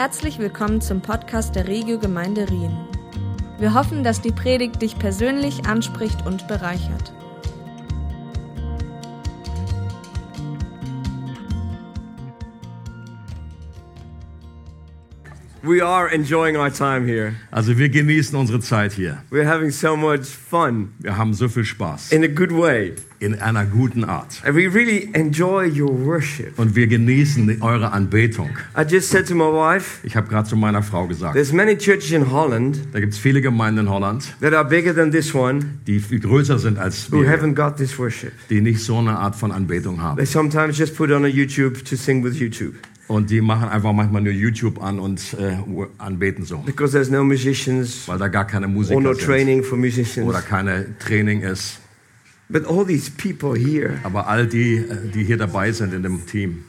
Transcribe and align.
Herzlich 0.00 0.38
willkommen 0.38 0.80
zum 0.80 1.02
Podcast 1.02 1.54
der 1.54 1.68
Regio 1.68 1.98
Gemeinde 1.98 2.48
Rien. 2.48 2.74
Wir 3.58 3.74
hoffen, 3.74 4.02
dass 4.02 4.22
die 4.22 4.32
Predigt 4.32 4.80
dich 4.80 4.98
persönlich 4.98 5.66
anspricht 5.66 6.24
und 6.24 6.48
bereichert. 6.48 7.12
We 15.62 15.82
are 15.82 16.08
enjoying 16.10 16.56
our 16.56 16.72
time 16.72 17.04
here. 17.06 17.34
Also 17.50 17.76
wir 17.76 17.90
genießen 17.90 18.34
unsere 18.38 18.60
Zeit 18.60 18.92
hier. 18.94 19.22
We're 19.30 19.46
having 19.46 19.70
so 19.70 19.94
much 19.94 20.24
fun 20.24 20.88
Wir 21.00 21.18
haben 21.18 21.34
so 21.34 21.48
viel 21.48 21.64
Spaß 21.66 22.12
in 22.12 22.24
a 22.24 22.28
good 22.28 22.50
way. 22.50 22.94
in 23.18 23.34
einer 23.38 23.66
guten 23.66 24.04
Art. 24.04 24.40
And 24.42 24.56
we 24.56 24.66
really 24.72 25.10
enjoy 25.12 25.66
your 25.68 25.90
worship. 26.06 26.58
Und 26.58 26.74
wir 26.74 26.86
genießen 26.86 27.60
eure 27.60 27.92
Anbetung. 27.92 28.48
I 28.74 28.84
just 28.88 29.10
said 29.10 29.28
to 29.28 29.34
my 29.34 29.52
wife, 29.52 29.98
Ich 30.02 30.16
habe 30.16 30.28
gerade 30.28 30.48
zu 30.48 30.56
meiner 30.56 30.82
Frau 30.82 31.06
gesagt, 31.06 31.34
there's 31.34 31.52
many 31.52 31.76
churches 31.76 32.10
in 32.12 32.30
Holland 32.30 32.78
da 32.92 33.00
gibt 33.00 33.12
es 33.12 33.18
viele 33.18 33.42
Gemeinden 33.42 33.84
in 33.84 33.90
Holland, 33.90 34.34
that 34.40 34.54
are 34.54 34.64
bigger 34.64 34.94
than 34.94 35.10
this 35.10 35.34
one 35.34 35.62
die 35.86 36.00
viel 36.00 36.20
größer 36.20 36.58
sind 36.58 36.78
als 36.78 37.12
who 37.12 37.20
wir, 37.22 37.28
haven't 37.30 37.54
got 37.54 37.76
this 37.76 37.98
worship. 37.98 38.32
die 38.48 38.62
nicht 38.62 38.80
so 38.82 38.96
eine 38.96 39.18
Art 39.18 39.36
von 39.36 39.52
Anbetung 39.52 40.00
haben. 40.00 40.16
They 40.16 40.24
sometimes 40.24 40.78
just 40.78 40.96
put 40.96 41.10
on 41.10 41.26
a 41.26 41.28
YouTube 41.28 41.84
to 41.84 41.96
sing 41.96 42.24
with 42.24 42.40
YouTube 42.40 42.76
Und 43.10 43.28
die 43.30 43.40
machen 43.40 43.68
einfach 43.68 43.92
manchmal 43.92 44.22
nur 44.22 44.32
YouTube 44.32 44.80
an 44.80 45.00
und 45.00 45.34
äh, 45.34 45.56
anbeten 45.98 46.44
so, 46.44 46.58
because 46.58 46.92
there's 46.92 47.10
no 47.10 47.24
musicians 47.24 48.06
weil 48.06 48.18
da 48.18 48.28
gar 48.28 48.46
keine 48.46 48.66
or 48.66 48.72
Musiker 48.72 49.00
no 49.00 49.12
sind 49.14 49.26
training 49.26 49.64
for 49.64 49.76
musicians. 49.76 50.28
oder 50.28 50.40
keine 50.40 50.96
Training 51.00 51.40
ist. 51.42 51.80
But 52.48 52.66
all 52.66 52.84
these 52.86 53.10
people 53.10 53.56
here, 53.58 53.98
Aber 54.04 54.28
all 54.28 54.46
die, 54.46 54.76
äh, 54.76 55.10
die 55.12 55.24
hier 55.24 55.36
dabei 55.38 55.72
sind 55.72 55.92
in 55.92 56.04
dem 56.04 56.24
Team. 56.26 56.64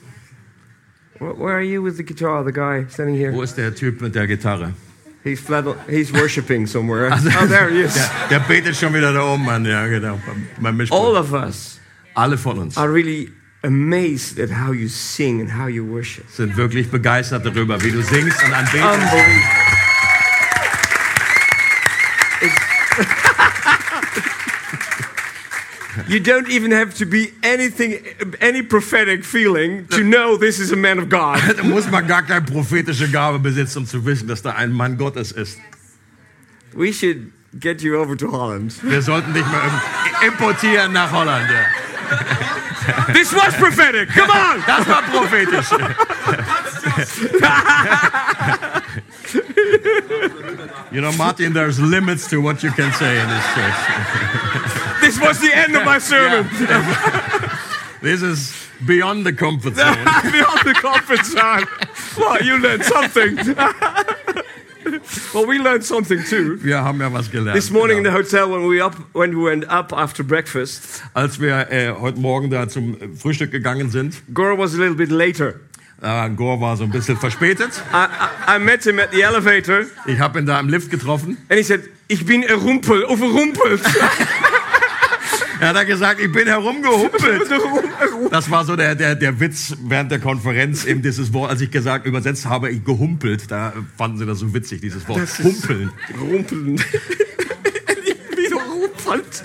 wh- 1.20 1.38
where 1.38 1.54
are 1.54 1.62
you 1.62 1.84
with 1.84 1.98
the 1.98 2.04
guitar? 2.04 2.44
The 2.44 2.52
guy 2.52 2.86
standing 2.90 3.16
here, 3.16 3.32
Wo 3.34 3.44
ist 3.44 3.56
der 3.58 3.76
Typ 3.76 4.02
mit 4.02 4.16
der 4.16 4.26
Gitarre? 4.26 4.74
he's 5.24 5.40
flat. 5.40 5.66
He's 5.88 6.12
worshiping 6.12 6.66
somewhere. 6.66 7.12
Oh, 7.40 7.46
there 7.48 7.70
he 7.70 7.82
is. 7.82 7.94
Der, 7.94 8.10
der 8.32 8.40
betet 8.48 8.76
schon 8.76 8.94
wieder 8.96 9.14
da 9.14 9.22
oben 9.34 9.48
an, 9.48 9.64
ja 9.66 9.86
genau. 9.86 10.20
All 10.90 11.16
of 11.18 11.32
us 11.34 11.80
Alle 12.16 12.36
von 12.38 12.58
uns 12.58 12.78
are 12.78 12.92
really 12.92 13.32
amazed 13.64 14.40
at 14.40 14.50
how 14.50 14.72
you 14.74 14.88
sing 14.90 15.40
and 15.42 15.52
how 15.52 15.68
you 15.68 15.84
worship. 15.86 16.26
sind 16.32 16.56
wirklich 16.58 16.90
begeistert 16.90 17.46
darüber, 17.46 17.82
wie 17.84 17.92
du 17.92 18.02
singst 18.02 18.44
und 18.44 18.54
anbetest. 18.54 18.84
Unbelievable. 18.84 19.42
You 26.08 26.20
don't 26.22 26.48
even 26.50 26.72
have 26.72 26.94
to 27.00 27.06
be 27.06 27.34
anything, 27.44 28.00
any 28.40 28.64
prophetic 28.64 29.26
feeling 29.26 29.88
to 29.90 30.04
know 30.04 30.38
this 30.38 30.58
is 30.60 30.72
a 30.72 30.76
man 30.78 31.00
of 31.00 31.10
God. 31.10 31.40
Da 31.58 31.64
muss 31.64 31.90
man 31.92 32.08
gar 32.08 32.22
keine 32.24 32.42
prophetische 32.46 33.10
Gabe 33.12 33.40
besitzen, 33.40 33.80
um 33.80 33.86
zu 33.86 34.06
wissen, 34.06 34.28
dass 34.28 34.42
da 34.42 34.52
ein 34.52 34.72
Mann 34.72 34.98
Gottes 34.98 35.34
ist. 35.34 35.60
We 36.74 36.94
should 36.94 37.32
get 37.60 37.82
you 37.82 37.98
over 37.98 38.16
to 38.16 38.32
Holland. 38.32 38.74
Wir 38.84 39.02
sollten 39.02 39.34
dich 39.34 39.46
mal 39.46 39.62
im- 40.22 40.30
importieren 40.30 40.94
nach 40.94 41.12
Holland. 41.12 41.50
Ja. 41.52 42.18
This 43.14 43.34
was 43.34 43.54
prophetic. 43.56 44.10
Come 44.10 44.30
on. 44.30 44.62
Das 44.68 44.86
war 44.88 45.02
prophetisch. 45.04 45.72
you 50.92 51.02
know, 51.02 51.12
Martin, 51.14 51.54
there's 51.54 51.80
limits 51.80 52.28
to 52.30 52.42
what 52.42 52.62
you 52.64 52.72
can 52.72 52.92
say 52.94 53.20
in 53.20 53.30
this 53.30 53.46
church. 53.54 53.76
This 55.02 55.20
was 55.20 55.40
the 55.40 55.54
end 55.54 55.76
of 55.76 55.86
my 55.86 56.00
sermon. 56.00 56.48
This 58.02 58.22
is 58.22 58.54
beyond 58.86 59.26
the 59.26 59.34
comfort 59.34 59.76
zone. 59.76 60.04
Beyond 60.32 60.62
the 60.66 60.74
comfort 60.74 61.26
zone. 61.26 61.66
Well, 62.18 62.42
you 62.44 62.58
learned 62.58 62.84
something. 62.84 63.38
well, 65.34 65.48
we 65.48 65.58
learned 65.58 65.84
something 65.84 66.24
too. 66.24 66.58
Wir 66.64 66.84
haben 66.84 67.00
ja 67.00 67.12
was 67.12 67.30
gelernt. 67.32 67.56
This 67.56 67.70
morning 67.72 67.98
in 68.00 68.04
the 68.04 68.10
genau. 68.12 68.24
hotel, 68.24 68.50
when 68.52 68.70
we 68.70 68.84
up, 68.84 68.96
when 69.14 69.32
we 69.36 69.44
went 69.44 69.68
up 69.70 69.94
after 69.94 70.24
breakfast, 70.24 71.02
Als 71.14 71.40
wir 71.40 71.70
äh, 71.72 71.92
heute 72.00 72.20
Morgen 72.20 72.50
da 72.50 72.68
zum 72.68 72.98
Frühstück 73.18 73.52
gegangen 73.52 73.90
sind, 73.90 74.22
Gore 74.34 74.58
was 74.58 74.74
a 74.74 74.78
little 74.78 74.96
bit 74.96 75.12
later. 75.12 75.56
äh, 76.02 76.30
Gore 76.32 76.60
war 76.62 76.76
so 76.78 76.84
ein 76.84 76.92
bisschen 76.92 77.18
verspätet. 77.18 77.70
I, 77.94 78.06
I, 78.54 78.56
I 78.58 78.60
met 78.60 78.84
him 78.84 79.00
at 79.00 79.12
the 79.12 79.22
elevator, 79.22 79.86
Ich 80.08 80.20
habe 80.20 80.40
ihn 80.40 80.46
da 80.46 80.60
im 80.60 80.70
Lift 80.70 80.90
getroffen. 80.92 81.38
and 81.50 81.58
he 81.58 81.64
said, 81.64 81.82
"Ich 82.08 82.26
bin 82.26 82.44
errumpel, 82.44 83.04
overrumpelt." 83.06 83.82
Er 85.62 85.76
hat 85.76 85.86
gesagt, 85.88 86.20
ich 86.20 86.32
bin 86.32 86.48
herumgehumpelt. 86.48 87.44
Das 88.32 88.50
war 88.50 88.66
so 88.66 88.76
der, 88.76 88.96
der, 88.96 89.16
der 89.16 89.40
Witz 89.40 89.76
während 89.84 90.12
der 90.12 90.20
Konferenz, 90.20 90.86
eben 90.86 91.02
dieses 91.04 91.32
Wort, 91.34 91.52
als 91.52 91.62
ich 91.62 91.70
gesagt, 91.70 92.08
übersetzt 92.08 92.48
habe, 92.48 92.72
ich 92.72 92.84
gehumpelt, 92.84 93.52
da 93.52 93.72
fanden 93.98 94.18
sie 94.18 94.26
das 94.26 94.40
so 94.40 94.54
witzig, 94.54 94.82
dieses 94.82 95.08
Wort, 95.08 95.22
Das 95.22 95.38
humpeln. 95.40 95.92
Rumpeln. 96.20 96.76
ich 98.06 98.36
bin 98.36 98.52
errumpelt. 98.58 99.44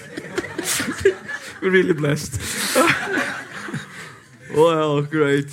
We're 1.60 1.71
really 1.72 1.93
blessed. 1.94 2.38
well, 4.55 5.03
great. 5.03 5.49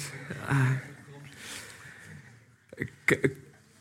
K- 3.05 3.17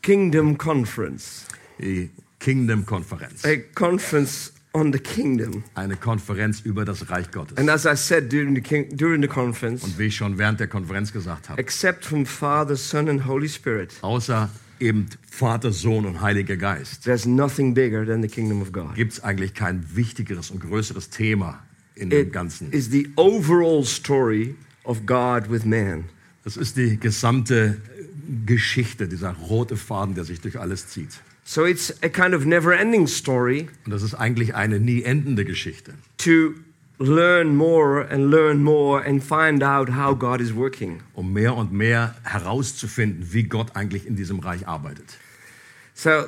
Kingdom 0.01 0.57
Conference. 0.57 1.45
Die 1.79 2.09
Kingdom-Konferenz. 2.39 3.45
A 3.45 3.55
conference 3.73 4.52
on 4.73 4.91
the 4.91 4.99
kingdom. 4.99 5.63
Eine 5.75 5.95
Konferenz 5.95 6.61
über 6.61 6.83
das 6.85 7.09
Reich 7.09 7.31
Gottes. 7.31 7.57
And 7.57 7.69
as 7.69 7.85
I 7.85 7.95
said 7.95 8.31
during 8.31 8.55
the, 8.55 8.61
king, 8.61 8.89
during 8.95 9.21
the 9.21 9.27
conference, 9.27 9.83
Und 9.83 9.97
wie 9.99 10.05
ich 10.05 10.15
schon 10.15 10.37
während 10.37 10.59
der 10.59 10.67
Konferenz 10.67 11.11
gesagt 11.13 11.49
habe, 11.49 11.59
except 11.61 12.05
from 12.05 12.25
Father, 12.25 12.75
Son, 12.75 13.07
and 13.09 13.25
Holy 13.25 13.47
Spirit, 13.49 13.93
außer 14.01 14.49
eben 14.79 15.05
Vater, 15.29 15.71
Sohn 15.71 16.05
und 16.05 16.21
Heiliger 16.21 16.57
Geist, 16.57 17.03
there's 17.03 17.25
nothing 17.25 17.73
bigger 17.73 18.05
than 18.05 18.21
the 18.21 18.27
kingdom 18.27 18.61
of 18.61 18.71
God. 18.71 18.95
gibt 18.95 19.13
es 19.13 19.23
eigentlich 19.23 19.53
kein 19.53 19.83
wichtigeres 19.95 20.49
und 20.51 20.59
größeres 20.59 21.09
Thema 21.09 21.59
in 21.95 22.09
dem 22.09 22.27
It 22.27 22.33
Ganzen. 22.33 22.71
is 22.71 22.89
the 22.89 23.07
overall 23.15 23.85
story 23.85 24.55
of 24.83 25.05
God 25.05 25.49
with 25.51 25.63
man. 25.65 26.05
Das 26.43 26.57
ist 26.57 26.75
die 26.75 26.99
gesamte 26.99 27.77
Geschichte, 28.45 29.07
dieser 29.07 29.31
rote 29.33 29.77
Faden, 29.77 30.15
der 30.15 30.23
sich 30.23 30.41
durch 30.41 30.59
alles 30.59 30.87
zieht. 30.87 31.09
So 31.45 31.65
it's 31.65 31.93
a 32.01 32.09
kind 32.09 32.33
of 32.33 32.45
never 32.45 32.71
ending 32.73 33.05
story 33.07 33.67
Und 33.85 33.91
das 33.91 34.01
ist 34.01 34.13
eigentlich 34.15 34.55
eine 34.55 34.79
nie 34.79 35.03
endende 35.03 35.43
Geschichte. 35.45 35.93
to 36.19 36.53
learn 36.99 37.55
more 37.55 38.07
and 38.09 38.29
learn 38.31 38.63
more 38.63 39.03
and 39.05 39.21
find 39.21 39.61
out 39.61 39.89
how 39.89 40.17
God 40.17 40.39
is 40.39 40.55
working. 40.55 41.01
um 41.13 41.33
mehr 41.33 41.55
und 41.55 41.73
mehr 41.73 42.15
herauszufinden, 42.23 43.33
wie 43.33 43.43
Gott 43.43 43.75
eigentlich 43.75 44.07
in 44.07 44.15
diesem 44.15 44.39
Reich 44.39 44.67
arbeitet. 44.67 45.17
So 45.93 46.25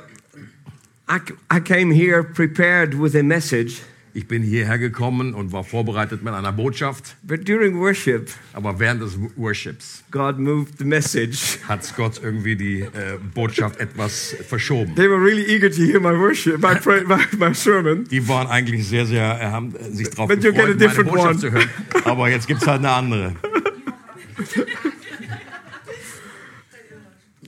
I, 1.08 1.20
I 1.50 1.60
came 1.60 1.92
here 1.94 2.22
prepared 2.22 2.94
with 3.00 3.14
a 3.16 3.22
message, 3.22 3.80
Ich 4.16 4.26
bin 4.26 4.42
hierher 4.42 4.78
gekommen 4.78 5.34
und 5.34 5.52
war 5.52 5.62
vorbereitet 5.62 6.22
mit 6.22 6.32
einer 6.32 6.50
Botschaft, 6.50 7.16
but 7.22 7.46
during 7.46 7.78
worship, 7.78 8.30
aber 8.54 8.80
während 8.80 9.02
des 9.02 9.18
Worships 9.36 10.04
God 10.10 10.38
moved 10.38 10.78
the 10.78 10.86
message. 10.86 11.58
hat 11.68 11.80
Gott 11.98 12.18
irgendwie 12.22 12.56
die 12.56 12.80
äh, 12.80 13.18
Botschaft 13.34 13.78
etwas 13.78 14.34
verschoben. 14.48 14.94
They 14.94 15.10
were 15.10 15.22
really 15.22 15.44
eager 15.44 15.70
to 15.70 15.82
hear 15.82 16.00
my 16.00 16.18
worship, 16.18 16.62
my, 16.62 16.76
pray, 16.76 17.04
my, 17.04 17.18
my 17.36 17.54
sermon. 17.54 18.04
Die 18.10 18.26
waren 18.26 18.46
eigentlich 18.46 18.88
sehr, 18.88 19.04
sehr, 19.04 19.38
äh, 19.38 19.44
haben 19.44 19.74
sich 19.92 20.08
darauf 20.08 20.28
But 20.28 20.42
you 20.42 20.50
get 20.50 20.60
a 20.60 20.72
gefreut, 20.72 20.78
meine 20.78 20.88
different 20.88 21.10
Botschaft 21.10 21.28
one. 21.28 21.38
zu 21.38 21.50
hören. 21.52 21.68
Aber 22.04 22.30
jetzt 22.30 22.46
gibt's 22.46 22.66
halt 22.66 22.78
eine 22.78 22.92
andere. 22.92 23.36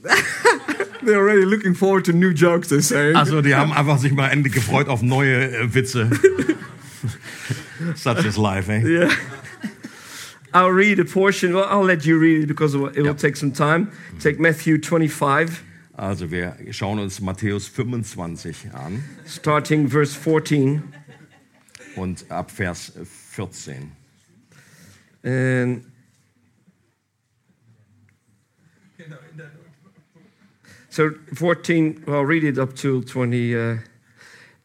They're 1.05 1.17
already 1.19 1.45
looking 1.45 1.73
forward 1.75 2.05
to 2.05 2.13
new 2.13 2.33
jokes, 2.33 2.67
they're 2.69 2.81
saying. 2.81 3.15
Also 3.15 3.41
die 3.41 3.55
haben 3.55 3.71
einfach 3.71 3.97
sich 3.99 4.11
mal 4.11 4.29
endlich 4.29 4.53
gefreut 4.53 4.87
auf 4.89 5.01
neue 5.01 5.49
äh, 5.51 5.73
Witze. 5.73 6.09
Such 7.95 8.25
is 8.25 8.37
life, 8.37 8.69
eh? 8.69 8.81
Yeah. 8.83 9.09
I'll 10.53 10.71
read 10.71 10.99
a 10.99 11.05
portion. 11.05 11.53
Well, 11.53 11.65
I'll 11.69 11.83
let 11.85 12.05
you 12.05 12.17
read 12.19 12.43
it 12.43 12.47
because 12.47 12.73
it 12.75 12.79
will 12.79 12.91
Yeah. 13.05 13.13
take 13.13 13.37
some 13.37 13.51
time. 13.53 13.91
Take 14.19 14.39
Matthew 14.39 14.79
25, 14.79 15.61
Also 15.95 16.31
wir 16.31 16.55
schauen 16.71 16.97
uns 16.99 17.19
Matthäus 17.21 17.67
25 17.67 18.73
an 18.73 19.03
starting 19.25 19.87
verse 19.89 20.13
14. 20.15 20.81
und 21.95 22.25
ab 22.29 22.51
Vers 22.51 22.93
14. 23.31 23.91
And 25.23 25.83
so 30.89 31.11
14, 31.33 32.03
well, 32.05 32.25
read 32.25 32.43
it 32.43 32.57
up 32.57 32.75
to 32.75 33.01
20, 33.03 33.55
uh, 33.55 33.77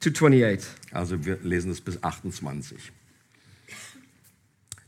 to 0.00 0.10
28. 0.10 0.66
Also 0.92 1.24
wir 1.24 1.38
lesen 1.42 1.70
es 1.70 1.80
bis 1.80 2.02
28. 2.02 2.92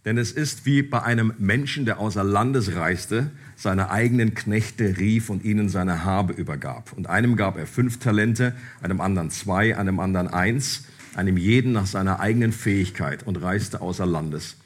Denn 0.04 0.18
es 0.18 0.30
ist 0.30 0.66
wie 0.66 0.82
bei 0.82 1.02
einem 1.02 1.32
Menschen, 1.36 1.84
der 1.84 1.98
außer 1.98 2.22
Landes 2.22 2.76
reiste, 2.76 3.32
seine 3.56 3.90
eigenen 3.90 4.34
Knechte 4.34 4.98
rief 4.98 5.30
und 5.30 5.44
ihnen 5.44 5.68
seine 5.68 6.04
Habe 6.04 6.32
übergab. 6.32 6.92
Und 6.92 7.08
einem 7.08 7.34
gab 7.34 7.58
er 7.58 7.66
fünf 7.66 7.98
Talente, 7.98 8.54
einem 8.80 9.00
anderen 9.00 9.30
zwei, 9.30 9.76
einem 9.76 9.98
anderen 9.98 10.28
eins, 10.28 10.84
einem 11.16 11.36
jeden 11.36 11.72
nach 11.72 11.86
seiner 11.86 12.20
eigenen 12.20 12.52
Fähigkeit 12.52 13.26
und 13.26 13.42
reiste 13.42 13.80
außer 13.80 14.06
Landes. 14.06 14.56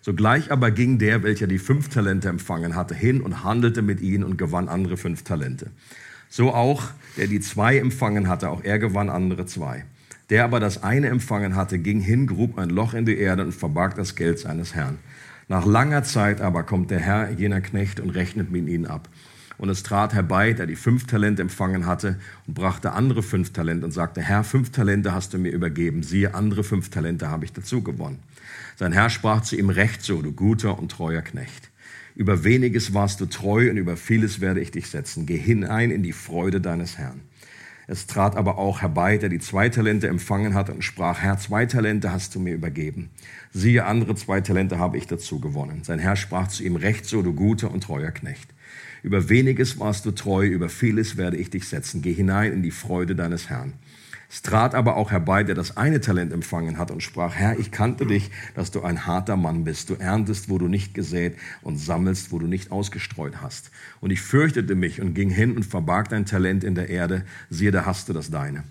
Sogleich 0.00 0.50
aber 0.50 0.72
ging 0.72 0.98
der, 0.98 1.22
welcher 1.22 1.46
die 1.46 1.58
fünf 1.58 1.90
Talente 1.90 2.28
empfangen 2.28 2.74
hatte, 2.74 2.94
hin 2.94 3.20
und 3.20 3.44
handelte 3.44 3.82
mit 3.82 4.00
ihnen 4.00 4.24
und 4.24 4.36
gewann 4.36 4.68
andere 4.68 4.96
fünf 4.96 5.22
Talente. 5.22 5.70
So 6.30 6.54
auch, 6.54 6.84
der 7.16 7.26
die 7.26 7.40
zwei 7.40 7.78
empfangen 7.78 8.28
hatte, 8.28 8.50
auch 8.50 8.62
er 8.64 8.78
gewann 8.78 9.08
andere 9.08 9.46
zwei. 9.46 9.84
Der 10.30 10.44
aber 10.44 10.60
das 10.60 10.82
eine 10.82 11.08
empfangen 11.08 11.56
hatte, 11.56 11.78
ging 11.78 12.00
hin, 12.00 12.26
grub 12.26 12.58
ein 12.58 12.68
Loch 12.68 12.94
in 12.94 13.06
die 13.06 13.18
Erde 13.18 13.44
und 13.44 13.54
verbarg 13.54 13.94
das 13.94 14.14
Geld 14.14 14.38
seines 14.38 14.74
Herrn. 14.74 14.98
Nach 15.48 15.64
langer 15.64 16.02
Zeit 16.02 16.42
aber 16.42 16.62
kommt 16.64 16.90
der 16.90 17.00
Herr 17.00 17.30
jener 17.30 17.62
Knecht 17.62 18.00
und 18.00 18.10
rechnet 18.10 18.50
mit 18.50 18.68
ihnen 18.68 18.86
ab. 18.86 19.08
Und 19.56 19.70
es 19.70 19.82
trat 19.82 20.12
herbei, 20.14 20.52
der 20.52 20.66
die 20.66 20.76
fünf 20.76 21.06
Talente 21.06 21.42
empfangen 21.42 21.86
hatte, 21.86 22.16
und 22.46 22.54
brachte 22.54 22.92
andere 22.92 23.22
fünf 23.22 23.52
Talente 23.52 23.86
und 23.86 23.92
sagte, 23.92 24.20
Herr, 24.20 24.44
fünf 24.44 24.70
Talente 24.70 25.12
hast 25.12 25.34
du 25.34 25.38
mir 25.38 25.50
übergeben, 25.50 26.02
siehe, 26.02 26.34
andere 26.34 26.62
fünf 26.62 26.90
Talente 26.90 27.28
habe 27.28 27.44
ich 27.44 27.52
dazu 27.52 27.82
gewonnen. 27.82 28.20
Sein 28.76 28.92
Herr 28.92 29.10
sprach 29.10 29.40
zu 29.40 29.56
ihm, 29.56 29.70
recht 29.70 30.02
so, 30.02 30.22
du 30.22 30.32
guter 30.32 30.78
und 30.78 30.92
treuer 30.92 31.22
Knecht. 31.22 31.70
Über 32.18 32.42
weniges 32.42 32.94
warst 32.94 33.20
du 33.20 33.26
treu 33.26 33.70
und 33.70 33.76
über 33.76 33.96
vieles 33.96 34.40
werde 34.40 34.58
ich 34.60 34.72
dich 34.72 34.88
setzen. 34.88 35.24
Geh 35.24 35.38
hinein 35.38 35.92
in 35.92 36.02
die 36.02 36.12
Freude 36.12 36.60
deines 36.60 36.98
Herrn. 36.98 37.20
Es 37.86 38.08
trat 38.08 38.34
aber 38.34 38.58
auch 38.58 38.82
herbei, 38.82 39.18
der 39.18 39.28
die 39.28 39.38
zwei 39.38 39.68
Talente 39.68 40.08
empfangen 40.08 40.52
hatte 40.52 40.72
und 40.74 40.82
sprach, 40.82 41.20
Herr, 41.20 41.38
zwei 41.38 41.64
Talente 41.64 42.10
hast 42.10 42.34
du 42.34 42.40
mir 42.40 42.54
übergeben. 42.54 43.10
Siehe, 43.52 43.84
andere 43.84 44.16
zwei 44.16 44.40
Talente 44.40 44.80
habe 44.80 44.98
ich 44.98 45.06
dazu 45.06 45.38
gewonnen. 45.38 45.84
Sein 45.84 46.00
Herr 46.00 46.16
sprach 46.16 46.48
zu 46.48 46.64
ihm, 46.64 46.74
recht 46.74 47.06
so, 47.06 47.22
du 47.22 47.34
guter 47.34 47.70
und 47.70 47.84
treuer 47.84 48.10
Knecht. 48.10 48.52
Über 49.04 49.28
weniges 49.28 49.78
warst 49.78 50.04
du 50.04 50.10
treu, 50.10 50.44
über 50.44 50.68
vieles 50.68 51.16
werde 51.16 51.36
ich 51.36 51.50
dich 51.50 51.68
setzen. 51.68 52.02
Geh 52.02 52.12
hinein 52.12 52.52
in 52.52 52.64
die 52.64 52.72
Freude 52.72 53.14
deines 53.14 53.48
Herrn. 53.48 53.74
Es 54.30 54.42
trat 54.42 54.74
aber 54.74 54.96
auch 54.96 55.10
herbei, 55.10 55.42
der 55.42 55.54
das 55.54 55.78
eine 55.78 56.02
Talent 56.02 56.34
empfangen 56.34 56.76
hat 56.76 56.90
und 56.90 57.02
sprach, 57.02 57.34
Herr, 57.34 57.58
ich 57.58 57.70
kannte 57.70 58.04
dich, 58.04 58.30
dass 58.54 58.70
du 58.70 58.82
ein 58.82 59.06
harter 59.06 59.38
Mann 59.38 59.64
bist. 59.64 59.88
Du 59.88 59.94
erntest, 59.94 60.50
wo 60.50 60.58
du 60.58 60.68
nicht 60.68 60.92
gesät 60.92 61.38
und 61.62 61.78
sammelst, 61.78 62.30
wo 62.30 62.38
du 62.38 62.46
nicht 62.46 62.70
ausgestreut 62.70 63.40
hast. 63.40 63.70
Und 64.00 64.10
ich 64.10 64.20
fürchtete 64.20 64.74
mich 64.74 65.00
und 65.00 65.14
ging 65.14 65.30
hin 65.30 65.56
und 65.56 65.64
verbarg 65.64 66.10
dein 66.10 66.26
Talent 66.26 66.62
in 66.62 66.74
der 66.74 66.90
Erde. 66.90 67.24
Siehe, 67.48 67.70
da 67.70 67.86
hast 67.86 68.10
du 68.10 68.12
das 68.12 68.30
deine. 68.30 68.64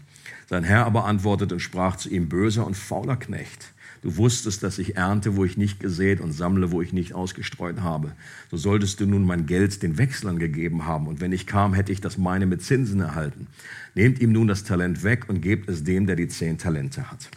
Sein 0.47 0.63
Herr 0.63 0.85
aber 0.85 1.05
antwortete 1.05 1.55
und 1.55 1.59
sprach 1.59 1.95
zu 1.95 2.09
ihm, 2.09 2.29
böser 2.29 2.65
und 2.65 2.77
fauler 2.77 3.17
Knecht. 3.17 3.73
Du 4.07 4.15
wusstest, 4.15 4.63
dass 4.63 4.79
ich 4.79 4.95
ernte, 4.95 5.35
wo 5.35 5.43
ich 5.43 5.57
nicht 5.57 5.81
gesät 5.81 6.21
und 6.21 6.31
sammle, 6.31 6.71
wo 6.71 6.81
ich 6.81 6.93
nicht 6.93 7.13
ausgestreut 7.13 7.81
habe. 7.81 8.13
So 8.49 8.55
solltest 8.55 9.01
du 9.01 9.05
nun 9.05 9.25
mein 9.25 9.47
Geld 9.47 9.83
den 9.83 9.97
Wechslern 9.97 10.39
gegeben 10.39 10.85
haben. 10.85 11.07
Und 11.07 11.19
wenn 11.19 11.33
ich 11.33 11.45
kam, 11.45 11.73
hätte 11.73 11.91
ich 11.91 11.99
das 11.99 12.17
meine 12.17 12.45
mit 12.45 12.61
Zinsen 12.61 13.01
erhalten. 13.01 13.47
Nehmt 13.95 14.21
ihm 14.21 14.31
nun 14.31 14.47
das 14.47 14.63
Talent 14.63 15.03
weg 15.03 15.25
und 15.27 15.41
gebt 15.41 15.67
es 15.67 15.83
dem, 15.83 16.07
der 16.07 16.15
die 16.15 16.29
zehn 16.29 16.57
Talente 16.57 17.11
hat. 17.11 17.29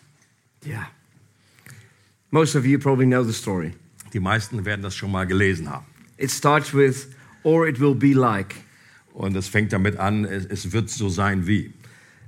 Yeah. 0.65 0.87
Most 2.31 2.55
of 2.55 2.65
you 2.65 2.79
probably 2.79 3.07
know 3.07 3.25
the 3.25 3.33
story. 3.33 3.73
Die 4.13 4.21
meisten 4.21 4.65
werden 4.65 4.83
das 4.83 4.95
schon 4.95 5.11
mal 5.11 5.27
gelesen 5.27 5.69
haben. 5.69 5.87
It 6.19 6.31
starts 6.31 6.73
with, 6.73 7.09
or 7.43 7.67
it 7.67 7.81
will 7.81 7.97
be 7.97 8.13
like. 8.13 8.55
Und 9.13 9.35
es 9.35 9.49
fängt 9.49 9.73
damit 9.73 9.97
an, 9.97 10.25
es, 10.25 10.47
es 10.47 10.71
wird 10.71 10.89
so 10.89 11.09
sein 11.09 11.49
wie. 11.49 11.73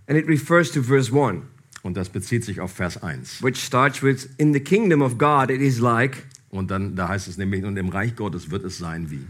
And 0.08 0.18
it 0.18 0.26
refers 0.26 0.72
to 0.72 0.82
verse 0.82 1.12
1, 1.12 1.44
Und 1.82 1.96
das 1.96 2.10
bezieht 2.10 2.44
sich 2.44 2.60
auf 2.60 2.72
Vers 2.72 3.02
1. 3.02 3.42
which 3.42 3.58
starts 3.58 4.02
with, 4.02 4.28
in 4.38 4.52
the 4.52 4.60
kingdom 4.60 5.02
of 5.02 5.18
God 5.18 5.50
it 5.50 5.60
is 5.60 5.78
like. 5.80 6.24
Und 6.50 6.70
dann, 6.70 6.94
da 6.96 7.08
heißt 7.08 7.28
es 7.28 7.38
nämlich, 7.38 7.64
und 7.64 7.76
im 7.76 7.88
Reich 7.88 8.14
Gottes 8.14 8.50
wird 8.50 8.64
es 8.64 8.78
sein 8.78 9.10
wie. 9.10 9.24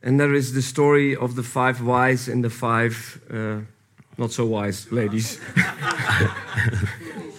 And 0.00 0.18
there 0.18 0.34
is 0.36 0.52
the 0.52 0.62
story 0.62 1.16
of 1.16 1.34
the 1.34 1.42
five 1.42 1.80
wise 1.84 2.32
and 2.32 2.44
the 2.44 2.50
five 2.50 3.18
uh, 3.30 3.60
not 4.16 4.32
so 4.32 4.48
wise 4.48 4.86
ladies. 4.94 5.38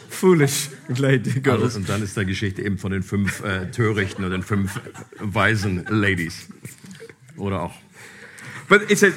Foolish 0.10 0.70
lady 0.90 1.30
Also, 1.30 1.42
girls. 1.42 1.76
und 1.78 1.88
dann 1.88 2.04
ist 2.04 2.18
da 2.18 2.24
Geschichte 2.24 2.62
eben 2.62 2.78
von 2.78 2.92
den 2.92 3.04
fünf 3.04 3.42
äh, 3.44 3.72
Törichten 3.72 4.26
und 4.26 4.32
den 4.32 4.44
fünf 4.44 4.80
weisen 5.20 5.86
Ladies. 5.90 6.48
Oder 7.38 7.62
auch. 7.62 7.74
But 8.68 8.92
it 8.92 9.00
says, 9.00 9.14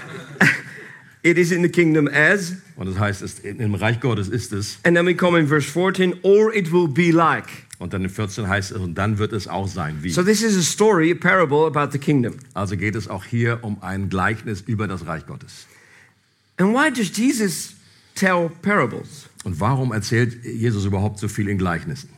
it 1.23 1.39
is 1.39 1.53
in 1.53 1.63
the 1.63 1.69
kingdom 1.69 2.09
as. 2.09 2.55
Und 2.77 2.87
das 2.87 2.99
heißt, 2.99 3.23
es, 3.23 3.39
im 3.41 3.75
Reich 3.75 4.01
Gottes 4.01 4.29
ist 4.29 4.53
es. 4.53 4.79
And 4.85 4.97
then 4.97 5.07
we 5.07 5.15
come 5.15 5.39
in 5.39 5.47
verse 5.47 5.69
14, 5.69 6.21
or 6.23 6.55
it 6.55 6.73
will 6.73 6.89
be 6.89 7.11
like. 7.11 7.47
Und 7.79 7.93
dann 7.93 8.05
in 8.05 8.11
14 8.11 8.47
heißt 8.47 8.73
es, 8.73 8.79
und 8.79 8.95
dann 8.95 9.19
wird 9.19 9.33
es 9.33 9.49
auch 9.49 9.67
sein 9.67 9.99
wie. 10.03 10.11
So 10.11 10.23
this 10.23 10.43
is 10.43 10.57
a 10.57 10.63
story, 10.63 11.11
a 11.11 11.15
parable 11.15 11.67
about 11.67 11.93
the 11.93 11.99
kingdom. 11.99 12.35
Also 12.55 12.77
geht 12.77 12.95
es 12.95 13.09
auch 13.09 13.25
hier 13.25 13.59
um 13.63 13.83
ein 13.83 14.09
Gleichnis 14.09 14.61
über 14.61 14.87
das 14.87 15.07
Reich 15.07 15.27
Gottes. 15.27 15.67
And 16.59 16.73
why 16.73 16.91
does 16.93 17.11
Jesus 17.17 17.75
tell 18.15 18.51
parables? 18.63 19.29
Und 19.45 19.59
warum 19.59 19.93
erzählt 19.93 20.45
Jesus 20.45 20.85
überhaupt 20.85 21.19
so 21.19 21.27
viel 21.29 21.49
in 21.49 21.59
Gleichnissen? 21.59 22.09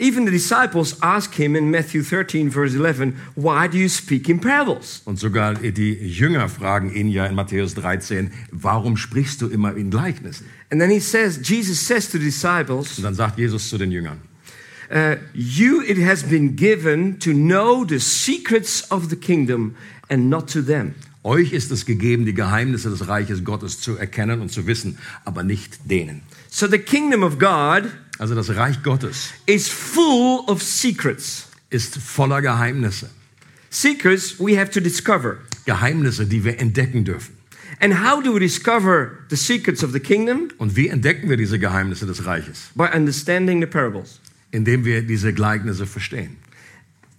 Even 0.00 0.26
the 0.26 0.30
disciples 0.30 0.96
ask 1.02 1.34
him 1.34 1.56
in 1.56 1.72
Matthew 1.72 2.04
13, 2.04 2.50
verse 2.50 2.72
11, 2.72 3.16
Why 3.34 3.66
do 3.66 3.76
you 3.76 3.88
speak 3.88 4.28
in 4.28 4.38
parables? 4.38 5.02
Und 5.04 5.18
sogar 5.18 5.54
die 5.54 5.94
Jünger 5.94 6.48
fragen 6.48 6.94
ihn 6.94 7.08
ja 7.08 7.26
in 7.26 7.34
Matthäus 7.34 7.74
13, 7.74 8.30
warum 8.52 8.96
sprichst 8.96 9.42
du 9.42 9.48
immer 9.48 9.76
in 9.76 9.90
Gleichnissen? 9.90 10.46
And 10.70 10.80
then 10.80 10.90
he 10.90 11.00
says, 11.00 11.40
Jesus 11.42 11.84
says 11.84 12.08
to 12.10 12.18
the 12.18 12.24
disciples, 12.24 12.96
Und 12.98 13.04
dann 13.04 13.14
sagt 13.14 13.38
Jesus 13.38 13.68
zu 13.68 13.76
den 13.76 13.90
Jüngern, 13.90 14.20
uh, 14.92 15.16
You 15.34 15.82
it 15.82 15.98
has 15.98 16.22
been 16.22 16.54
given 16.54 17.18
to 17.18 17.32
know 17.32 17.84
the 17.84 17.98
secrets 17.98 18.88
of 18.92 19.10
the 19.10 19.16
kingdom 19.16 19.74
and 20.08 20.30
not 20.30 20.48
to 20.52 20.62
them. 20.62 20.94
Euch 21.28 21.52
ist 21.52 21.70
es 21.70 21.86
gegeben, 21.86 22.24
die 22.24 22.34
Geheimnisse 22.34 22.90
des 22.90 23.06
Reiches 23.06 23.44
Gottes 23.44 23.80
zu 23.80 23.96
erkennen 23.96 24.40
und 24.40 24.50
zu 24.50 24.66
wissen, 24.66 24.98
aber 25.24 25.44
nicht 25.44 25.78
denen. 25.90 26.22
So 26.50 26.66
the 26.66 26.78
kingdom 26.78 27.22
of 27.22 27.38
God 27.38 27.90
Also 28.18 28.34
das 28.34 28.48
Reich 28.56 28.82
Gottes 28.82 29.32
is 29.46 29.68
full 29.68 30.40
of 30.48 30.62
secrets. 30.62 31.46
ist 31.70 31.96
voller 31.98 32.42
Geheimnisse. 32.42 33.10
Secrets 33.70 34.40
we 34.40 34.58
have 34.58 34.70
to 34.70 34.80
discover. 34.80 35.38
Geheimnisse, 35.66 36.26
die 36.26 36.42
wir 36.42 36.58
entdecken 36.58 37.04
dürfen. 37.04 37.36
And 37.80 37.94
how 37.94 38.20
do 38.20 38.34
we 38.34 38.40
discover 38.40 39.18
the 39.30 39.36
secrets 39.36 39.84
of 39.84 39.92
the 39.92 40.00
kingdom? 40.00 40.48
Und 40.58 40.74
wie 40.74 40.88
entdecken 40.88 41.28
wir 41.28 41.36
diese 41.36 41.58
Geheimnisse 41.60 42.06
des 42.06 42.24
Reiches? 42.26 42.70
By 42.74 42.88
understanding 42.92 43.60
the 43.60 43.66
parables. 43.66 44.18
Indem 44.50 44.84
wir 44.84 45.02
diese 45.02 45.32
Gleichnisse 45.32 45.86
verstehen. 45.86 46.38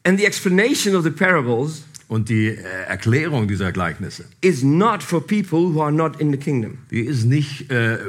And 0.04 0.18
the 0.20 0.26
explanation 0.26 0.96
of 0.96 1.04
the 1.04 1.12
parables 1.12 1.84
Und 2.10 2.28
die 2.30 2.48
äh, 2.48 2.56
Erklärung 2.88 3.48
dieser 3.48 3.72
Gleichnisse, 3.72 4.26
is 4.42 4.64
not 4.64 5.02
for 5.04 5.22
people 5.26 5.60
who 5.74 5.82
are 5.82 5.92
not 5.92 6.20
in 6.20 6.32
the 6.32 6.38
kingdom. 6.38 6.80
die 6.90 7.02
ist 7.02 7.24
nicht 7.26 7.70
äh, 7.72 8.00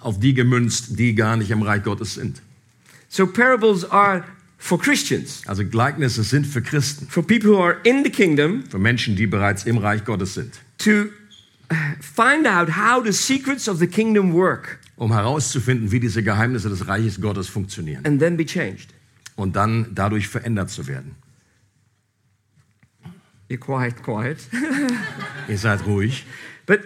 auf 0.00 0.18
die 0.20 0.32
gemünzt, 0.34 0.98
die 0.98 1.14
gar 1.16 1.36
nicht 1.36 1.50
im 1.50 1.62
Reich 1.62 1.82
Gottes 1.82 2.14
sind. 2.14 2.40
So 3.08 3.26
parables 3.26 3.84
are 3.90 4.22
for 4.56 4.78
Christians, 4.80 5.42
Also 5.46 5.64
Gleichnisse 5.64 6.22
sind 6.22 6.46
für 6.46 6.62
Christen, 6.62 7.08
for 7.08 7.24
people 7.26 7.50
who 7.50 7.60
are 7.60 7.76
in 7.82 8.04
the 8.04 8.10
kingdom 8.10 8.62
für 8.70 8.78
Menschen, 8.78 9.16
die 9.16 9.26
bereits 9.26 9.64
im 9.64 9.78
Reich 9.78 10.04
Gottes 10.04 10.34
sind, 10.34 10.52
to 10.78 11.06
uh, 11.72 11.74
find 12.00 12.46
out 12.46 12.68
how 12.76 13.02
the 13.04 13.12
secrets 13.12 13.68
of 13.68 13.78
the 13.78 13.86
kingdom 13.88 14.32
work 14.32 14.78
um 14.96 15.12
herauszufinden, 15.12 15.90
wie 15.90 15.98
diese 15.98 16.22
Geheimnisse 16.22 16.68
des 16.68 16.86
Reiches 16.86 17.20
Gottes 17.20 17.48
funktionieren 17.48 18.04
and 18.06 18.20
then 18.20 18.36
be 18.36 18.46
changed. 18.46 18.90
und 19.34 19.56
dann 19.56 19.86
dadurch 19.92 20.28
verändert 20.28 20.70
zu 20.70 20.86
werden. 20.86 21.16
You're 23.50 23.58
quiet, 23.58 24.02
quiet. 24.02 24.38
Ihr 25.48 25.58
seid 25.58 25.80
ruhig. 25.80 26.22
but 26.66 26.80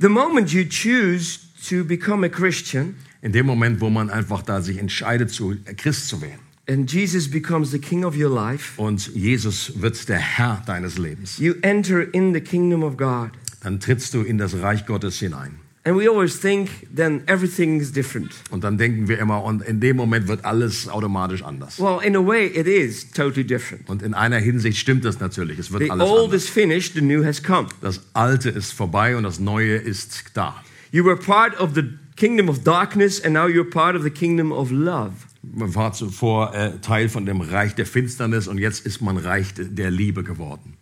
the 0.00 0.08
moment 0.08 0.50
you 0.50 0.64
choose 0.64 1.40
to 1.68 1.84
become 1.84 2.24
a 2.24 2.30
Christian 2.30 2.96
In 3.20 3.32
dem 3.32 3.46
Moment, 3.46 3.80
wo 3.80 3.90
man 3.90 4.10
einfach 4.10 4.42
da 4.42 4.62
sich 4.62 4.78
entscheidet, 4.78 5.30
zu 5.30 5.56
Christ 5.76 6.08
zu 6.08 6.22
werden 6.22 6.40
and 6.66 6.90
Jesus 6.90 7.28
becomes 7.28 7.70
the 7.70 7.78
king 7.78 8.02
of 8.04 8.16
your 8.16 8.30
life, 8.30 8.80
und 8.80 9.14
Jesus 9.14 9.72
wird 9.80 10.08
der 10.08 10.18
Herr 10.18 10.62
deines 10.64 10.96
Lebens, 10.96 11.38
you 11.38 11.54
enter 11.62 12.02
in 12.14 12.32
the 12.32 12.40
kingdom 12.40 12.82
of 12.82 12.96
God. 12.96 13.30
dann 13.60 13.78
trittst 13.78 14.14
du 14.14 14.22
in 14.22 14.38
das 14.38 14.54
Reich 14.54 14.86
Gottes 14.86 15.18
hinein. 15.18 15.58
And 15.84 15.96
we 15.98 16.08
always 16.08 16.38
think 16.38 16.70
then 16.94 17.22
everything 17.26 17.80
is 17.80 17.90
different. 17.90 18.32
Und 18.50 18.62
dann 18.62 18.78
denken 18.78 19.08
wir 19.08 19.18
immer, 19.18 19.42
und 19.42 19.62
in 19.62 19.80
dem 19.80 19.96
Moment 19.96 20.28
wird 20.28 20.44
alles 20.44 20.88
automatisch 20.88 21.42
anders. 21.42 21.80
Well, 21.80 21.98
in 22.04 22.14
a 22.14 22.24
way, 22.24 22.46
it 22.46 22.68
is 22.68 23.10
totally 23.10 23.44
different. 23.44 23.88
Und 23.88 24.00
in 24.02 24.14
einer 24.14 24.38
Hinsicht 24.38 24.78
stimmt 24.78 25.04
das 25.04 25.18
natürlich. 25.18 25.58
Es 25.58 25.72
wird 25.72 25.82
The 25.82 25.90
alles 25.90 26.08
old 26.08 26.24
anders. 26.26 26.44
is 26.44 26.48
finished, 26.48 26.94
the 26.94 27.00
new 27.00 27.24
has 27.24 27.42
come. 27.42 27.66
Das 27.80 28.00
Alte 28.12 28.50
ist 28.50 28.72
vorbei 28.72 29.16
und 29.16 29.24
das 29.24 29.40
Neue 29.40 29.74
ist 29.74 30.24
da. 30.34 30.54
You 30.92 31.04
were 31.04 31.16
part 31.16 31.58
of 31.58 31.74
the 31.74 31.82
kingdom 32.14 32.48
of 32.48 32.62
darkness, 32.62 33.20
and 33.24 33.34
now 33.34 33.46
you're 33.48 33.68
part 33.68 33.96
of 33.96 34.04
the 34.04 34.10
kingdom 34.10 34.52
of 34.52 34.70
love. 34.70 35.12
Man 35.42 35.74
war 35.74 35.92
zuvor 35.92 36.54
äh, 36.54 36.78
Teil 36.78 37.08
von 37.08 37.26
dem 37.26 37.40
Reich 37.40 37.74
der 37.74 37.86
Finsternis 37.86 38.46
und 38.46 38.58
jetzt 38.58 38.86
ist 38.86 39.00
man 39.00 39.16
Reich 39.16 39.48
der 39.56 39.90
Liebe 39.90 40.22
geworden. 40.22 40.74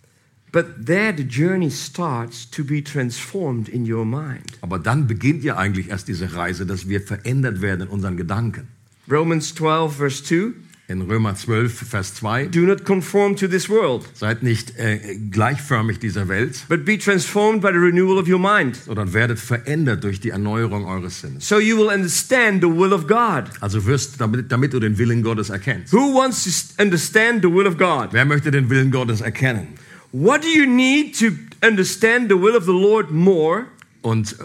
But 0.52 0.86
there, 0.86 1.14
the 1.16 1.24
journey 1.24 1.70
starts 1.70 2.50
to 2.50 2.64
be 2.64 2.82
transformed 2.82 3.68
in 3.68 3.90
your 3.90 4.04
mind. 4.04 4.58
Aber 4.62 4.78
dann 4.78 5.06
beginnt 5.06 5.44
ja 5.44 5.56
eigentlich 5.56 5.90
erst 5.90 6.08
diese 6.08 6.34
Reise, 6.34 6.66
dass 6.66 6.88
wir 6.88 7.00
verändert 7.00 7.60
werden 7.62 7.82
in 7.82 7.88
unseren 7.88 8.16
Gedanken. 8.16 8.68
Romans 9.10 9.54
12, 9.54 9.96
verse 9.96 10.24
2 10.24 10.52
In 10.88 11.02
Römer 11.02 11.36
12, 11.36 11.72
Vers 11.88 12.16
2. 12.16 12.46
Do 12.46 12.62
not 12.62 12.84
conform 12.84 13.36
to 13.36 13.46
this 13.46 13.68
world, 13.68 14.04
Seid 14.12 14.42
nicht 14.42 14.76
äh, 14.76 14.98
gleichförmig 15.30 16.00
dieser 16.00 16.26
Welt, 16.26 16.64
but 16.68 16.84
be 16.84 16.98
transformed 16.98 17.62
by 17.62 17.68
the 17.68 17.78
renewal 17.78 18.18
of 18.18 18.28
your 18.28 18.40
mind. 18.40 18.74
sondern 18.74 19.12
werdet 19.12 19.38
verändert 19.38 20.02
durch 20.02 20.18
die 20.18 20.30
Erneuerung 20.30 20.84
eures 20.86 21.20
Sinnes. 21.20 21.46
So 21.46 21.60
you 21.60 21.76
will 21.78 21.94
understand 21.94 22.60
the 22.60 22.68
will 22.68 22.92
of 22.92 23.06
God. 23.06 23.44
Also 23.60 23.86
wirst, 23.86 24.20
damit, 24.20 24.50
damit 24.50 24.72
du 24.72 24.80
den 24.80 24.98
Willen 24.98 25.22
Gottes 25.22 25.50
erkennst. 25.50 25.92
Who 25.92 26.12
wants 26.12 26.42
to 26.42 26.82
understand 26.82 27.42
the 27.44 27.48
will 27.48 27.68
of 27.68 27.78
God? 27.78 28.08
Wer 28.10 28.24
möchte 28.24 28.50
den 28.50 28.68
Willen 28.68 28.90
Gottes 28.90 29.20
erkennen? 29.20 29.68
What 30.12 30.42
do 30.42 30.48
you 30.48 30.66
need 30.66 31.16
to 31.20 31.32
understand 31.64 32.28
the 32.30 32.36
will 32.36 32.56
of 32.56 32.64
the 32.64 32.72
Lord 32.72 33.10
more? 33.10 33.66
Und 34.02 34.32
äh, 34.32 34.44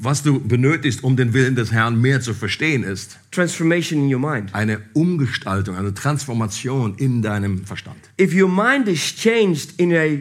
was 0.00 0.22
du 0.22 0.40
benötigst, 0.40 1.02
um 1.04 1.16
den 1.16 1.32
Willen 1.32 1.54
des 1.54 1.72
Herrn 1.72 2.00
mehr 2.00 2.20
zu 2.20 2.34
verstehen, 2.34 2.82
ist 2.82 3.18
Transformation 3.30 4.00
in 4.00 4.14
your 4.14 4.20
mind. 4.20 4.54
eine 4.54 4.80
Umgestaltung, 4.94 5.76
eine 5.76 5.94
Transformation 5.94 6.94
in 6.98 7.22
deinem 7.22 7.64
Verstand. 7.64 7.98
If 8.20 8.34
your 8.34 8.48
mind 8.48 8.88
is 8.88 9.00
changed 9.14 9.78
in 9.78 9.94
a 9.94 10.18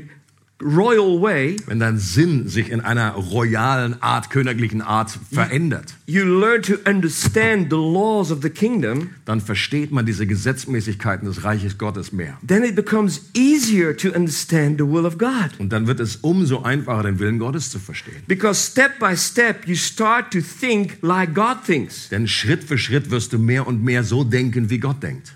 royal 0.66 1.22
way, 1.22 1.56
Wenn 1.68 1.80
dein 1.80 2.00
Sinn 2.00 2.48
sich 2.50 2.70
in 2.72 2.82
einer 2.82 3.12
royalen 3.12 4.02
Art, 4.02 4.30
königlichen 4.32 4.82
Art 4.82 5.18
verändert, 5.32 5.94
you 6.08 6.24
learn 6.24 6.62
to 6.64 6.74
understand 6.90 7.70
the 7.70 7.76
laws 7.76 8.32
of 8.32 8.42
the 8.42 8.50
kingdom, 8.50 9.12
dann 9.26 9.40
versteht 9.40 9.92
man 9.92 10.06
diese 10.06 10.26
Gesetzmäßigkeiten 10.26 11.28
des 11.28 11.44
Reiches 11.44 11.78
Gottes 11.78 12.12
mehr. 12.12 12.38
then 12.46 12.64
it 12.64 12.76
becomes 12.76 13.22
easier 13.36 13.96
to 13.96 14.10
understand 14.10 14.80
the 14.80 14.86
will 14.86 15.06
of 15.06 15.18
God. 15.18 15.52
Und 15.60 15.70
dann 15.72 15.86
wird 15.88 16.00
es 16.00 16.18
umso 16.18 16.64
einfacher, 16.64 17.04
den 17.04 17.20
Willen 17.20 17.38
Gottes 17.40 17.70
zu 17.70 17.78
verstehen. 17.80 18.24
Because 18.28 18.72
step 18.72 19.00
by 19.00 19.16
step, 19.16 19.68
you 19.68 19.76
start 19.76 20.32
to 20.34 20.40
think 20.42 20.98
like 21.02 21.34
God 21.36 21.64
thinks. 21.66 22.10
Denn 22.10 22.28
Schritt 22.28 22.64
für 22.64 22.78
Schritt 22.78 23.12
wirst 23.12 23.34
du 23.34 23.38
mehr 23.38 23.68
und 23.68 23.84
mehr 23.84 24.04
so 24.04 24.24
denken, 24.24 24.70
wie 24.70 24.80
Gott 24.80 25.04
denkt. 25.04 25.34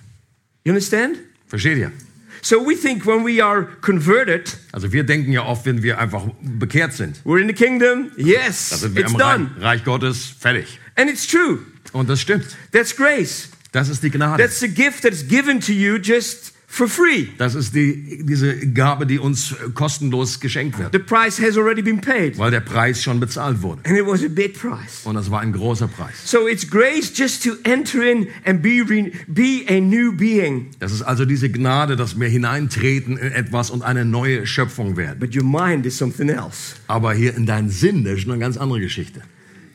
You 0.66 0.72
understand? 0.72 1.18
Versteht 1.48 1.78
ihr? 1.78 1.92
So 2.42 2.66
we 2.66 2.76
think 2.76 3.06
when 3.06 3.26
we 3.26 3.44
are 3.44 3.68
converted, 3.82 4.58
Also 4.72 4.92
wir 4.92 5.04
denken 5.04 5.32
ja 5.32 5.46
oft, 5.46 5.66
wenn 5.66 5.84
wir 5.84 6.00
einfach 6.00 6.24
bekehrt 6.42 6.94
sind. 6.94 7.18
we're 7.26 7.40
in 7.42 7.48
the 7.48 7.54
kingdom. 7.54 8.12
Da 8.18 8.24
Yes, 8.24 8.70
sind 8.82 8.96
wir 8.96 9.04
it's 9.04 9.12
im 9.14 9.20
Reich, 9.20 9.36
done. 9.38 9.50
Reich 9.60 9.84
Gottes 9.84 10.26
fertig. 10.40 10.80
And 10.96 11.10
it's 11.10 11.28
true. 11.28 11.60
Und 11.94 12.10
das 12.10 12.22
stimmt. 12.22 12.46
That's 12.72 12.96
grace. 12.96 13.50
Das 13.72 13.90
ist 13.90 14.04
die 14.04 14.10
Gnade. 14.10 14.42
That's 14.44 14.60
the 14.60 14.68
gift 14.70 15.04
that's 15.04 15.28
given 15.28 15.60
to 15.62 15.72
you 15.72 15.98
just 15.98 16.54
for 16.72 16.88
free. 16.88 17.26
Das 17.40 17.56
ist 17.56 17.74
die, 17.74 18.24
diese 18.24 18.56
Gabe, 18.68 19.08
die 19.08 19.18
uns 19.18 19.56
kostenlos 19.74 20.40
geschenkt 20.40 20.78
wird, 20.78 20.92
The 20.94 21.00
price 21.00 21.42
has 21.42 21.58
already 21.58 21.82
been 21.82 22.00
paid, 22.00 22.38
weil 22.38 22.52
der 22.52 22.60
Preis 22.62 23.02
schon 23.02 23.20
bezahlt 23.20 23.62
wurde. 23.64 23.82
and 23.86 23.98
it 23.98 24.06
was 24.06 24.24
a 24.24 24.28
big 24.28 24.54
price. 24.54 25.02
Und 25.04 25.16
das 25.16 25.32
war 25.32 25.42
ein 25.42 25.52
großer 25.52 25.88
Preis. 25.88 26.14
So 26.26 26.48
it's 26.48 26.68
grace 26.70 27.12
just 27.14 27.44
to 27.44 27.52
enter 27.64 28.04
in 28.04 28.28
and 28.46 28.62
be 28.62 28.84
re- 28.88 29.12
be 29.28 29.66
a 29.68 29.80
new 29.82 30.12
being. 30.14 30.68
Das 30.80 30.92
ist 30.92 31.02
also 31.02 31.26
diese 31.26 31.50
Gnade, 31.50 31.96
dass 31.96 32.20
wir 32.20 32.28
hineintreten 32.28 33.18
in 33.18 33.32
etwas 33.32 33.72
und 33.72 33.82
eine 33.82 34.06
neue 34.06 34.46
Schöpfung 34.46 34.96
werden. 34.96 35.20
But 35.20 35.36
your 35.36 35.44
mind 35.44 35.86
is 35.88 35.98
something 35.98 36.30
else. 36.30 36.76
Aber 36.88 37.14
hier 37.14 37.36
in 37.36 37.46
deinen 37.48 37.70
Sinn, 37.70 38.04
das 38.04 38.20
ist 38.20 38.30
eine 38.30 38.38
ganz 38.40 38.58
andere 38.58 38.80
Geschichte. 38.80 39.22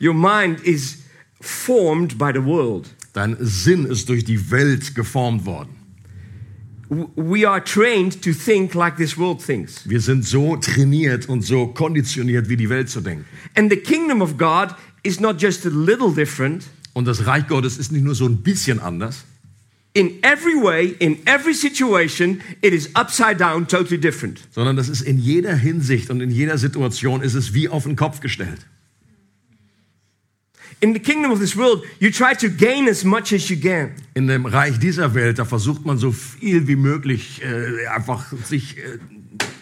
Your 0.01 0.13
mind 0.13 0.61
is 0.63 0.99
formed 1.41 2.17
by 2.17 2.31
the 2.33 2.43
world. 2.43 2.89
Dein 3.13 3.35
Sinn 3.39 3.85
ist 3.85 4.09
durch 4.09 4.23
die 4.25 4.49
Welt 4.51 4.95
geformt 4.95 5.45
worden. 5.45 5.69
We 6.89 7.47
are 7.47 7.63
trained 7.63 8.21
to 8.23 8.31
think 8.31 8.75
like 8.75 8.97
this 8.97 9.17
world 9.17 9.43
thinks. 9.43 9.87
Wir 9.89 9.99
sind 10.01 10.25
so 10.25 10.55
trainiert 10.57 11.27
und 11.27 11.41
so 11.41 11.67
konditioniert, 11.67 12.47
wie 12.47 12.57
die 12.57 12.69
Welt 12.69 12.89
zu 12.89 13.01
denken. 13.01 13.25
And 13.55 13.71
the 13.71 13.77
kingdom 13.77 14.21
of 14.21 14.37
God 14.37 14.75
is 15.03 15.19
not 15.19 15.41
just 15.41 15.65
a 15.65 15.69
little 15.69 16.13
different. 16.13 16.65
Und 16.93 17.05
das 17.07 17.25
Reich 17.25 17.47
Gottes 17.47 17.77
ist 17.77 17.91
nicht 17.91 18.03
nur 18.03 18.15
so 18.15 18.25
ein 18.25 18.37
bisschen 18.37 18.79
anders. 18.79 19.25
In 19.93 20.21
every 20.23 20.61
way, 20.61 20.95
in 20.99 21.25
every 21.25 21.53
situation, 21.53 22.41
it 22.61 22.73
is 22.73 22.89
upside 22.95 23.37
down, 23.37 23.65
totally 23.65 23.97
different. 23.97 24.41
sondern 24.51 24.75
das 24.75 24.89
ist 24.89 25.01
in 25.01 25.17
jeder 25.17 25.55
Hinsicht 25.55 26.09
und 26.09 26.21
in 26.21 26.31
jeder 26.31 26.57
Situation 26.57 27.21
ist 27.21 27.33
es 27.33 27.53
wie 27.53 27.69
auf 27.69 27.83
den 27.83 27.95
Kopf 27.95 28.19
gestellt. 28.19 28.65
In 30.85 30.93
the 30.93 30.99
kingdom 30.99 31.31
of 31.31 31.39
this 31.39 31.55
world, 31.55 31.83
you 31.99 32.11
try 32.11 32.35
to 32.35 32.47
gain 32.47 32.87
as 32.87 33.03
much 33.03 33.33
as 33.33 33.49
you 33.49 33.57
can. 33.57 33.95
In 34.13 34.27
dem 34.27 34.45
Reich 34.45 34.77
dieser 34.77 35.15
Welt, 35.15 35.39
da 35.39 35.43
versucht 35.43 35.83
man 35.83 35.97
so 35.97 36.11
viel 36.11 36.67
wie 36.67 36.75
möglich 36.75 37.41
äh, 37.41 37.87
einfach 37.87 38.31
sich 38.43 38.77
äh, 38.77 38.99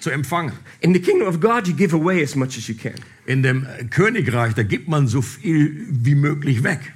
zu 0.01 0.09
empfangen. 0.09 0.51
In 0.81 0.93
the 0.93 0.99
kingdom 0.99 1.29
of 1.29 1.39
God, 1.39 1.65
you 1.65 1.73
give 1.73 1.95
away 1.95 2.21
as 2.21 2.35
much 2.35 2.57
as 2.57 2.67
you 2.67 2.75
can. 2.75 2.95
In 3.25 3.41
dem 3.41 3.65
äh, 3.65 3.85
Königreich, 3.85 4.53
da 4.53 4.63
gibt 4.63 4.89
man 4.89 5.07
so 5.07 5.21
viel 5.21 5.87
wie 5.89 6.15
möglich 6.15 6.61
weg. 6.61 6.91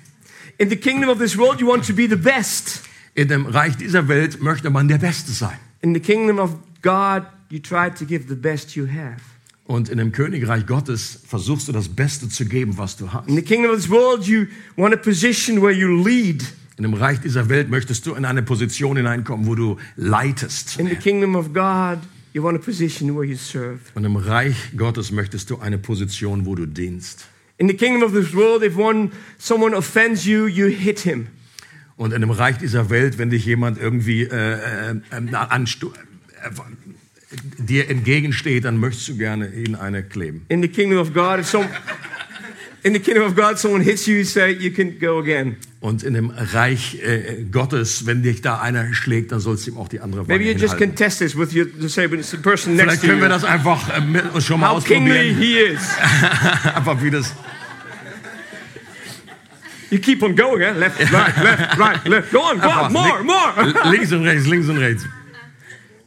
In 0.58 0.70
the 0.70 0.76
kingdom 0.76 1.10
of 1.10 1.20
this 1.20 1.38
world, 1.38 1.62
you 1.62 1.68
want 1.70 1.88
to 1.88 1.94
be 1.94 2.10
the 2.10 2.18
best. 2.18 2.84
In 3.14 3.30
dem 3.30 3.46
Reich 3.46 3.78
dieser 3.78 4.10
Welt 4.10 4.42
möchte 4.42 4.70
man 4.70 4.90
der 4.90 4.98
Beste 4.98 5.32
sein. 5.32 5.58
In 5.80 5.94
the 5.94 6.02
kingdom 6.02 6.38
of 6.38 6.54
God, 6.82 7.24
you 7.50 7.60
try 7.60 7.90
to 7.90 8.04
give 8.04 8.26
the 8.28 8.36
best 8.36 8.76
you 8.76 8.88
have. 8.88 9.22
Und 9.68 9.90
in 9.90 9.98
dem 9.98 10.14
Königreich 10.14 10.66
Gottes 10.66 11.20
versuchst 11.28 11.68
du 11.68 11.74
das 11.74 11.90
Beste 11.90 12.30
zu 12.30 12.46
geben, 12.46 12.78
was 12.78 12.96
du 12.96 13.12
hast. 13.12 13.28
In 13.28 13.36
the 13.36 13.42
kingdom 13.42 13.72
of 13.72 13.78
this 13.78 13.90
world, 13.90 14.26
you 14.26 14.46
want 14.78 14.94
a 14.94 14.98
position 14.98 15.62
where 15.62 15.74
you 15.74 16.02
lead. 16.06 16.46
In 16.78 16.84
dem 16.84 16.94
Reich 16.94 17.20
dieser 17.20 17.50
Welt 17.50 17.70
möchtest 17.70 18.06
du 18.06 18.14
in 18.16 18.24
eine 18.24 18.44
Position 18.44 18.96
hineinkommen, 18.96 19.46
wo 19.46 19.56
du 19.56 19.76
leitest. 19.98 20.80
In 20.80 20.88
the 20.88 20.96
kingdom 20.96 21.36
of 21.36 21.54
God, 21.54 22.00
you 22.32 22.42
want 22.42 22.58
a 22.58 22.62
position 22.64 23.14
where 23.14 23.26
you 23.26 23.36
serve. 23.36 23.80
Und 23.94 24.06
im 24.06 24.16
Reich 24.16 24.56
Gottes 24.78 25.12
möchtest 25.12 25.50
du 25.50 25.60
eine 25.60 25.78
Position, 25.78 26.46
wo 26.46 26.56
du 26.56 26.66
dienst. 26.66 27.28
In 27.58 27.68
the 27.68 27.76
kingdom 27.76 28.04
of 28.04 28.14
this 28.14 28.34
world, 28.34 28.64
if 28.64 28.78
one 28.78 29.10
someone 29.38 29.76
offends 29.76 30.24
you, 30.24 30.46
you 30.46 30.68
hit 30.68 31.00
him. 31.02 31.28
Und 31.98 32.14
in 32.14 32.22
dem 32.22 32.32
Reich 32.32 32.58
dieser 32.58 32.90
Welt, 32.90 33.18
wenn 33.18 33.32
dich 33.32 33.44
jemand 33.46 33.80
irgendwie 33.80 34.22
äh, 34.22 34.28
äh, 34.30 34.92
äh, 34.92 35.16
anstu- 35.36 35.92
äh, 35.94 36.50
dir 37.58 37.90
entgegensteht, 37.90 38.66
dann 38.66 38.78
möchtest 38.78 39.10
du 39.10 39.18
gerne 39.18 39.54
ihn 39.54 39.76
eine 39.76 40.04
kleben. 40.04 40.46
In 40.50 40.62
the 40.62 40.68
kingdom 40.68 41.00
of 41.00 41.14
God, 41.14 41.40
if 41.40 41.48
some 41.48 41.68
in 42.84 42.94
the 42.94 43.00
kingdom 43.00 43.26
of 43.26 43.36
God 43.36 43.58
someone 43.58 43.84
hits 43.84 44.06
you, 44.06 44.16
you 44.16 44.24
say 44.24 44.52
you 44.52 44.72
can 44.72 44.98
go 45.00 45.20
again. 45.20 45.58
Und 45.80 46.04
in 46.04 46.14
dem 46.14 46.32
Reich 46.32 47.00
äh, 47.04 47.44
Gottes, 47.52 48.06
wenn 48.06 48.24
dich 48.24 48.42
da 48.42 48.60
einer 48.60 48.94
schlägt, 48.94 49.32
dann 49.32 49.40
sollst 49.40 49.68
du 49.68 49.72
ihm 49.72 49.78
auch 49.78 49.88
die 49.88 50.00
andere 50.00 50.28
Wange 50.28 50.40
Maybe 50.40 50.52
you 50.52 50.58
just 50.58 50.78
contest 50.78 51.20
this 51.20 51.38
with 51.38 51.54
your 51.54 51.66
the 51.66 52.38
person 52.38 52.76
next 52.76 52.84
Vielleicht 52.90 53.02
to 53.02 53.08
können 53.08 53.22
wir 53.22 53.28
you. 53.28 53.34
das 53.34 53.44
einfach 53.44 53.96
äh, 53.96 54.02
mit 54.02 54.24
schon 54.44 54.60
mal 54.60 54.70
How 54.70 54.84
kingly 54.84 55.30
ausprobieren. 55.30 55.38
he 55.38 55.58
is. 55.58 55.80
einfach 56.76 57.02
wie 57.02 57.12
das. 57.12 57.34
You 59.90 60.00
keep 60.00 60.22
on 60.22 60.36
going, 60.36 60.62
eh? 60.62 60.72
Left, 60.72 61.00
right, 61.14 61.38
left, 61.44 61.80
right, 61.80 62.08
left. 62.08 62.32
Go 62.32 62.40
on, 62.40 62.60
go 62.60 62.68
on, 62.68 62.92
more, 62.92 63.24
more. 63.24 63.90
links 63.90 64.12
und 64.12 64.26
rechts, 64.26 64.46
links 64.46 64.68
und 64.68 64.78
rechts. 64.78 65.06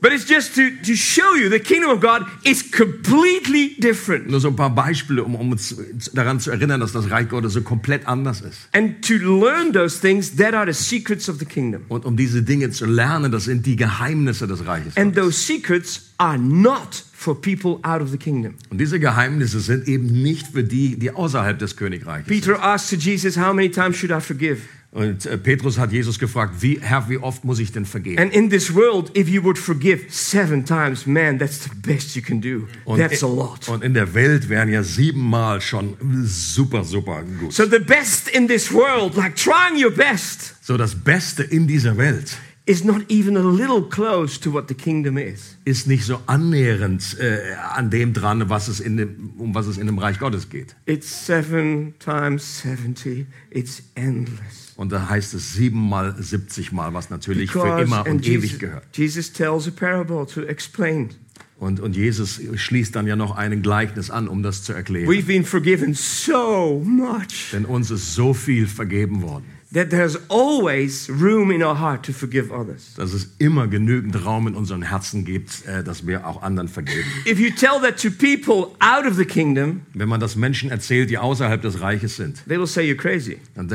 But 0.01 0.13
it's 0.13 0.27
just 0.27 0.55
to, 0.55 0.71
to 0.85 0.97
show 0.97 1.35
you 1.35 1.51
the 1.51 1.61
kingdom 1.61 1.91
of 1.91 2.01
God 2.01 2.25
is 2.45 2.63
completely 2.71 3.77
different. 3.79 4.31
Nur 4.31 4.41
so 4.41 4.49
ein 4.49 4.57
paar 4.57 4.75
Beispiele, 4.75 5.23
um, 5.23 5.35
um 5.35 5.53
uns 5.53 5.77
daran 6.15 6.41
zu 6.41 6.51
erinnern, 6.51 6.81
dass 6.81 6.93
das 6.93 7.11
Reich 7.11 7.29
Gottes 7.29 7.53
so 7.53 7.61
komplett 7.61 8.07
anders 8.07 8.41
ist. 8.41 8.69
And 8.73 9.05
to 9.07 9.15
learn 9.15 9.73
those 9.73 10.01
things, 10.01 10.37
that 10.37 10.55
are 10.55 10.73
the 10.73 10.73
secrets 10.73 11.29
of 11.29 11.39
the 11.39 11.45
kingdom. 11.45 11.83
Und 11.89 12.07
um 12.07 12.17
diese 12.17 12.43
Dinge 12.43 12.71
zu 12.71 12.87
lernen, 12.87 13.31
das 13.31 13.45
sind 13.45 13.67
die 13.67 13.77
Geheimnisse 13.77 14.47
des 14.47 14.67
Reiches. 14.67 14.97
And 14.97 15.15
Gottes. 15.15 15.37
those 15.37 15.47
secrets 15.47 16.11
are 16.17 16.39
not 16.39 17.05
for 17.13 17.39
people 17.39 17.79
out 17.83 18.01
of 18.01 18.11
the 18.11 18.17
kingdom. 18.17 18.55
Und 18.71 18.81
diese 18.81 18.99
Geheimnisse 18.99 19.61
sind 19.61 19.87
eben 19.87 20.07
nicht 20.23 20.47
für 20.47 20.65
die, 20.65 20.99
die 20.99 21.11
außerhalb 21.11 21.59
des 21.59 21.77
Königreiches 21.77 22.27
sind. 22.27 22.41
Peter 22.41 22.63
asked 22.63 22.89
to 22.89 22.97
Jesus, 22.97 23.37
How 23.37 23.53
many 23.53 23.71
times 23.71 23.99
should 23.99 24.11
I 24.11 24.21
forgive? 24.23 24.63
Und 24.93 25.25
äh, 25.25 25.39
Petrus 25.39 25.79
hat 25.79 25.93
Jesus 25.93 26.19
gefragt, 26.19 26.55
wie, 26.63 26.81
Herr, 26.81 27.09
wie 27.09 27.19
oft 27.19 27.45
muss 27.45 27.61
ich 27.61 27.71
denn 27.71 27.87
vergeben? 27.87 28.21
And 28.21 28.35
in 28.35 28.51
this 28.51 28.75
world, 28.75 29.17
if 29.17 29.29
you 29.29 29.43
would 29.45 29.57
forgive 29.57 30.07
seven 30.09 30.65
times, 30.65 31.07
man, 31.07 31.39
that's 31.39 31.63
the 31.63 31.71
best 31.77 32.17
you 32.17 32.23
can 32.23 32.41
do. 32.41 32.67
Und, 32.85 32.99
That's 32.99 33.23
a 33.23 33.29
lot. 33.29 33.69
und 33.69 33.85
in 33.85 33.95
der 33.95 34.15
Welt 34.15 34.49
wären 34.49 34.69
ja 34.69 34.83
siebenmal 34.83 35.61
schon 35.61 35.97
super, 36.25 36.83
super 36.83 37.23
gut. 37.23 37.53
So 37.53 37.67
the 37.67 37.79
best 37.79 38.29
in 38.29 38.49
this 38.49 38.73
world, 38.73 39.15
like 39.15 39.37
trying 39.37 39.81
your 39.81 39.93
best, 39.93 40.57
So 40.61 40.77
das 40.77 40.97
Beste 40.97 41.45
in 41.45 41.69
dieser 41.69 41.97
Welt 41.97 42.37
is 42.71 42.85
not 42.85 43.03
even 43.09 43.37
a 43.37 43.41
little 43.43 43.83
close 43.83 44.39
to 44.41 44.53
what 44.53 44.69
the 44.69 44.75
kingdom 44.75 45.19
is. 45.19 45.57
ist 45.65 45.87
nicht 45.89 46.05
so 46.05 46.21
annähernd 46.27 47.17
äh, 47.19 47.55
an 47.75 47.91
dem 47.91 48.13
dran, 48.13 48.49
was 48.49 48.69
es 48.69 48.79
in 48.81 48.97
dem, 48.97 49.31
um 49.39 49.55
was 49.55 49.67
es 49.67 49.77
in 49.77 49.87
dem 49.87 49.99
Reich 49.99 50.19
Gottes 50.19 50.49
geht. 50.49 50.77
It's 50.87 51.27
seven 51.27 51.95
times 51.99 52.61
70. 52.63 53.27
It's 53.51 53.83
endless. 53.95 54.73
Und 54.77 54.93
da 54.93 55.09
heißt 55.09 55.35
es 55.35 55.53
siebenmal, 55.55 56.15
siebzigmal, 56.23 56.95
was 56.95 57.11
natürlich 57.11 57.51
für 57.51 57.59
Because- 57.61 57.83
immer 57.83 57.99
and 58.07 58.09
und 58.09 58.27
ewig 58.27 58.43
Jesus, 58.53 58.59
gehört. 58.61 58.85
Jesus 58.97 59.33
tells 59.33 59.67
a 59.67 59.71
parable 59.73 60.27
to 60.27 60.43
explain. 60.43 61.11
Und, 61.59 61.79
und 61.81 61.95
Jesus 61.95 62.41
schließt 62.55 62.97
dann 62.97 63.07
ja 63.07 63.17
noch 63.17 63.37
ein 63.37 63.61
Gleichnis 63.61 64.11
an, 64.11 64.29
um 64.29 64.43
das 64.43 64.63
zu 64.63 64.73
erklären. 64.73 65.11
We've 65.11 65.27
been 65.27 65.45
forgiven 65.45 65.93
so 65.93 66.81
much 66.83 67.51
Denn 67.53 67.67
uns 67.67 67.91
ist 67.91 68.15
so 68.15 68.33
viel 68.33 68.67
vergeben 68.67 69.21
worden, 69.21 69.45
that 69.73 69.91
there's 69.91 70.19
always 70.29 71.09
room 71.09 71.51
in 71.53 71.63
our 71.63 71.79
heart 71.79 72.05
to 72.05 72.13
forgive 72.13 72.51
others. 72.53 72.95
dass 72.97 73.13
es 73.13 73.29
immer 73.39 73.69
genügend 73.69 74.25
Raum 74.25 74.49
in 74.49 74.55
unseren 74.57 74.83
Herzen 74.83 75.25
gibt, 75.25 75.65
äh, 75.67 75.85
dass 75.85 76.07
wir 76.07 76.27
auch 76.27 76.43
anderen 76.43 76.69
vergeben. 76.69 77.07
If 77.27 77.39
you 77.39 77.51
tell 77.51 77.81
that 77.83 78.01
to 78.03 78.11
people 78.11 78.75
out 78.81 79.07
of 79.07 79.15
the 79.17 79.25
kingdom, 79.25 79.83
Wenn 79.95 80.09
man 80.09 80.21
das 80.21 80.35
Menschen 80.37 80.71
erzählt, 80.71 81.11
die 81.11 81.19
außerhalb 81.19 81.63
des 81.63 81.81
Reiches 81.81 82.17
sind, 82.17 82.43
they 82.49 82.59
will 82.59 82.67
say 82.67 82.83
you're 82.91 82.97
crazy. 82.97 83.39
dann, 83.55 83.69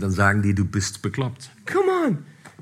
dann 0.00 0.10
sagen 0.10 0.42
die, 0.42 0.54
du 0.54 0.64
bist 0.64 1.00
bekloppt. 1.02 1.50
Come 1.66 1.90
on. 2.06 2.18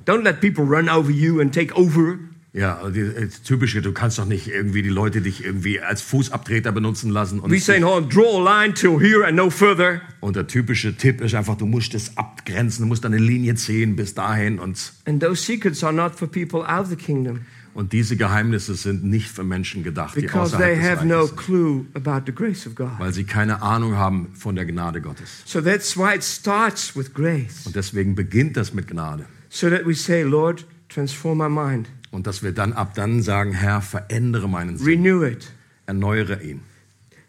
Don't 0.07 0.23
let 0.23 0.41
people 0.41 0.65
run 0.65 0.89
over 0.89 1.11
you 1.11 1.41
and 1.41 1.53
take 1.53 1.75
over. 1.75 2.19
Ja, 2.57 2.79
also 2.79 2.91
die, 2.91 3.01
äh, 3.01 3.29
typische, 3.45 3.83
du 3.83 3.93
kannst 3.93 4.19
doch 4.19 4.25
nicht 4.25 4.49
irgendwie 4.49 4.83
die 4.83 4.89
Leute 4.89 5.21
dich 5.21 5.45
irgendwie 5.45 5.81
als 5.81 6.01
Fußabtreter 6.03 6.73
benutzen 6.73 7.11
lassen. 7.11 7.41
Und, 7.41 7.51
We 7.51 7.61
say, 7.61 7.83
oh, 7.83 8.01
draw 8.01 8.41
a 8.41 8.63
line 8.63 8.75
till 8.75 8.99
here 8.99 9.27
and 9.27 9.37
no 9.37 9.51
further. 9.51 10.01
und 10.21 10.37
der 10.37 10.47
typische 10.47 10.97
Tipp 10.97 11.21
ist 11.21 11.35
einfach, 11.35 11.57
du 11.57 11.67
musst 11.67 11.95
es 11.95 12.17
abgrenzen, 12.17 12.83
du 12.83 12.89
musst 12.89 13.05
eine 13.05 13.19
Linie 13.19 13.57
ziehen 13.57 13.95
bis 13.95 14.15
dahin. 14.15 14.59
Und, 14.59 14.93
And 15.05 15.23
those 15.23 15.43
secrets 15.43 15.85
are 15.85 15.93
not 15.93 16.15
for 16.15 16.27
people 16.27 16.61
out 16.61 16.85
of 16.85 16.89
the 16.89 16.97
kingdom 16.97 17.41
und 17.77 17.93
diese 17.93 18.17
Geheimnisse 18.17 18.75
sind 18.75 19.05
nicht 19.05 19.29
für 19.29 19.45
Menschen 19.45 19.85
gedacht, 19.85 20.17
die 20.17 20.31
außerhalb 20.31 21.01
des 21.01 21.05
no 21.05 21.27
sind, 21.27 22.75
weil 22.99 23.13
sie 23.13 23.25
keine 23.25 23.61
Ahnung 23.61 23.97
haben 23.97 24.29
von 24.35 24.57
der 24.57 24.65
Gnade 24.65 25.03
Gottes. 25.03 25.43
So 25.45 25.61
that's 25.61 25.95
why 25.95 26.15
it 26.15 26.25
starts 26.25 26.97
with 26.97 27.13
grace. 27.13 27.67
Und 27.67 27.77
deswegen 27.77 28.15
beginnt 28.15 28.57
das 28.57 28.73
mit 28.73 28.89
Gnade. 28.89 29.27
So 29.51 29.69
that 29.69 29.87
we 29.87 29.95
say, 29.95 30.23
Lord, 30.23 30.65
transform 30.89 31.37
my 31.37 31.51
mind, 31.51 31.89
Und 32.11 32.27
dass 32.27 32.43
wir 32.43 32.53
dann 32.53 32.73
ab 32.73 32.95
dann 32.95 33.23
sagen, 33.23 33.53
Herr, 33.53 33.83
verändere 33.83 34.49
meinen 34.49 34.79
Sinn, 34.79 34.87
renew 34.87 35.25
it, 35.25 35.51
erneuere 35.87 36.43
ihn. 36.43 36.61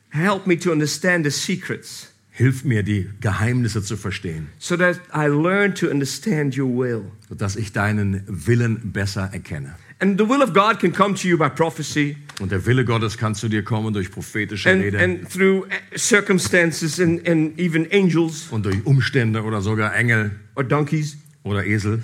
help 0.10 0.48
me 0.48 0.58
to 0.58 0.72
understand 0.72 1.26
the 1.26 1.32
secrets 1.32 2.12
Hilf 2.32 2.64
mir, 2.64 2.84
die 2.84 3.10
Geheimnisse 3.20 3.82
zu 3.82 3.98
verstehen, 3.98 4.48
so 4.60 4.78
that 4.78 5.00
I 5.14 5.26
learn 5.28 5.74
to 5.76 5.88
understand 5.90 6.56
your 6.58 6.70
will. 6.70 7.06
sodass 7.28 7.56
ich 7.56 7.74
deinen 7.74 8.22
Willen 8.28 8.92
besser 8.94 9.30
erkenne. 9.34 9.76
And 10.00 10.20
the 10.22 10.30
will 10.30 10.44
of 10.44 10.54
God 10.54 10.80
can 10.80 10.94
come 10.94 11.16
to 11.16 11.28
you 11.28 11.38
by 11.40 11.50
prophecy 11.50 12.16
Und 12.40 12.52
der 12.52 12.64
Wille 12.68 12.86
Gottes 12.86 13.18
kann 13.18 13.34
zu 13.34 13.50
dir 13.50 13.64
kommen 13.64 13.92
durch 13.96 14.12
prophetische 14.12 14.70
and, 14.70 14.84
Rede 14.84 15.00
and 15.00 15.28
through 15.28 15.66
circumstances 15.96 17.00
and, 17.00 17.28
and 17.28 17.58
even 17.60 17.88
angels 17.92 18.48
und 18.52 18.66
durch 18.66 18.86
Umstände 18.86 19.42
oder 19.42 19.62
sogar 19.62 19.96
Engel 19.96 20.32
or 20.56 20.64
donkeys. 20.64 21.18
oder 21.44 21.66
Esel. 21.66 22.04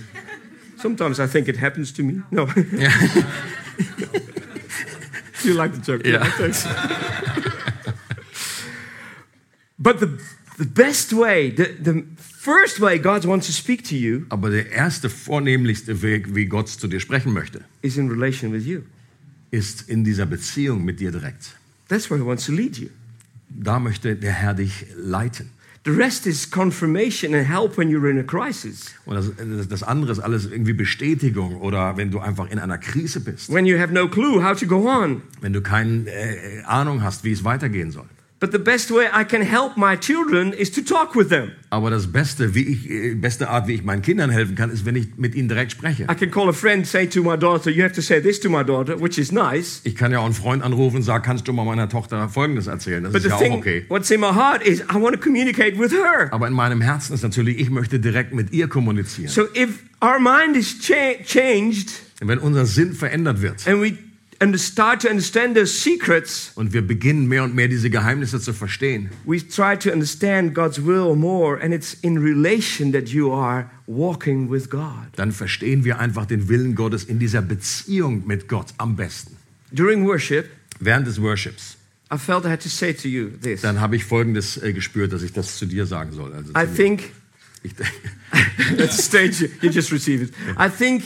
Sometimes 0.84 1.18
I 1.18 1.28
think 1.28 1.48
it 1.48 1.56
happens 1.56 1.94
to 1.94 2.04
me. 2.04 2.22
No. 2.30 2.42
you 5.46 5.54
like 5.54 5.72
the 5.72 5.80
joke? 5.82 6.06
Yeah. 6.06 6.26
thanks. 6.38 6.68
but 9.80 10.02
the, 10.02 10.20
the 10.58 10.66
best 10.66 11.14
way, 11.14 11.52
the, 11.52 11.68
the 11.80 12.06
first 12.18 12.82
way 12.82 12.98
God 12.98 13.24
wants 13.24 13.48
to 13.48 13.54
speak 13.54 13.86
to 13.86 13.96
you 13.96 14.26
Aber 14.30 14.50
der 14.50 14.70
erste, 14.74 15.10
vornehmlichste 15.10 16.02
Weg, 16.02 16.36
wie 16.36 16.48
Gott 16.48 16.68
zu 16.68 16.90
dir 16.90 17.00
sprechen 17.00 17.32
möchte, 17.32 17.64
is 17.82 17.96
in 17.96 18.10
relation 18.10 18.52
with 18.52 18.66
you. 18.66 18.82
ist 19.52 19.88
in 19.88 20.04
dieser 20.04 20.26
Beziehung 20.26 20.84
mit 20.84 21.00
dir 21.00 21.12
direkt. 21.12 21.56
That's 21.88 22.10
where 22.10 22.20
He 22.20 22.26
wants 22.26 22.46
to 22.48 22.52
lead 22.52 22.78
you. 22.78 22.90
Da 23.48 23.80
möchte 23.80 24.18
der 24.18 24.34
Herr 24.34 24.54
dich 24.54 24.86
leiten. 24.98 25.50
The 25.86 25.92
rest 25.92 26.26
is 26.28 26.50
confirmation 26.50 27.34
and 27.36 27.46
help 27.46 27.78
when 27.78 27.90
you're 27.90 28.10
in 28.10 28.18
a 28.18 28.24
crisis. 28.24 28.94
Und 29.06 29.16
das, 29.16 29.32
das- 29.68 29.84
andere 29.84 30.14
ist 30.14 30.20
alles 30.20 30.46
irgendwie 30.46 30.72
Bestätigung 30.72 31.58
oder 31.60 31.98
wenn 31.98 32.10
du 32.10 32.20
einfach 32.20 32.50
in 32.50 32.58
einer 32.58 32.78
Krise 32.78 33.20
bist, 33.20 33.52
When 33.52 33.66
you 33.66 33.78
have 33.78 33.92
no 33.94 34.08
clue 34.08 34.42
how 34.42 34.58
to 34.58 34.66
go 34.66 34.88
on. 34.90 35.22
wenn 35.42 35.52
du 35.52 35.62
keine 35.62 36.10
äh, 36.10 36.62
Ahnung 36.64 37.04
hast, 37.04 37.26
wie 37.26 37.34
es 37.34 37.44
weitergehen 37.44 37.92
soll. 37.92 38.06
But 38.44 38.52
the 38.52 38.60
best 38.60 38.92
way 38.92 39.06
I 39.06 39.24
can 39.24 39.42
help 39.42 39.78
my 39.78 39.96
children 39.98 40.52
is 40.52 40.70
to 40.72 40.82
talk 40.82 41.16
with 41.16 41.30
them. 41.30 41.52
Aber 41.70 41.90
das 41.90 42.12
Beste, 42.12 42.54
wie 42.54 42.64
ich, 42.64 42.90
äh, 42.90 43.16
beste 43.16 43.48
Art, 43.48 43.70
wie 43.70 43.74
ich 43.76 43.86
meinen 43.86 44.02
Kindern 44.02 44.30
helfen 44.30 44.56
kann, 44.56 44.70
ist, 44.70 44.86
wenn 44.86 44.98
ich 44.98 45.16
mit 45.16 45.34
ihnen 45.34 45.48
direkt 45.48 45.72
spreche. 45.72 46.04
I 46.12 46.14
can 46.14 46.30
call 46.30 46.50
a 46.50 46.52
friend, 46.52 46.86
say 46.86 47.08
to 47.08 47.24
my 47.24 47.38
daughter, 47.38 47.72
you 47.72 47.82
have 47.86 47.94
to 47.94 48.02
say 48.02 48.22
this 48.22 48.42
to 48.42 48.50
my 48.50 48.62
daughter, 48.66 49.00
which 49.00 49.18
is 49.18 49.32
nice. 49.32 49.80
Ich 49.86 49.96
kann 49.96 50.12
ja 50.12 50.20
auch 50.20 50.26
einen 50.26 50.34
Freund 50.34 50.62
anrufen 50.62 50.98
und 50.98 51.04
sagen, 51.04 51.24
kannst 51.24 51.48
du 51.48 51.54
mal 51.54 51.64
meiner 51.64 51.88
Tochter 51.88 52.28
Folgendes 52.28 52.68
erzählen? 52.68 53.02
Das 53.06 53.14
But 53.14 53.22
ist 53.22 53.30
ja 53.30 53.36
auch 53.38 53.42
thing, 53.42 53.54
okay. 53.54 53.86
what's 53.88 54.12
in 54.12 54.20
my 54.20 54.34
heart 54.34 54.62
is 54.62 54.82
I 54.82 54.96
want 54.96 55.14
to 55.16 55.22
communicate 55.22 55.80
with 55.80 55.94
her. 55.94 56.28
Aber 56.32 56.46
in 56.46 56.54
meinem 56.54 56.82
Herzen 56.82 57.14
ist 57.14 57.24
natürlich, 57.24 57.58
ich 57.62 57.70
möchte 57.70 58.02
direkt 58.02 58.34
mit 58.34 58.52
ihr 58.52 58.68
kommunizieren. 58.68 59.30
So 59.30 59.44
if 59.56 59.80
our 60.04 60.20
mind 60.20 60.58
is 60.58 60.82
cha- 60.82 61.24
changed 61.26 61.92
wenn 62.20 62.40
unser 62.40 62.66
Sinn 62.66 62.92
verändert 62.92 63.42
wird 63.42 63.66
and 63.66 63.82
we 63.82 63.94
and 64.44 64.60
start 64.60 65.02
to 65.02 65.08
understand 65.10 65.56
those 65.56 65.74
secrets, 65.74 66.52
und 66.56 66.74
wir 66.74 66.82
beginnen 66.86 67.28
mehr 67.28 67.44
und 67.44 67.56
mehr 67.56 67.68
diese 67.68 67.90
Geheimnisse 67.90 68.40
zu 68.40 68.54
verstehen, 68.54 69.10
we 69.26 69.38
try 69.48 69.78
to 69.78 69.90
understand 69.92 70.54
God's 70.54 70.86
will 70.86 71.16
more, 71.16 71.62
and 71.62 71.74
it's 71.74 71.94
in 72.02 72.18
relation 72.18 72.92
that 72.92 73.10
you 73.10 73.32
are 73.34 73.70
walking 73.88 74.50
with 74.52 74.70
God. 74.70 75.08
dann 75.16 75.32
verstehen 75.32 75.84
wir 75.86 76.00
einfach 76.00 76.26
den 76.26 76.50
Willen 76.50 76.76
Gottes 76.76 77.04
in 77.06 77.20
dieser 77.20 77.42
Beziehung 77.42 78.28
mit 78.28 78.48
Gott 78.48 78.74
am 78.78 78.96
besten. 78.96 79.38
During 79.72 80.06
worship, 80.06 80.50
Während 80.80 81.08
des 81.08 81.22
Worships, 81.22 81.78
I 82.14 82.18
felt 82.18 82.46
I 82.46 82.50
had 82.50 82.62
to 82.64 82.70
say 82.70 82.94
to 82.94 83.08
you 83.08 83.30
this. 83.42 83.62
dann 83.62 83.80
habe 83.80 83.96
ich 83.96 84.04
Folgendes 84.04 84.58
äh, 84.62 84.74
gespürt, 84.74 85.14
dass 85.14 85.24
ich 85.24 85.32
das 85.34 85.58
zu 85.58 85.66
dir 85.66 85.86
sagen 85.86 86.12
soll. 86.12 86.34
Also 86.34 86.52
I 86.52 86.68
mir. 86.68 86.74
think 86.76 87.04
ich, 87.64 87.74
That's 88.78 88.98
the 88.98 89.02
stage. 89.02 89.50
You, 89.62 89.70
just 89.70 89.92
receive 89.92 90.22
it. 90.24 90.34
I 90.60 90.68
think, 90.70 91.04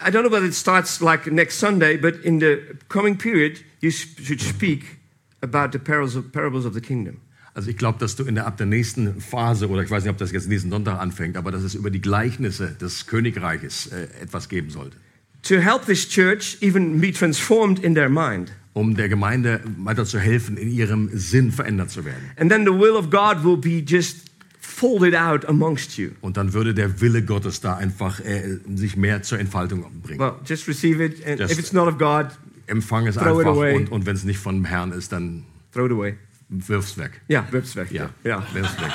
I 0.00 0.10
don't 0.10 0.22
know 0.22 0.30
whether 0.30 0.46
it 0.46 0.54
starts 0.54 1.00
like 1.00 1.30
next 1.30 1.58
Sunday, 1.58 1.96
but 1.96 2.24
in 2.24 2.40
the 2.40 2.58
coming 2.88 3.16
period, 3.16 3.60
you 3.80 3.90
sh- 3.90 4.08
should 4.22 4.40
speak 4.40 4.98
about 5.42 5.72
the 5.72 5.78
parables 5.78 6.16
of, 6.16 6.32
parables 6.32 6.64
of 6.66 6.74
the 6.74 6.80
kingdom. 6.80 7.20
also 7.54 7.70
ich 7.70 7.76
glaube, 7.76 7.98
dass 8.00 8.16
du 8.16 8.24
in 8.24 8.34
der, 8.34 8.46
ab 8.46 8.56
der 8.56 8.66
nächsten 8.66 9.20
Phase, 9.20 9.68
oder 9.68 9.82
ich 9.82 9.90
weiß 9.90 10.02
nicht, 10.02 10.10
ob 10.10 10.18
das 10.18 10.32
jetzt 10.32 10.48
nächsten 10.48 10.70
Sonntag 10.70 10.98
anfängt, 10.98 11.36
aber 11.36 11.52
dass 11.52 11.62
es 11.62 11.74
über 11.74 11.90
die 11.90 12.00
Gleichnisse 12.00 12.76
des 12.80 13.06
Königreiches 13.06 13.86
äh, 13.86 14.08
etwas 14.20 14.48
geben 14.48 14.70
sollte. 14.70 14.96
To 15.42 15.56
help 15.56 15.84
this 15.86 16.08
church 16.08 16.56
even 16.62 17.00
be 17.00 17.12
transformed 17.12 17.78
in 17.78 17.94
their 17.94 18.08
mind. 18.08 18.52
um 18.72 18.96
der 18.96 19.08
Gemeinde 19.08 19.60
weiter 19.78 20.04
zu 20.04 20.18
helfen, 20.18 20.56
in 20.56 20.68
ihrem 20.68 21.08
Sinn 21.12 21.52
verändert 21.52 21.90
zu 21.90 22.04
werden. 22.04 22.30
And 22.36 22.50
then 22.50 22.64
the 22.64 22.72
will 22.72 22.96
of 22.96 23.08
God 23.08 23.44
will 23.44 23.56
be 23.56 23.84
just 23.86 24.33
folded 24.76 25.14
out 25.14 25.44
amongst 25.48 25.96
you. 25.98 26.10
Und 26.20 26.36
dann 26.36 26.52
würde 26.52 26.74
der 26.74 27.00
Wille 27.00 27.22
Gottes 27.22 27.60
da 27.60 27.76
einfach 27.76 28.18
äh, 28.20 28.58
sich 28.74 28.96
mehr 28.96 29.22
zur 29.22 29.38
Entfaltung 29.38 29.84
bringen. 30.02 30.18
Well, 30.18 30.32
just 30.44 30.66
receive 30.68 31.02
it. 31.04 31.24
And 31.26 31.38
Just- 31.40 31.52
if 31.52 31.58
it's 31.58 31.72
not 31.72 31.86
of 31.88 31.98
God, 31.98 32.26
Empfang 32.66 33.06
es 33.06 33.14
Throw 33.16 33.40
it 33.40 33.46
einfach 33.46 33.56
away. 33.58 33.76
und, 33.76 33.92
und 33.92 34.06
wenn 34.06 34.16
es 34.16 34.24
nicht 34.24 34.38
vom 34.38 34.64
Herrn 34.64 34.90
ist, 34.92 35.12
dann 35.12 35.44
throw 35.72 35.86
it 35.86 35.92
away. 35.92 36.14
wirf's 36.48 36.96
weg. 36.98 37.20
Yeah, 37.30 37.46
whoops, 37.52 37.76
weg. 37.76 37.90
Ja, 37.92 38.10
Yeah. 38.24 38.42
wirf's 38.52 38.76
weg. 38.80 38.90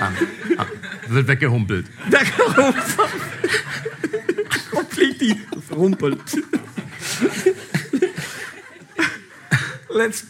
Ah, 0.00 0.12
ah, 0.58 0.66
wird 1.08 1.28
weggehumpelt. 1.28 1.86
completely 4.72 5.36
verrumpelt. 5.66 6.20
let's 9.88 10.24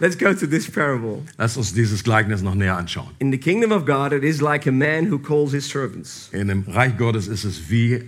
let's 0.00 0.16
go 0.18 0.32
to 0.32 0.46
this 0.46 0.70
parable. 0.70 1.22
Lass 1.38 1.56
uns 1.56 1.72
dieses 1.74 2.02
Gleichnis 2.04 2.42
noch 2.42 2.54
näher 2.54 2.76
anschauen. 2.76 3.10
In 3.18 3.30
the 3.32 3.38
kingdom 3.38 3.72
of 3.72 3.84
God, 3.86 4.12
it 4.12 4.22
is 4.24 4.40
like 4.40 4.66
a 4.66 4.72
man 4.72 5.10
who 5.10 5.18
calls 5.18 5.52
his 5.52 5.68
servants. 5.68 6.28
In 6.32 6.48
dem 6.48 6.64
Reich 6.68 6.96
Gottes 6.96 7.26
ist 7.28 7.44
es 7.44 7.68
wie 7.70 7.94
äh, 7.94 8.02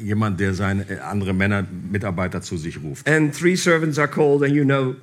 jemand, 0.00 0.40
der 0.40 0.54
seine 0.54 0.88
äh, 0.88 0.98
andere 1.00 1.32
Männer, 1.32 1.66
Mitarbeiter 1.90 2.42
zu 2.42 2.56
sich 2.56 2.80
ruft. 2.82 3.08
And 3.08 3.34
three 3.36 3.56
servants 3.56 3.98
are 3.98 4.08
called, 4.08 4.42
and 4.42 4.52
you 4.54 4.64
know, 4.64 4.94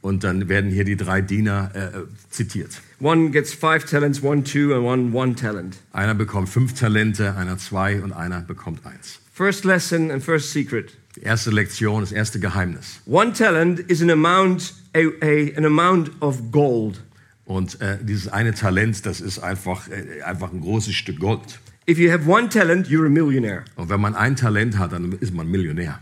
Und 0.00 0.22
dann 0.22 0.48
werden 0.48 0.70
hier 0.70 0.84
die 0.84 0.96
drei 0.96 1.20
Diener 1.20 1.70
äh, 1.74 1.78
äh, 1.78 1.90
zitiert. 2.30 2.70
one 3.00 3.30
gets 3.30 3.52
five 3.52 3.84
talents, 3.84 4.22
one 4.22 4.44
two, 4.44 4.72
and 4.72 4.84
one 4.84 5.12
one 5.12 5.34
talent. 5.34 5.76
Einer 5.92 6.14
bekommt 6.14 6.48
fünf 6.48 6.74
Talente, 6.74 7.34
einer 7.36 7.58
zwei 7.58 8.00
und 8.00 8.12
einer 8.12 8.40
bekommt 8.42 8.86
eins. 8.86 9.18
First 9.34 9.64
lesson 9.64 10.10
and 10.10 10.22
first 10.22 10.52
secret. 10.52 10.92
Die 11.18 11.24
erste 11.24 11.50
Lektion, 11.50 12.02
das 12.02 12.12
erste 12.12 12.38
Geheimnis. 12.38 13.00
One 13.04 13.32
talent 13.32 13.80
is 13.80 14.00
an 14.00 14.10
amount, 14.10 14.72
a, 14.94 15.00
a, 15.20 15.56
an 15.56 15.64
amount 15.64 16.12
of 16.20 16.52
gold. 16.52 17.02
Und 17.44 17.80
äh, 17.80 17.98
dieses 18.00 18.28
eine 18.28 18.54
Talent, 18.54 19.04
das 19.04 19.20
ist 19.20 19.40
einfach, 19.40 19.88
äh, 19.88 20.22
einfach 20.22 20.52
ein 20.52 20.60
großes 20.60 20.94
Stück 20.94 21.18
Gold. 21.18 21.58
If 21.90 21.98
you 21.98 22.12
have 22.12 22.30
one 22.30 22.48
talent, 22.48 22.86
you're 22.86 23.06
a 23.06 23.08
millionaire. 23.08 23.64
Und 23.74 23.88
wenn 23.88 24.00
man 24.00 24.14
ein 24.14 24.36
Talent 24.36 24.78
hat, 24.78 24.92
dann 24.92 25.10
ist 25.18 25.34
man 25.34 25.50
Millionär. 25.50 25.98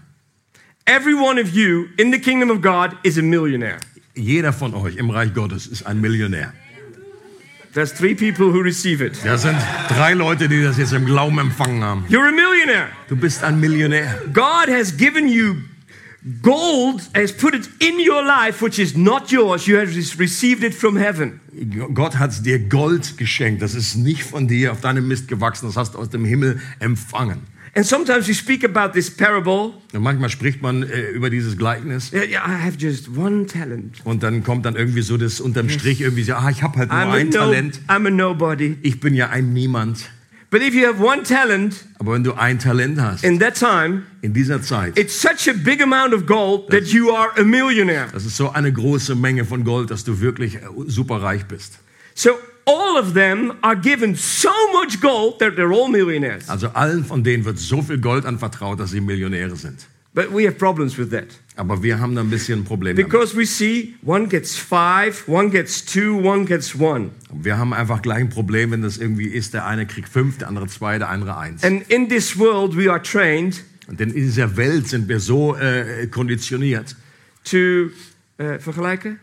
Every 0.85 1.15
one 1.15 1.41
of 1.41 1.49
you 1.49 1.87
in 1.97 2.13
the 2.13 2.19
kingdom 2.19 2.51
of 2.51 2.61
God 2.61 2.91
is 3.03 3.17
a 3.17 3.23
millionaire. 3.23 3.79
Jeder 4.15 4.53
von 4.53 4.75
euch 4.75 4.97
im 4.97 5.09
Reich 5.09 5.33
Gottes 5.33 5.67
ist 5.67 5.87
ein 5.87 5.99
Millionär. 5.99 6.53
There's 7.77 7.93
three 7.93 8.15
people 8.15 8.47
who 8.47 8.63
receive 8.63 9.03
it. 9.03 9.23
Das 9.23 9.43
sind 9.43 9.59
drei 9.91 10.15
Leute, 10.15 10.49
die 10.49 10.63
das 10.63 10.79
jetzt 10.79 10.95
im 10.95 11.05
Glauben 11.05 11.39
empfangen 11.39 11.85
haben. 11.85 12.07
You're 12.09 12.27
a 12.27 12.33
millionaire. 12.33 12.89
Du 13.07 13.17
bist 13.17 13.45
ein 13.45 13.61
Millionär. 13.61 14.19
God 14.33 14.69
has 14.75 14.97
given 14.97 15.29
you 15.29 15.57
gold, 16.41 17.03
has 17.15 17.33
put 17.33 17.55
it 17.55 17.69
in 17.79 17.97
your 18.01 18.25
life, 18.25 18.65
which 18.65 18.79
is 18.79 18.97
not 18.97 19.31
yours. 19.31 19.67
You 19.67 19.77
have 19.77 19.95
received 20.19 20.65
it 20.65 20.75
from 20.75 20.97
heaven. 20.97 21.39
Gott 21.93 22.19
hat 22.19 22.47
dir 22.47 22.59
Gold 22.61 23.19
geschenkt. 23.19 23.61
Das 23.61 23.75
ist 23.75 23.97
nicht 23.97 24.23
von 24.23 24.49
dir 24.49 24.73
auf 24.73 24.81
deinem 24.81 25.07
Mist 25.07 25.29
gewachsen. 25.29 25.67
Das 25.67 25.77
hast 25.77 25.97
du 25.97 25.99
aus 25.99 26.09
dem 26.09 26.25
Himmel 26.25 26.59
empfangen. 26.79 27.43
And 27.77 27.85
sometimes 27.85 28.27
we 28.27 28.33
speak 28.33 28.65
about 28.65 28.95
this 28.95 29.11
parable. 29.15 29.75
Und 29.93 30.03
manchmal 30.03 30.31
spricht 30.31 30.63
man 30.63 30.83
äh, 30.83 31.11
über 31.11 31.29
dieses 31.29 31.59
Gleichnis 31.59 32.11
Yeah, 32.11 32.25
yeah, 32.25 32.47
I 32.47 32.65
have 32.65 32.79
just 32.79 33.15
one 33.15 33.45
talent. 33.45 34.01
und 34.05 34.23
dann 34.23 34.43
kommt 34.43 34.65
dann 34.65 34.77
irgendwie 34.77 35.03
so 35.03 35.19
das 35.19 35.41
unterm 35.41 35.69
Strich 35.69 36.01
irgendwie 36.01 36.23
so, 36.23 36.33
ah, 36.33 36.49
ich 36.51 36.63
habe 36.63 36.79
halt 36.79 36.89
nur 36.91 36.99
I'm 36.99 37.11
a, 37.11 37.13
ein 37.13 37.27
no, 37.29 37.33
Talent. 37.33 37.81
I'm 37.87 38.07
a 38.07 38.11
nobody. 38.11 38.79
Ich 38.81 38.99
bin 38.99 39.15
ja 39.15 39.29
ein 39.29 39.53
Niemand. 39.53 40.09
But 40.49 40.63
if 40.63 40.75
you 40.75 40.87
have 40.87 41.03
one 41.05 41.23
talent 41.23 41.85
Aber 41.99 42.15
wenn 42.15 42.25
du 42.25 42.33
ein 42.33 42.59
Talent 42.59 42.99
hast, 42.99 43.25
in 43.25 43.39
that 43.41 43.59
time, 43.59 44.05
in 44.23 44.33
dieser 44.33 44.63
Zeit, 44.63 44.99
it's 44.99 45.21
such 45.21 45.47
a 45.47 45.53
big 45.53 45.83
amount 45.83 46.15
of 46.15 46.25
gold 46.25 46.71
that 46.71 46.85
you 46.85 47.11
are 47.11 47.29
a 47.37 47.43
millionaire. 47.43 48.07
das 48.11 48.25
ist 48.25 48.39
so 48.39 48.53
eine 48.53 48.73
große 48.73 49.15
Menge 49.15 49.45
von 49.45 49.65
Gold, 49.65 49.91
dass 49.91 50.03
du 50.03 50.21
wirklich 50.21 50.55
äh, 50.55 50.61
super 50.87 51.21
reich 51.21 51.45
bist. 51.45 51.81
So 52.15 52.31
all 52.67 52.99
of 52.99 53.15
them 53.15 53.57
are 53.63 53.77
given 53.77 54.15
so 54.15 54.53
much 54.73 55.01
gold 55.01 55.39
that 55.39 55.57
they're 55.57 55.73
all 55.73 55.89
millionaires. 55.89 56.49
Also 56.49 56.69
allen 56.69 57.05
von 57.05 57.23
denen 57.23 57.45
wird 57.45 57.59
so 57.59 57.81
viel 57.83 57.99
Gold 57.99 58.27
anvertraut, 58.27 58.79
dass 58.81 58.91
sie 58.91 59.01
Millionäre 59.01 59.57
sind. 59.57 59.87
But 60.15 60.33
we 60.33 60.47
have 60.47 60.57
problems 60.57 60.97
with 60.97 61.11
that. 61.11 61.27
Aber 61.57 61.83
wir 61.83 62.01
haben 62.01 62.15
da 62.15 62.23
ein 62.23 62.31
bisschen 62.31 62.61
ein 62.61 62.65
Problem 62.65 62.97
damit. 62.97 63.11
Because 63.11 63.37
we 63.37 63.45
see 63.47 63.95
one 64.03 64.29
gets 64.29 64.57
five, 64.57 65.29
one 65.29 65.51
gets 65.51 65.85
two, 65.85 66.19
one 66.23 66.47
gets 66.47 66.75
one. 66.75 67.11
Wir 67.33 67.59
haben 67.59 67.73
einfach 67.73 68.03
gleich 68.03 68.21
ein 68.21 68.31
Problem, 68.31 68.71
wenn 68.71 68.83
das 68.83 68.99
irgendwie 68.99 69.27
ist, 69.27 69.55
der 69.55 69.67
eine 69.67 69.87
kriegt 69.87 70.09
fünf, 70.09 70.39
der 70.39 70.49
andere 70.49 70.69
zwei, 70.69 70.99
der 70.99 71.11
andere 71.11 71.37
eins. 71.37 71.63
And 71.65 71.89
in 71.91 72.09
this 72.09 72.39
world, 72.39 72.77
we 72.77 72.91
are 72.91 73.01
trained 73.01 73.63
Und 73.89 74.01
denn 74.01 74.11
in 74.11 74.23
dieser 74.23 74.57
Welt 74.57 74.89
sind 74.89 75.09
wir 75.09 75.21
so 75.21 75.55
äh, 75.55 76.07
konditioniert, 76.09 76.97
to 77.45 77.91
uh, 78.41 78.59
vergelijken? 78.59 79.21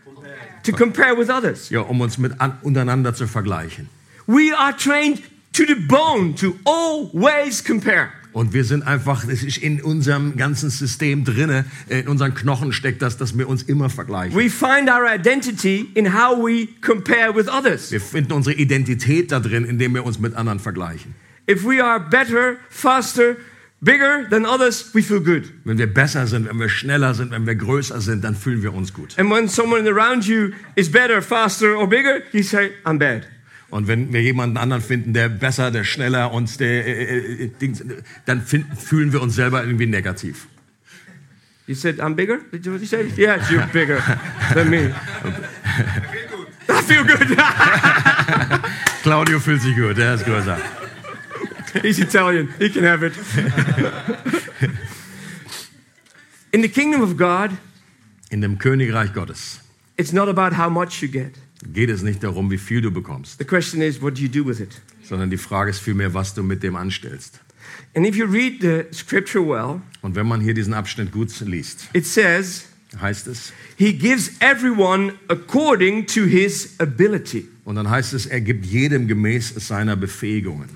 To 0.64 0.72
compare 0.72 1.16
with 1.16 1.30
others. 1.30 1.70
ja, 1.70 1.80
um 1.80 2.00
uns 2.00 2.18
mit 2.18 2.40
an, 2.40 2.58
untereinander 2.62 3.14
zu 3.14 3.26
vergleichen. 3.26 3.88
We 4.26 4.56
are 4.56 4.74
trained 4.76 5.22
to 5.52 5.64
the 5.66 5.74
bone 5.74 6.34
to 6.36 6.54
always 6.64 7.62
compare. 7.62 8.08
Und 8.32 8.52
wir 8.52 8.64
sind 8.64 8.82
einfach, 8.82 9.24
es 9.28 9.44
ist 9.44 9.58
in 9.58 9.80
unserem 9.80 10.36
ganzen 10.36 10.68
System 10.68 11.24
drinne, 11.24 11.66
in 11.88 12.08
unseren 12.08 12.34
Knochen 12.34 12.72
steckt 12.72 13.00
das, 13.00 13.16
dass 13.16 13.38
wir 13.38 13.48
uns 13.48 13.62
immer 13.62 13.88
vergleichen. 13.90 14.36
We 14.36 14.50
find 14.50 14.90
our 14.90 15.06
identity 15.06 15.88
in 15.94 16.12
how 16.12 16.36
we 16.36 16.66
compare 16.80 17.32
with 17.32 17.46
others. 17.48 17.92
Wir 17.92 18.00
finden 18.00 18.32
unsere 18.32 18.56
Identität 18.56 19.30
da 19.30 19.38
drin, 19.38 19.64
indem 19.64 19.94
wir 19.94 20.04
uns 20.04 20.18
mit 20.18 20.34
anderen 20.34 20.58
vergleichen. 20.58 21.14
If 21.48 21.64
we 21.64 21.84
are 21.84 22.00
better, 22.00 22.56
faster, 22.70 23.36
bigger 23.84 24.26
than 24.28 24.46
others, 24.46 24.94
we 24.94 25.02
feel 25.02 25.20
good. 25.20 25.52
Wenn 25.64 25.78
wir 25.78 25.86
besser 25.86 26.26
sind, 26.26 26.48
wenn 26.48 26.58
wir 26.58 26.68
schneller 26.68 27.14
sind, 27.14 27.30
wenn 27.30 27.46
wir 27.46 27.54
größer 27.54 28.00
sind, 28.00 28.24
dann 28.24 28.34
fühlen 28.34 28.62
wir 28.62 28.72
uns 28.74 28.92
gut. 28.92 29.18
And 29.18 29.30
when 29.30 29.48
someone 29.48 29.88
around 29.88 30.26
you 30.26 30.50
is 30.74 30.90
better, 30.90 31.20
faster, 31.22 31.76
or 31.76 31.86
bigger, 31.86 32.22
you 32.32 32.42
say, 32.42 32.72
I'm 32.84 32.98
bad. 32.98 33.26
Und 33.70 33.88
wenn 33.88 34.12
wir 34.12 34.22
jemanden 34.22 34.56
anderen 34.56 34.82
finden, 34.82 35.12
der 35.14 35.28
besser, 35.28 35.70
der 35.70 35.84
schneller 35.84 36.32
und 36.32 36.60
der, 36.60 36.86
äh, 36.86 37.44
äh, 37.44 37.50
Dings, 37.60 37.84
dann 38.24 38.42
finden, 38.42 38.76
fühlen 38.76 39.12
wir 39.12 39.20
uns 39.20 39.34
selber 39.34 39.64
irgendwie 39.64 39.86
negativ. 39.86 40.46
You 41.66 41.74
said, 41.74 41.98
I'm 41.98 42.14
bigger? 42.14 42.38
Did 42.52 42.64
you, 42.66 42.72
what 42.72 42.80
you 42.80 42.86
say? 42.86 43.10
Yes, 43.16 43.50
you're 43.50 43.66
bigger 43.72 44.00
than 44.52 44.68
me. 44.68 44.94
I 46.68 46.82
feel 46.82 47.04
good. 47.04 47.26
Claudio 49.02 49.40
fühlt 49.40 49.62
sich 49.62 49.74
gut, 49.74 49.96
der 49.96 50.14
ist 50.14 50.24
größer. 50.24 50.58
He's 51.82 51.98
Italian. 51.98 52.48
He 52.58 52.68
can 52.70 52.84
have 52.84 53.02
it. 53.02 53.12
In 56.52 56.62
the 56.62 56.68
kingdom 56.68 57.02
of 57.02 57.16
God, 57.16 57.50
In 58.30 58.40
dem 58.40 58.58
Königreich 58.58 59.12
Gottes 59.12 59.60
it's 59.96 60.12
not 60.12 60.28
about 60.28 60.56
how 60.56 60.68
much 60.70 61.02
you 61.02 61.08
get. 61.08 61.32
geht 61.72 61.88
es 61.90 62.02
nicht 62.02 62.22
darum, 62.22 62.50
wie 62.50 62.58
viel 62.58 62.80
du 62.80 62.90
bekommst, 62.90 63.38
The 63.38 63.44
question 63.44 63.80
is, 63.82 64.00
what 64.02 64.16
do 64.16 64.22
you 64.22 64.28
do 64.28 64.44
with 64.46 64.60
it? 64.60 64.80
sondern 65.02 65.30
die 65.30 65.36
Frage 65.36 65.70
ist 65.70 65.80
vielmehr, 65.80 66.14
was 66.14 66.34
du 66.34 66.42
mit 66.42 66.62
dem 66.62 66.76
anstellst. 66.76 67.40
And 67.94 68.06
if 68.06 68.16
you 68.16 68.26
read 68.26 68.60
the 68.60 68.84
scripture 68.92 69.44
well, 69.46 69.80
Und 70.02 70.14
wenn 70.16 70.26
man 70.26 70.40
hier 70.40 70.54
diesen 70.54 70.74
Abschnitt 70.74 71.12
gut 71.12 71.28
liest, 71.40 71.88
it 71.92 72.06
says, 72.06 72.66
heißt 73.00 73.26
es, 73.28 73.52
He 73.76 73.92
gives 73.92 74.32
everyone 74.40 75.14
according 75.28 76.06
to 76.06 76.24
his 76.24 76.74
ability. 76.78 77.48
und 77.64 77.76
dann 77.76 77.88
heißt 77.90 78.12
es, 78.14 78.26
er 78.26 78.40
gibt 78.40 78.64
jedem 78.66 79.06
gemäß 79.08 79.54
seiner 79.56 79.96
Befähigungen. 79.96 80.68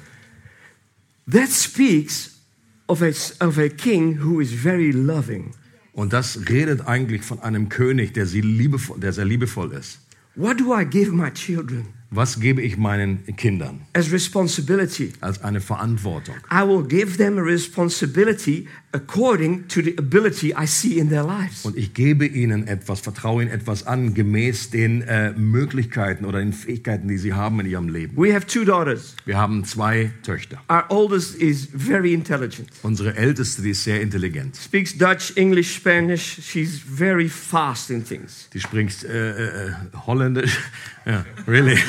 That 1.31 1.51
speaks 1.51 2.41
of 2.87 3.03
a, 3.03 3.13
of 3.41 3.59
a 3.59 3.69
king 3.69 4.21
who 4.25 4.41
is 4.41 4.53
very 4.53 4.93
loving. 4.93 5.53
Und 5.93 6.13
das 6.13 6.49
redet 6.49 6.87
eigentlich 6.87 7.23
von 7.23 7.41
einem 7.41 7.69
König, 7.69 8.15
der, 8.15 8.25
sie 8.25 8.41
liebevoll, 8.41 8.99
der 8.99 9.13
sehr 9.13 9.27
liebevoll 9.27 9.73
ist. 9.73 9.99
What 10.37 10.59
do 10.59 10.73
I 10.73 10.85
give 10.87 11.13
my 11.13 11.31
children? 11.31 11.89
Was 12.11 12.41
gebe 12.41 12.63
ich 12.63 12.79
meinen 12.79 13.27
Kindern 13.37 13.83
As 13.93 14.11
responsibility. 14.11 15.13
als 15.21 15.43
eine 15.43 15.61
Verantwortung? 15.61 16.37
I 16.51 16.67
will 16.67 16.83
give 16.83 17.19
them 17.19 17.37
a 17.37 17.43
responsibility 17.43 18.67
according 18.93 19.69
to 19.69 19.83
the 19.83 19.95
ability 19.99 20.55
I 20.55 20.67
see 20.67 20.99
in 20.99 21.11
their 21.11 21.23
lives. 21.23 21.65
Und 21.65 21.77
ich 21.77 21.93
gebe 21.93 22.27
ihnen 22.27 22.67
etwas, 22.67 23.01
vertraue 23.01 23.43
ihnen 23.43 23.51
etwas 23.53 23.87
an, 23.87 24.15
gemäß 24.15 24.71
den 24.71 25.03
äh, 25.03 25.33
Möglichkeiten 25.33 26.25
oder 26.25 26.39
den 26.39 26.53
Fähigkeiten, 26.55 27.09
die 27.09 27.19
sie 27.19 27.35
haben 27.35 27.61
in 27.61 27.67
ihrem 27.67 27.89
Leben. 27.89 28.17
We 28.17 28.35
have 28.35 28.47
two 28.47 28.65
daughters. 28.65 29.15
Wir 29.27 29.37
haben 29.37 29.65
zwei 29.65 30.11
Töchter. 30.23 30.59
Our 30.71 30.85
oldest 30.89 31.35
is 31.37 31.69
very 31.75 32.15
intelligent. 32.15 32.71
Unsere 32.83 33.15
älteste, 33.17 33.61
die 33.63 33.71
ist 33.71 33.85
sehr 33.85 34.01
intelligent. 34.01 34.57
Speaks 34.57 34.97
Dutch, 34.97 35.33
English, 35.37 35.75
Spanish. 35.75 36.39
She's 36.43 36.79
very 36.79 37.29
fast 37.29 37.91
in 37.91 38.05
things. 38.05 38.49
Die 38.55 38.61
spricht 38.61 39.05
äh, 39.05 39.67
äh, 39.67 39.73
Holländisch. 40.07 40.59
Ja, 41.05 41.27
really. 41.47 41.77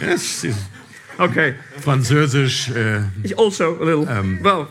Yes, 0.00 0.42
sie- 0.42 0.54
Okay. 1.18 1.54
Französisch, 1.80 2.70
äh, 2.70 3.00
Also 3.36 3.76
a 3.80 3.84
little. 3.84 4.06
well, 4.42 4.66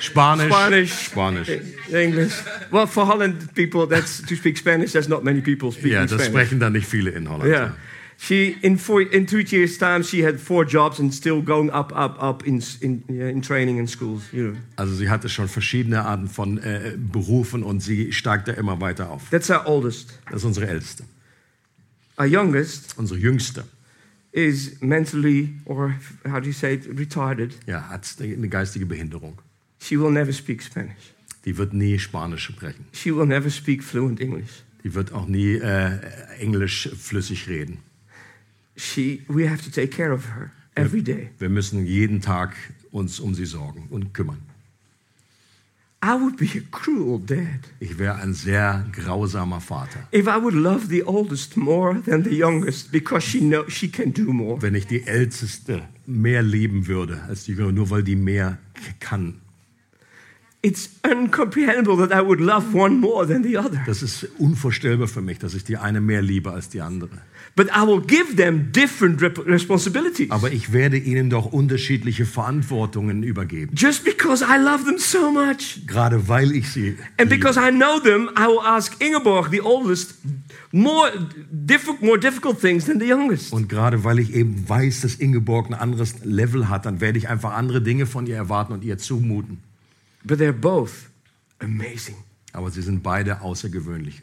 Spanisch. 0.00 0.46
Spanish. 0.52 0.92
Spanisch. 0.92 1.48
English. 1.92 2.32
Well, 2.70 2.86
for 2.86 3.06
Holland 3.06 3.54
people, 3.54 3.86
that's 3.86 4.20
to 4.22 4.34
speak 4.34 4.58
Spanish. 4.58 4.92
There's 4.92 5.08
not 5.08 5.22
many 5.24 5.40
people 5.40 5.70
speaking 5.72 5.92
Ja, 5.92 6.00
das 6.02 6.12
Spanish. 6.12 6.28
sprechen 6.28 6.60
da 6.60 6.68
nicht 6.70 6.86
viele 6.86 7.10
in 7.10 7.28
Holland. 7.28 7.48
Yeah. 7.48 7.74
She 8.16 8.56
in 8.62 8.78
four 8.78 9.00
in 9.02 9.26
two 9.26 9.40
years' 9.40 9.76
time 9.76 10.02
she 10.04 10.24
had 10.24 10.38
four 10.38 10.64
jobs 10.64 11.00
and 11.00 11.12
still 11.12 11.42
going 11.42 11.70
up, 11.70 11.92
up, 11.96 12.20
up 12.22 12.46
in 12.46 12.62
in 12.80 13.02
in 13.08 13.42
training 13.42 13.78
in 13.78 13.86
schools. 13.88 14.22
You 14.32 14.52
know. 14.52 14.56
Also 14.76 14.94
sie 14.94 15.10
hatte 15.10 15.28
schon 15.28 15.48
verschiedene 15.48 16.04
Arten 16.04 16.28
von 16.28 16.58
äh, 16.58 16.96
Berufen 16.96 17.62
und 17.64 17.80
sie 17.80 18.12
steigt 18.12 18.46
da 18.48 18.52
immer 18.52 18.80
weiter 18.80 19.10
auf. 19.10 19.22
That's 19.30 19.50
our 19.50 19.66
oldest. 19.66 20.18
Das 20.30 20.36
ist 20.42 20.44
unsere 20.44 20.68
älteste. 20.68 21.04
Our 22.16 22.26
youngest 22.26 22.96
Unsere 22.96 23.18
jüngste 23.18 23.64
is 24.34 24.80
mentally 24.80 25.54
or 25.64 25.94
how 26.26 26.40
do 26.40 26.46
you 26.46 26.52
say 26.52 26.74
it, 26.74 26.86
retarded. 26.98 27.54
ja, 27.66 27.88
hat 27.88 28.16
eine 28.20 28.48
geistige 28.48 28.84
Behinderung. 28.84 29.38
She 29.78 29.96
will 29.98 30.10
never 30.10 30.32
speak 30.32 30.62
Spanish. 30.62 31.14
Die 31.44 31.56
wird 31.56 31.72
nie 31.72 31.98
Spanisch 31.98 32.44
sprechen. 32.44 32.84
She 32.92 33.14
will 33.14 33.26
never 33.26 33.48
speak 33.50 33.82
fluent 33.84 34.20
English. 34.20 34.64
Die 34.82 34.92
wird 34.94 35.12
auch 35.12 35.26
nie 35.26 35.54
äh, 35.54 35.98
Englisch 36.40 36.88
flüssig 36.98 37.48
reden. 37.48 37.78
She 38.76 39.22
we 39.28 39.48
have 39.48 39.62
to 39.62 39.70
take 39.70 39.88
care 39.88 40.12
of 40.12 40.26
her 40.34 40.50
every 40.74 41.02
day. 41.02 41.30
Wir 41.38 41.48
müssen 41.48 41.86
jeden 41.86 42.20
Tag 42.20 42.56
uns 42.90 43.20
um 43.20 43.34
sie 43.34 43.46
sorgen 43.46 43.86
und 43.90 44.14
kümmern. 44.14 44.42
I 46.06 46.20
would 46.20 46.36
be 46.36 46.46
a 46.58 46.62
cruel 46.70 47.18
dad 47.18 47.60
Ich 47.80 47.98
wäre 47.98 48.16
ein 48.16 48.34
sehr 48.34 48.84
grausamer 48.92 49.60
Vater, 49.60 50.06
if 50.12 50.26
I 50.26 50.36
would 50.42 50.52
love 50.54 50.88
the 50.90 51.02
oldest 51.06 51.56
more 51.56 52.02
than 52.02 52.24
the 52.24 52.36
youngest 52.38 52.92
because 52.92 53.24
she 53.26 53.40
know 53.40 53.64
she 53.68 53.88
can 53.90 54.12
do 54.12 54.30
more. 54.30 54.60
wenn 54.60 54.74
ich 54.74 54.86
die 54.86 55.06
Älteste 55.06 55.82
mehr 56.06 56.42
lieben 56.42 56.86
würde 56.88 57.22
als 57.28 57.44
die 57.44 57.52
Jüngere, 57.52 57.72
nur 57.72 57.88
weil 57.88 58.02
die 58.02 58.16
mehr 58.16 58.58
kann. 59.00 59.40
It's 60.66 60.88
incomprehensible 61.06 61.98
that 61.98 62.10
I 62.10 62.22
would 62.26 62.40
love 62.40 62.74
one 62.74 62.98
more 62.98 63.26
than 63.26 63.42
the 63.42 63.58
other. 63.58 63.82
Das 63.86 64.02
ist 64.02 64.26
unvorstellbar 64.38 65.08
für 65.08 65.20
mich, 65.20 65.38
dass 65.38 65.52
ich 65.52 65.64
die 65.64 65.76
eine 65.76 66.00
mehr 66.00 66.22
liebe 66.22 66.50
als 66.52 66.70
die 66.70 66.80
andere. 66.80 67.10
But 67.54 67.66
I 67.68 67.86
will 67.86 68.00
give 68.00 68.36
them 68.36 68.72
different 68.72 69.20
responsibilities. 69.46 70.30
Aber 70.30 70.50
ich 70.52 70.72
werde 70.72 70.96
ihnen 70.96 71.28
doch 71.28 71.52
unterschiedliche 71.52 72.24
Verantwortungen 72.24 73.22
übergeben. 73.22 73.74
Just 73.76 74.04
because 74.04 74.42
I 74.42 74.56
love 74.58 74.84
them 74.84 74.96
so 74.96 75.30
much. 75.30 75.82
Gerade 75.86 76.28
weil 76.28 76.52
ich 76.52 76.70
sie 76.70 76.96
And 77.18 77.30
liebe. 77.30 77.36
because 77.36 77.60
I 77.60 77.70
know 77.70 78.00
them, 78.00 78.30
I 78.34 78.46
will 78.46 78.60
ask 78.64 78.96
Ingeborg, 79.04 79.50
the 79.50 79.60
oldest, 79.60 80.14
more, 80.72 81.10
diffi- 81.52 82.00
more 82.02 82.18
difficult 82.18 82.58
things 82.60 82.86
than 82.86 82.98
the 82.98 83.06
youngest. 83.12 83.52
Und 83.52 83.68
gerade 83.68 84.02
weil 84.02 84.18
ich 84.18 84.32
eben 84.34 84.66
weiß, 84.66 85.02
dass 85.02 85.16
Ingeborg 85.16 85.66
ein 85.68 85.74
anderes 85.74 86.24
Level 86.24 86.70
hat, 86.70 86.86
dann 86.86 87.02
werde 87.02 87.18
ich 87.18 87.28
einfach 87.28 87.52
andere 87.52 87.82
Dinge 87.82 88.06
von 88.06 88.26
ihr 88.26 88.36
erwarten 88.36 88.72
und 88.72 88.82
ihr 88.82 88.96
zumuten. 88.96 89.58
But 90.24 90.38
they're 90.38 90.52
both 90.52 91.10
amazing. 91.58 92.16
Aber 92.52 92.70
sie 92.70 92.82
sind 92.82 93.02
beide 93.02 93.40
außergewöhnliche. 93.40 94.22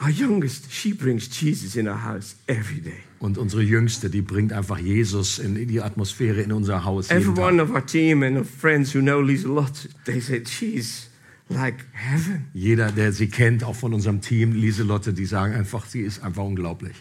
Our 0.00 0.08
youngest, 0.10 0.72
she 0.72 0.92
brings 0.92 1.28
Jesus 1.40 1.76
in 1.76 1.86
our 1.86 2.02
house 2.02 2.34
every 2.48 2.80
day. 2.80 2.98
Und 3.20 3.38
unsere 3.38 3.62
Jüngste, 3.62 4.10
die 4.10 4.20
bringt 4.20 4.52
einfach 4.52 4.78
Jesus 4.78 5.38
in 5.38 5.54
die 5.68 5.80
Atmosphäre 5.80 6.42
in 6.42 6.50
unser 6.50 6.84
Haus. 6.84 7.08
Jeden 7.08 7.22
Every 7.22 7.34
Tag. 7.34 7.44
one 7.44 7.62
of 7.62 7.70
our 7.70 7.86
team 7.86 8.24
and 8.24 8.36
of 8.36 8.48
friends 8.50 8.92
who 8.94 9.00
know 9.00 9.20
Lisa 9.20 9.46
Lot, 9.46 9.88
they 10.06 10.20
said 10.20 10.48
she's 10.48 11.08
like 11.48 11.84
heaven. 11.92 12.46
Jeder, 12.52 12.90
der 12.90 13.12
sie 13.12 13.28
kennt, 13.28 13.62
auch 13.62 13.76
von 13.76 13.94
unserem 13.94 14.20
Team, 14.22 14.52
Lieselotte, 14.52 15.12
die 15.12 15.26
sagen 15.26 15.54
einfach, 15.54 15.86
sie 15.86 16.00
ist 16.00 16.24
einfach 16.24 16.42
unglaublich. 16.42 16.96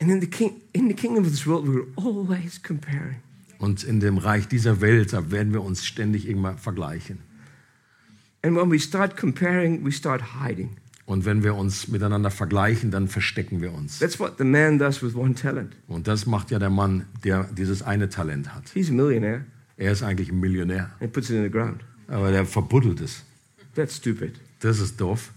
And 0.00 0.10
in 0.10 0.20
the, 0.20 0.26
king, 0.26 0.60
in 0.72 0.88
the 0.88 0.94
kingdom 0.94 1.24
of 1.24 1.30
this 1.30 1.46
world, 1.46 1.66
we're 1.68 1.86
always 1.96 2.60
comparing. 2.60 3.16
Und 3.64 3.82
in 3.82 3.98
dem 3.98 4.18
Reich 4.18 4.46
dieser 4.46 4.82
Welt, 4.82 5.14
da 5.14 5.30
werden 5.30 5.54
wir 5.54 5.62
uns 5.62 5.86
ständig 5.86 6.28
irgendwann 6.28 6.58
vergleichen. 6.58 7.20
And 8.42 8.54
when 8.54 8.70
we 8.70 8.78
start 8.78 9.16
comparing, 9.16 9.82
we 9.86 9.90
start 9.90 10.22
hiding. 10.38 10.76
Und 11.06 11.24
wenn 11.24 11.42
wir 11.42 11.54
uns 11.54 11.88
miteinander 11.88 12.30
vergleichen, 12.30 12.90
dann 12.90 13.08
verstecken 13.08 13.62
wir 13.62 13.72
uns. 13.72 14.00
That's 14.00 14.20
what 14.20 14.34
the 14.36 14.44
man 14.44 14.78
does 14.78 15.02
with 15.02 15.14
one 15.14 15.34
talent. 15.34 15.74
Und 15.86 16.06
das 16.08 16.26
macht 16.26 16.50
ja 16.50 16.58
der 16.58 16.68
Mann, 16.68 17.06
der 17.24 17.44
dieses 17.44 17.82
eine 17.82 18.10
Talent 18.10 18.54
hat. 18.54 18.64
He's 18.74 18.90
a 18.90 18.92
millionaire 18.92 19.46
Er 19.78 19.92
ist 19.92 20.02
eigentlich 20.02 20.30
ein 20.30 20.40
Millionär, 20.40 20.90
and 21.00 21.10
puts 21.14 21.30
it 21.30 21.36
in 21.36 21.42
the 21.44 21.50
ground. 21.50 21.82
aber 22.08 22.30
der 22.32 22.44
verbuddelt 22.44 23.00
es. 23.00 23.24
That's 23.74 23.96
stupid. 23.96 24.34
Das 24.60 24.78
ist 24.78 25.00
doof. 25.00 25.32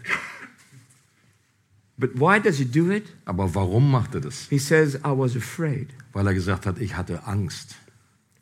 But 1.97 2.11
why 2.15 2.41
does 2.41 2.57
he 2.57 2.65
do 2.65 2.91
it? 2.91 3.05
Aber 3.23 3.55
warum 3.55 3.89
macht 3.89 4.15
er 4.15 4.21
das? 4.21 4.47
He 4.49 4.59
says, 4.59 4.95
I 4.95 5.15
was 5.15 5.33
afraid. 5.37 5.87
Weil 6.11 6.27
er 6.27 6.33
gesagt 6.33 6.65
hat, 6.65 6.79
ich 6.79 6.97
hatte 6.97 7.25
Angst. 7.25 7.77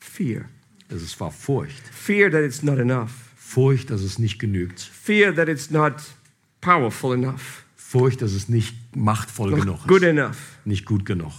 Fear. 0.06 0.46
Es 0.90 1.20
war 1.20 1.32
Furcht. 1.32 1.82
Fear 1.92 2.32
that 2.32 2.42
it's 2.42 2.64
not 2.64 2.78
enough. 2.78 3.12
Furcht, 3.38 3.90
dass 3.90 4.02
es 4.02 4.20
nicht 4.20 4.40
genügt. 4.40 4.80
Fear 4.80 5.34
that 5.36 5.48
it's 5.50 5.70
not 5.72 5.94
powerful 6.62 7.14
enough. 7.14 7.64
Furcht, 7.76 8.22
dass 8.22 8.34
es 8.34 8.50
nicht 8.50 8.76
machtvoll 8.96 9.52
Not 9.52 9.60
genug 9.62 9.88
good 9.88 10.02
ist. 10.04 10.10
enough. 10.10 10.38
Nicht 10.66 10.86
gut 10.86 11.06
genug. 11.06 11.32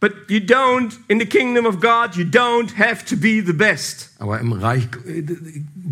But 0.00 0.12
you 0.28 0.38
don't, 0.38 0.98
in 1.08 1.18
the 1.18 1.24
kingdom 1.26 1.64
of 1.64 1.80
God, 1.80 2.14
you 2.14 2.24
don't 2.24 2.76
have 2.76 3.04
to 3.06 3.16
be 3.16 3.42
the 3.44 3.54
best. 3.54 4.10
Aber 4.18 4.38
im 4.38 4.52
Reich 4.52 4.86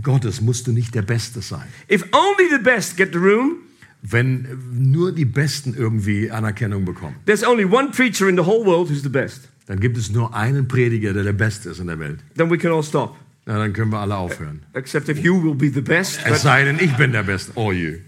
Gottes 0.03 0.41
musst 0.41 0.67
du 0.67 0.73
nicht 0.73 0.95
der 0.95 1.03
Beste 1.03 1.41
sein. 1.41 1.67
If 1.91 2.05
only 2.13 2.51
the 2.51 2.63
best 2.63 2.97
get 2.97 3.13
the 3.13 3.19
room, 3.19 3.57
Wenn 4.05 4.59
nur 4.73 5.13
die 5.13 5.25
Besten 5.25 5.75
irgendwie 5.75 6.31
Anerkennung 6.31 6.85
bekommen, 6.85 7.15
there's 7.25 7.45
only 7.45 7.65
one 7.65 7.91
preacher 7.93 8.29
in 8.29 8.37
the 8.37 8.45
whole 8.45 8.67
world 8.67 8.91
who's 8.91 9.03
the 9.03 9.09
best. 9.09 9.49
Dann 9.67 9.81
gibt 9.81 9.97
es 9.97 10.11
nur 10.11 10.35
einen 10.35 10.69
Prediger, 10.69 11.13
der 11.13 11.25
der 11.25 11.33
Beste 11.33 11.71
ist 11.71 11.79
in 11.79 11.87
der 11.87 11.99
Welt. 11.99 12.19
Then 12.37 12.51
we 12.51 12.59
can 12.59 12.73
all 12.73 12.83
stop. 12.83 13.17
Na, 13.47 13.59
dann 13.59 13.73
können 13.73 13.91
wir 13.91 13.99
alle 13.99 14.17
aufhören. 14.17 14.63
Except 14.73 15.09
if 15.09 15.19
you 15.19 15.43
will 15.43 15.55
be 15.55 15.69
the 15.69 15.81
best. 15.81 16.21
Es 16.25 16.43
sei 16.43 16.65
denn, 16.65 16.79
ich 16.79 16.97
bin 16.97 17.13
der 17.13 17.25
Beste. 17.25 17.53
Oh 17.57 17.73
je. 17.73 17.99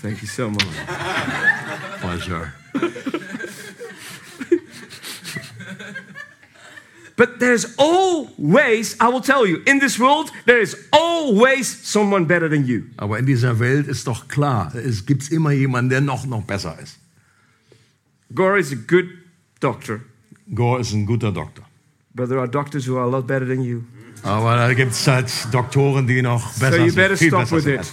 thank 0.00 0.22
you 0.22 0.28
so 0.28 0.50
much. 0.50 0.64
Pleasure. 2.00 2.52
But 7.16 7.38
there's 7.38 7.66
always, 7.78 8.96
I 8.98 9.08
will 9.08 9.20
tell 9.20 9.46
you, 9.46 9.62
in 9.66 9.78
this 9.78 9.98
world, 9.98 10.30
there 10.46 10.60
is 10.60 10.76
always 10.92 11.68
someone 11.68 12.24
better 12.24 12.48
than 12.48 12.66
you. 12.66 12.84
Aber 12.96 13.18
in 13.18 13.26
dieser 13.26 13.60
Welt 13.60 13.86
ist 13.86 14.06
doch 14.06 14.28
klar, 14.28 14.74
es 14.74 15.04
gibt 15.04 15.30
immer 15.30 15.52
jemanden, 15.52 15.90
der 15.90 16.00
noch, 16.00 16.26
noch 16.26 16.42
besser 16.42 16.76
ist. 16.82 16.98
Gore 18.34 18.58
is 18.58 18.72
a 18.72 18.76
good 18.76 19.21
doctor, 19.62 20.00
Gore 20.54 20.80
ist 20.80 20.92
ein 20.92 21.06
guter 21.06 21.32
Doktor. 21.32 21.64
but 22.14 22.28
there 22.28 22.38
are 22.40 22.48
doctors 22.48 22.86
who 22.86 22.96
are 22.98 23.06
a 23.06 23.10
lot 23.10 23.26
better 23.26 23.46
than 23.46 23.62
you. 23.62 23.82
Aber 24.24 24.56
da 24.56 24.72
gibt 24.74 24.92
es 24.92 25.06
halt 25.06 25.30
Doktoren, 25.52 26.06
die 26.06 26.22
noch 26.22 26.52
besser 26.58 26.78
you 26.78 26.84
sind. 26.90 26.96
better 26.96 27.16
viel 27.16 27.28
stop 27.28 27.50
with 27.50 27.64
sind 27.64 27.80
it. 27.80 27.92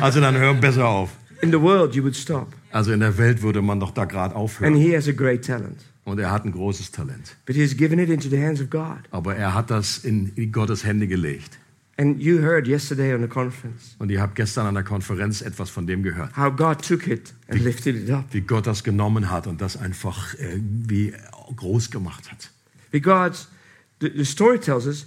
Also 0.00 0.20
dann 0.20 0.36
hör 0.36 0.54
besser 0.54 0.86
auf. 0.88 1.10
In 1.42 1.50
the 1.52 1.60
world, 1.60 1.94
you 1.94 2.02
would 2.02 2.16
stop. 2.16 2.48
Also 2.72 2.92
in 2.92 3.00
der 3.00 3.16
Welt 3.16 3.42
würde 3.42 3.62
man 3.62 3.78
doch 3.78 3.92
da 3.92 4.04
gerade 4.04 4.34
And 4.34 4.42
aufhören. 4.44 4.74
he 4.74 4.94
has 4.96 5.06
a 5.08 5.12
great 5.12 5.44
talent. 5.44 5.80
Und 6.04 6.18
er 6.18 6.30
hat 6.30 6.44
ein 6.46 6.52
großes 6.52 6.90
Talent. 6.90 7.36
But 7.46 7.54
he's 7.54 7.76
given 7.76 7.98
it 7.98 8.08
into 8.08 8.28
the 8.28 8.42
hands 8.42 8.60
of 8.60 8.70
God. 8.70 8.98
Aber 9.10 9.36
er 9.36 9.52
hat 9.54 9.70
das 9.70 9.98
in 9.98 10.32
Gottes 10.50 10.82
Hände 10.84 11.06
gelegt. 11.06 11.58
And 12.00 12.20
you 12.22 12.38
heard 12.42 12.68
yesterday 12.68 13.12
on 13.12 13.22
the 13.22 13.26
conference 13.28 13.96
Und 13.98 14.10
ihr 14.10 14.20
habt 14.20 14.36
gestern 14.36 14.66
an 14.66 14.74
der 14.74 14.84
Konferenz 14.84 15.40
etwas 15.42 15.68
von 15.68 15.86
dem 15.86 16.02
gehört. 16.04 16.36
how 16.36 16.54
God 16.54 16.80
took 16.86 17.08
it 17.08 17.34
and 17.48 17.60
lifted 17.60 17.96
it 17.96 18.10
up. 18.10 18.24
Wie 18.30 18.40
Gott 18.40 18.66
das 18.68 18.84
genommen 18.84 19.30
hat 19.30 19.46
und 19.48 19.60
das 19.60 19.76
einfach 19.76 20.34
äh, 20.34 20.60
wie 20.62 21.12
groß 21.56 21.90
gemacht 21.90 22.30
hat. 22.30 22.50
Because 22.92 23.46
the, 24.00 24.12
the 24.16 24.24
story 24.24 24.60
tells 24.60 24.86
us 24.86 25.06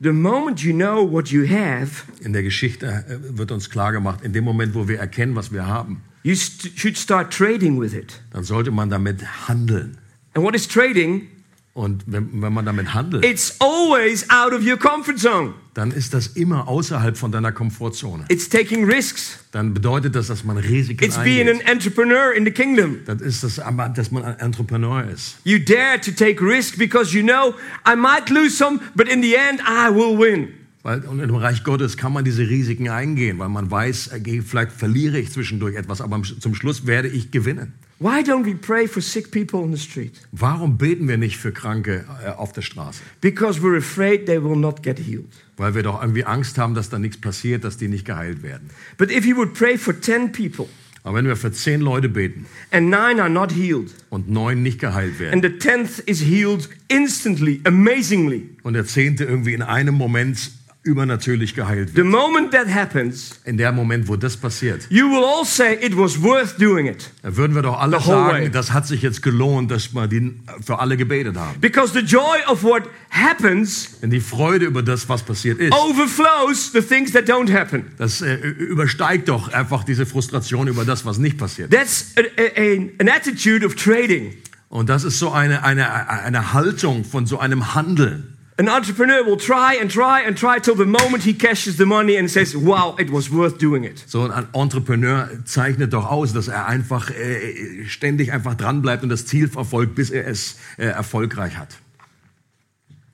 the 0.00 0.12
moment 0.12 0.60
you 0.62 0.72
know 0.72 1.04
what 1.12 1.28
you 1.28 1.46
have, 1.46 2.04
In 2.24 2.32
der 2.32 2.42
Geschichte 2.42 2.86
äh, 2.86 3.36
wird 3.36 3.52
uns 3.52 3.68
klar 3.68 3.92
gemacht, 3.92 4.20
in 4.22 4.32
dem 4.32 4.44
Moment, 4.44 4.74
wo 4.74 4.88
wir 4.88 4.98
erkennen, 4.98 5.36
was 5.36 5.52
wir 5.52 5.66
haben, 5.66 6.00
you 6.22 6.32
st- 6.32 6.72
should 6.74 6.96
start 6.96 7.34
trading 7.34 7.78
with 7.78 7.92
it. 7.92 8.18
dann 8.30 8.44
sollte 8.44 8.70
man 8.70 8.88
damit 8.88 9.22
handeln. 9.46 9.98
And 10.32 10.42
what 10.42 10.54
is 10.54 10.66
trading? 10.66 11.28
Und 11.72 12.02
wenn, 12.06 12.42
wenn 12.42 12.52
man 12.52 12.66
damit 12.66 12.94
handelt, 12.94 13.24
It's 13.24 13.56
always 13.60 14.28
out 14.28 14.52
of 14.52 14.66
your 14.66 14.76
comfort 14.76 15.18
zone. 15.18 15.54
dann 15.74 15.92
ist 15.92 16.12
das 16.12 16.26
immer 16.28 16.66
außerhalb 16.66 17.16
von 17.16 17.30
deiner 17.30 17.52
Komfortzone. 17.52 18.24
It's 18.28 18.48
taking 18.48 18.84
risks. 18.84 19.38
Dann 19.52 19.72
bedeutet 19.72 20.16
das, 20.16 20.26
dass 20.26 20.42
man 20.42 20.56
Risiken 20.56 21.04
It's 21.04 21.16
being 21.18 21.48
an 21.48 21.60
eingeht. 21.60 21.68
entrepreneur 21.68 22.32
in 22.32 22.44
the 22.44 22.50
kingdom. 22.50 22.98
Dann 23.06 23.20
ist 23.20 23.44
das 23.44 23.60
dass 23.94 24.10
man 24.10 24.24
ein 24.24 24.38
Entrepreneur 24.40 25.04
ist. 25.04 25.36
You 25.44 25.58
dare 25.58 26.00
to 26.00 26.10
take 26.10 26.44
risk 26.44 26.76
because 26.76 27.16
you 27.16 27.22
know 27.22 27.54
I 27.86 27.94
might 27.94 28.30
lose 28.30 28.56
some, 28.56 28.80
but 28.96 29.08
in 29.08 29.22
the 29.22 29.34
end 29.34 29.60
I 29.60 29.94
will 29.94 30.18
win. 30.18 30.48
Weil, 30.82 31.00
und 31.00 31.20
im 31.20 31.34
Reich 31.34 31.62
Gottes 31.62 31.96
kann 31.96 32.12
man 32.12 32.24
diese 32.24 32.48
Risiken 32.48 32.88
eingehen, 32.88 33.38
weil 33.38 33.50
man 33.50 33.70
weiß, 33.70 34.12
okay, 34.16 34.42
vielleicht 34.42 34.72
verliere 34.72 35.18
ich 35.18 35.30
zwischendurch 35.30 35.76
etwas, 35.76 36.00
aber 36.00 36.22
zum 36.22 36.54
Schluss 36.54 36.86
werde 36.86 37.08
ich 37.08 37.30
gewinnen. 37.30 37.74
Why 38.02 38.22
don't 38.22 38.46
we 38.46 38.54
pray 38.54 38.86
for 38.88 39.02
sick 39.02 39.30
people 39.30 39.60
on 39.60 39.72
the 39.72 39.78
street? 39.78 40.18
Warum 40.32 40.78
beten 40.78 41.06
wir 41.06 41.18
nicht 41.18 41.36
für 41.36 41.52
Kranke 41.52 42.06
äh, 42.24 42.30
auf 42.30 42.54
der 42.54 42.62
Straße? 42.62 43.02
Because 43.20 43.60
we're 43.60 43.76
afraid 43.76 44.24
they 44.24 44.42
will 44.42 44.56
not 44.56 44.82
get 44.82 44.98
healed. 44.98 45.28
Weil 45.58 45.74
wir 45.74 45.82
doch 45.82 46.00
irgendwie 46.00 46.24
Angst 46.24 46.56
haben, 46.56 46.74
dass 46.74 46.88
da 46.88 46.98
nichts 46.98 47.20
passiert, 47.20 47.62
dass 47.62 47.76
die 47.76 47.88
nicht 47.88 48.06
geheilt 48.06 48.42
werden. 48.42 48.70
But 48.96 49.10
if 49.10 49.26
you 49.26 49.36
would 49.36 49.52
pray 49.52 49.76
for 49.76 49.92
10 50.00 50.32
people 50.32 50.66
Aber 51.02 51.18
wenn 51.18 51.26
wir 51.26 51.36
für 51.36 51.52
zehn 51.52 51.82
Leute 51.82 52.08
beten 52.08 52.46
and 52.70 52.88
nine 52.88 53.20
are 53.20 53.28
not 53.28 53.52
healed, 53.52 53.94
und 54.08 54.30
neun 54.30 54.62
nicht 54.62 54.78
geheilt 54.80 55.18
werden 55.18 55.34
and 55.34 55.44
the 55.44 55.68
10th 55.68 56.02
is 56.06 56.22
healed 56.22 56.70
instantly, 56.88 57.60
amazingly, 57.64 58.48
und 58.62 58.72
der 58.72 58.86
zehnte 58.86 59.24
irgendwie 59.24 59.52
in 59.52 59.62
einem 59.62 59.94
Moment 59.94 60.52
übernatürlich 60.82 61.54
geheilt 61.54 61.90
the 61.90 61.96
wird, 61.96 62.06
moment 62.06 62.52
that 62.52 62.66
happens, 62.72 63.38
in 63.44 63.58
dem 63.58 63.74
Moment, 63.74 64.08
wo 64.08 64.16
das 64.16 64.36
passiert, 64.36 64.86
you 64.88 65.06
will 65.10 65.22
all 65.22 65.44
say 65.44 65.74
it 65.80 65.94
was 65.96 66.22
worth 66.22 66.58
doing 66.58 66.86
it. 66.86 67.10
dann 67.22 67.36
würden 67.36 67.54
wir 67.54 67.60
doch 67.62 67.78
alle 67.78 68.00
The 68.00 68.06
way. 68.06 68.12
sagen, 68.14 68.52
das 68.52 68.72
hat 68.72 68.86
sich 68.86 69.02
jetzt 69.02 69.22
gelohnt, 69.22 69.70
dass 69.70 69.92
wir 69.94 70.06
die 70.06 70.40
für 70.64 70.78
alle 70.78 70.96
gebetet 70.96 71.36
haben. 71.36 71.60
Because 71.60 71.92
the 71.92 72.00
joy 72.04 72.38
of 72.48 72.62
what 72.62 72.84
happens 73.10 74.00
Denn 74.00 74.08
die 74.10 74.20
Freude 74.20 74.64
über 74.66 74.82
das, 74.82 75.06
was 75.08 75.22
passiert 75.22 75.58
ist, 75.58 75.72
overflows 75.74 76.72
the 76.72 76.80
things 76.80 77.12
that 77.12 77.28
don't 77.28 77.52
happen. 77.52 77.84
das 77.98 78.22
äh, 78.22 78.34
übersteigt 78.36 79.28
doch 79.28 79.52
einfach 79.52 79.84
diese 79.84 80.06
Frustration 80.06 80.66
über 80.68 80.84
das, 80.86 81.04
was 81.04 81.18
nicht 81.18 81.36
passiert. 81.36 81.70
That's 81.70 82.14
a, 82.16 82.20
a- 82.40 82.80
an 83.00 83.08
attitude 83.08 83.66
of 83.66 83.74
trading. 83.74 84.34
Und 84.70 84.88
das 84.88 85.04
ist 85.04 85.18
so 85.18 85.30
eine, 85.30 85.62
eine, 85.64 86.08
eine 86.08 86.52
Haltung 86.54 87.04
von 87.04 87.26
so 87.26 87.38
einem 87.38 87.74
Handeln. 87.74 88.36
An 88.60 88.68
entrepreneur 88.68 89.24
will 89.24 89.38
try 89.38 89.78
and 89.80 89.90
try 89.90 90.20
and 90.20 90.36
try 90.36 90.58
till 90.58 90.74
the 90.74 90.84
moment 90.84 91.22
he 91.22 91.32
cashes 91.32 91.78
the 91.78 91.86
money 91.86 92.18
and 92.18 92.30
says, 92.30 92.54
wow, 92.54 92.94
it 92.98 93.10
was 93.10 93.30
worth 93.30 93.58
doing 93.58 93.84
it. 93.84 94.04
So 94.06 94.30
ein 94.30 94.48
Entrepreneur 94.52 95.30
zeichnet 95.46 95.94
doch 95.94 96.04
aus, 96.04 96.34
dass 96.34 96.48
er 96.48 96.66
einfach 96.66 97.10
äh, 97.10 97.86
ständig 97.86 98.32
einfach 98.32 98.54
dranbleibt 98.54 99.02
und 99.02 99.08
das 99.08 99.24
Ziel 99.24 99.48
verfolgt, 99.48 99.94
bis 99.94 100.10
er 100.10 100.26
es 100.26 100.58
äh, 100.76 100.84
erfolgreich 100.84 101.56
hat. 101.56 101.78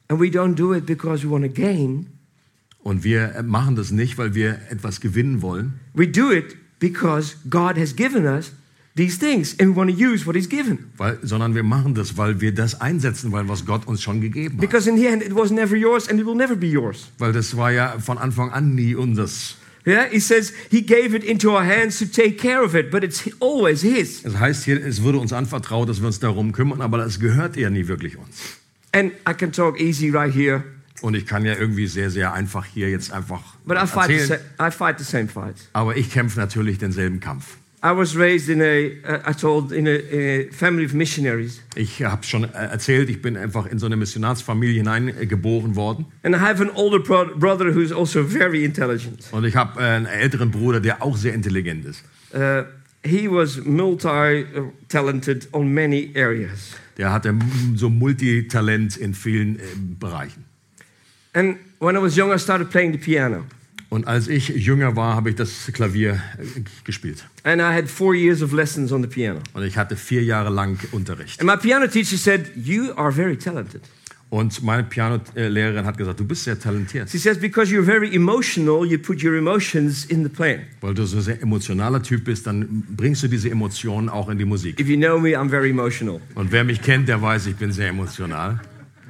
And 0.09 0.19
we 0.19 0.31
don't 0.31 0.57
do 0.57 0.75
it 0.75 0.85
because 0.85 1.25
we 1.25 1.31
want 1.31 1.45
to 1.45 1.51
gain. 1.51 2.09
Und 2.83 3.05
wir 3.05 3.41
machen 3.45 3.77
das 3.77 3.93
nicht, 3.93 4.19
weil 4.19 4.35
wir 4.35 4.59
etwas 4.71 5.01
gewinnen 5.01 5.43
wollen, 5.43 5.79
We 5.95 6.09
do 6.09 6.33
it 6.33 6.57
because 6.81 7.37
God 7.49 7.79
has 7.79 7.95
given 7.95 8.27
us 8.27 8.51
these 8.97 9.19
things 9.19 9.55
and 9.61 9.71
we 9.71 9.77
want 9.77 9.91
to 9.91 9.97
use 9.97 10.27
what 10.27 10.35
He's 10.35 10.49
given. 10.49 10.91
weil, 10.97 11.19
sondern 11.23 11.55
wir 11.55 11.63
machen 11.63 11.95
das, 11.95 12.17
weil 12.17 12.41
wir 12.41 12.53
das 12.53 12.81
einsetzen 12.81 13.31
wollen, 13.31 13.49
was 13.49 13.65
Gott 13.65 13.87
uns 13.87 14.03
schon 14.03 14.21
gegeben 14.21 14.55
hat. 14.55 14.61
Because 14.61 14.89
in 14.89 14.97
the 14.97 15.07
end, 15.07 15.23
it 15.23 15.35
was 15.35 15.51
never 15.51 15.77
yours 15.77 16.09
and 16.09 16.19
it 16.19 16.27
will 16.27 16.35
never 16.35 16.57
be 16.57 16.67
yours. 16.67 17.09
Weil 17.19 17.33
das 17.33 17.57
war 17.57 17.71
ja 17.71 17.99
von 17.99 18.19
Anfang 18.19 18.51
an 18.51 18.75
nie 18.75 18.95
unseres. 18.95 19.57
Yeah, 19.87 20.07
He 20.11 20.19
says 20.19 20.53
He 20.71 20.83
gave 20.83 21.15
it 21.15 21.23
into 21.23 21.51
our 21.53 21.65
hands 21.65 22.01
to 22.01 22.07
take 22.07 22.39
care 22.39 22.65
of 22.65 22.75
it, 22.75 22.91
but 22.91 23.05
it's 23.05 23.23
always 23.41 23.83
His. 23.83 24.25
Es 24.25 24.37
heißt 24.37 24.65
hier, 24.65 24.85
es 24.85 25.03
wurde 25.03 25.19
uns 25.19 25.33
anvertraut, 25.33 25.89
dass 25.89 26.01
wir 26.01 26.09
uns 26.09 26.19
darum 26.19 26.51
kümmern, 26.53 26.81
aber 26.81 26.99
das 26.99 27.21
gehört 27.21 27.57
ja 27.57 27.71
nie 27.71 27.87
wirklich 27.87 28.17
uns. 28.17 28.59
And 28.93 29.13
I 29.29 29.35
can 29.35 29.53
talk 29.53 29.79
easy 29.81 30.11
right 30.11 30.35
here, 30.35 30.65
Und 31.03 31.15
ich 31.15 31.27
kann 31.27 31.45
ja 31.45 31.55
irgendwie 31.55 31.87
sehr, 31.87 32.11
sehr 32.11 32.33
einfach 32.33 32.65
hier 32.65 32.91
jetzt 32.91 33.13
einfach 33.13 33.43
but 33.65 33.77
I 33.77 33.87
fight, 33.87 34.09
the 34.09 34.15
erzählen. 34.15 34.41
I 34.59 34.71
fight 34.71 34.99
the 34.99 35.05
same 35.05 35.29
fight. 35.29 35.57
Aber 35.73 35.97
ich 35.97 36.11
kämpfe 36.11 36.41
natürlich 36.41 36.79
denselben 36.79 37.21
Kampf. 37.21 37.59
I 37.87 37.93
was 37.93 38.17
raised 38.17 38.49
in 38.49 38.61
a, 38.61 38.91
I 39.25 39.33
told, 39.33 39.71
in 39.71 39.87
a, 39.87 39.93
a 39.93 40.51
family 40.51 40.85
of 40.85 40.93
missionaries. 40.93 41.63
Ich 41.77 42.03
habe 42.03 42.25
schon 42.25 42.43
äh, 42.43 42.49
erzählt, 42.49 43.09
ich 43.09 43.23
bin 43.23 43.37
einfach 43.37 43.67
in 43.67 43.79
so 43.79 43.87
eine 43.87 43.95
Missionarsfamilie 43.97 44.79
hineingeboren 44.79 45.77
worden. 45.77 46.07
And 46.25 46.35
I 46.35 46.39
have 46.41 46.61
an 46.61 46.71
older 46.75 46.99
bro- 46.99 47.37
brother 47.37 47.73
who's 47.73 47.93
also 47.93 48.25
very 48.25 48.65
intelligent. 48.65 49.29
Und 49.31 49.45
ich 49.45 49.55
habe 49.55 49.81
äh, 49.81 49.85
einen 49.85 50.07
älteren 50.07 50.51
Bruder, 50.51 50.81
der 50.81 51.01
auch 51.01 51.17
sehr 51.17 51.33
intelligent 51.33 51.85
ist. 51.85 52.03
Uh, 52.35 52.65
he 53.05 53.29
was 53.31 53.65
multi-talented 53.65 55.47
on 55.53 55.73
many 55.73 56.11
areas. 56.17 56.75
Der 56.99 57.13
hatte 57.13 57.35
so 57.77 57.89
Multitalent 57.89 58.97
in 58.97 59.15
vielen 59.15 59.61
äh, 59.61 59.63
Bereichen. 60.01 60.45
And 61.35 61.59
when 61.79 61.95
I 61.95 62.01
was 62.01 62.17
young, 62.17 62.33
I 62.33 62.39
started 62.39 62.69
playing 62.71 62.91
the 62.95 62.99
piano. 62.99 63.45
Und 63.89 64.07
als 64.07 64.27
ich 64.29 64.49
jünger 64.49 64.97
war, 64.97 65.15
habe 65.15 65.31
ich 65.31 65.37
das 65.37 65.71
Klavier 65.73 66.21
äh, 66.39 66.61
gespielt. 66.85 67.25
And 67.45 67.61
I 67.61 67.67
had 67.73 67.89
four 67.89 68.15
years 68.15 68.43
of 68.43 68.53
lessons 68.53 68.91
on 68.93 69.03
the 69.03 69.09
piano. 69.09 69.41
Und 69.55 69.63
ich 69.63 69.77
hatte 69.77 69.97
vier 69.97 70.25
Jahre 70.25 70.51
lang 70.51 70.79
Unterricht. 70.93 71.41
And 71.41 71.49
my 71.49 71.57
piano 71.57 71.87
teacher 71.87 72.17
said, 72.17 72.51
You 72.57 72.93
are 72.97 73.13
very 73.13 73.37
talented. 73.37 73.83
Und 74.29 74.61
meine 74.65 74.83
Pianolehrerin 74.83 75.87
hat 75.87 75.97
gesagt, 75.97 76.19
du 76.19 76.25
bist 76.25 76.43
sehr 76.43 76.59
talentiert, 76.59 77.09
She 77.09 77.17
says, 77.19 77.39
Because 77.39 77.73
you're 77.73 77.85
very 77.85 78.13
emotional, 78.13 78.85
you 78.85 78.99
put 78.99 79.23
your 79.23 79.37
emotions 79.37 80.05
in 80.07 80.25
the 80.25 80.29
playing. 80.29 80.63
weil 80.81 80.95
du 80.95 81.05
so 81.07 81.19
ein 81.19 81.23
sehr 81.23 81.41
emotionaler 81.41 82.03
Typ 82.03 82.25
bist, 82.25 82.45
dann 82.49 82.85
bringst 82.91 83.23
du 83.23 83.29
diese 83.29 83.49
Emotionen 83.51 84.09
auch 84.09 84.29
in 84.29 84.37
die 84.37 84.45
Musik. 84.45 84.81
If 84.81 84.89
you 84.89 84.97
know 84.97 85.21
me, 85.21 85.39
I'm 85.39 85.49
very 85.49 85.71
emotional. 85.71 86.21
Und 86.35 86.51
wer 86.51 86.65
mich 86.65 86.83
kennt, 86.83 87.09
der 87.09 87.23
weiß, 87.23 87.47
ich 87.47 87.55
bin 87.55 87.71
sehr 87.71 87.91
emotional. 87.91 88.61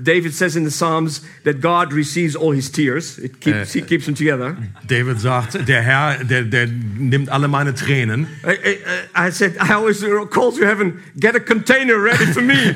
David 0.02 0.34
says 0.34 0.56
in 0.56 0.64
the 0.64 0.70
Psalms 0.70 1.22
that 1.44 1.60
God 1.60 1.92
receives 1.92 2.36
all 2.36 2.52
his 2.52 2.70
tears. 2.70 3.18
It 3.18 3.40
keeps, 3.40 3.74
eh. 3.74 3.80
he 3.80 3.86
keeps 3.86 4.04
them 4.04 4.14
together. 4.14 4.56
David 4.86 5.18
sagt, 5.20 5.66
der 5.66 5.82
Herr, 5.82 6.22
der, 6.22 6.44
der 6.44 6.66
nimmt 6.66 7.30
alle 7.30 7.48
meine 7.48 7.74
Tränen. 7.74 8.26
I, 8.44 8.78
I, 9.14 9.28
I 9.28 9.30
said, 9.30 9.56
I 9.58 9.72
always 9.72 10.04
call 10.30 10.52
to 10.52 10.64
heaven, 10.64 11.02
get 11.18 11.34
a 11.34 11.40
container 11.40 11.98
ready 11.98 12.26
for 12.26 12.42
me. 12.42 12.74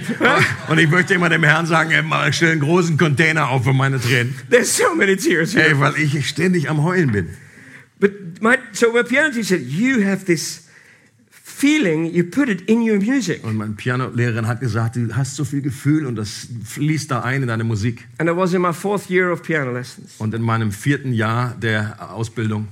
Und 0.68 0.78
ich 0.78 0.88
möchte 0.88 1.14
immer 1.14 1.28
dem 1.28 1.44
Herrn 1.44 1.66
sagen, 1.66 1.90
stell 2.33 2.52
einen 2.52 2.61
großen 2.61 2.96
Container 2.96 3.50
auf 3.50 3.64
für 3.64 3.74
meine 3.74 4.00
Tränen. 4.00 4.35
There's 4.48 4.74
so 4.74 4.94
many 4.94 5.16
tears 5.16 5.54
here. 5.54 5.66
Ey, 5.66 5.78
weil 5.78 5.96
ich 5.96 6.26
ständig 6.26 6.70
am 6.70 6.83
Heulen 6.83 7.12
bin. 7.12 7.28
But 7.98 8.40
my, 8.40 8.56
so 8.72 8.92
my 8.92 9.02
teacher 9.02 9.44
said, 9.44 9.61
you 9.61 10.02
have 10.06 10.24
this 10.24 10.69
feeling, 11.61 12.07
you 12.07 12.25
put 12.25 12.49
it 12.49 12.62
in 12.62 12.81
your 12.81 12.99
music. 12.99 13.44
Und 13.44 13.57
meine 13.57 13.75
Pianolehrerin 13.75 14.46
hat 14.46 14.61
gesagt, 14.61 14.96
du 14.96 15.14
hast 15.14 15.37
so 15.37 15.44
viel 15.44 15.61
Gefühl 15.61 16.07
und 16.07 16.16
das 16.16 16.49
fließt 16.64 17.11
da 17.11 17.20
ein 17.20 17.42
in 17.42 17.49
deine 17.49 17.64
Musik. 17.64 18.09
And 18.18 18.29
I 18.29 18.35
was 18.35 18.55
in 18.55 18.62
my 18.62 18.73
fourth 18.73 19.11
year 19.11 19.31
of 19.31 19.42
piano 19.42 19.73
lessons. 19.73 20.14
Und 20.18 20.35
in 20.35 20.42
meinem 20.42 20.73
vierten 20.73 21.12
Jahr 21.12 21.55
der 21.61 22.12
Ausbildung 22.12 22.68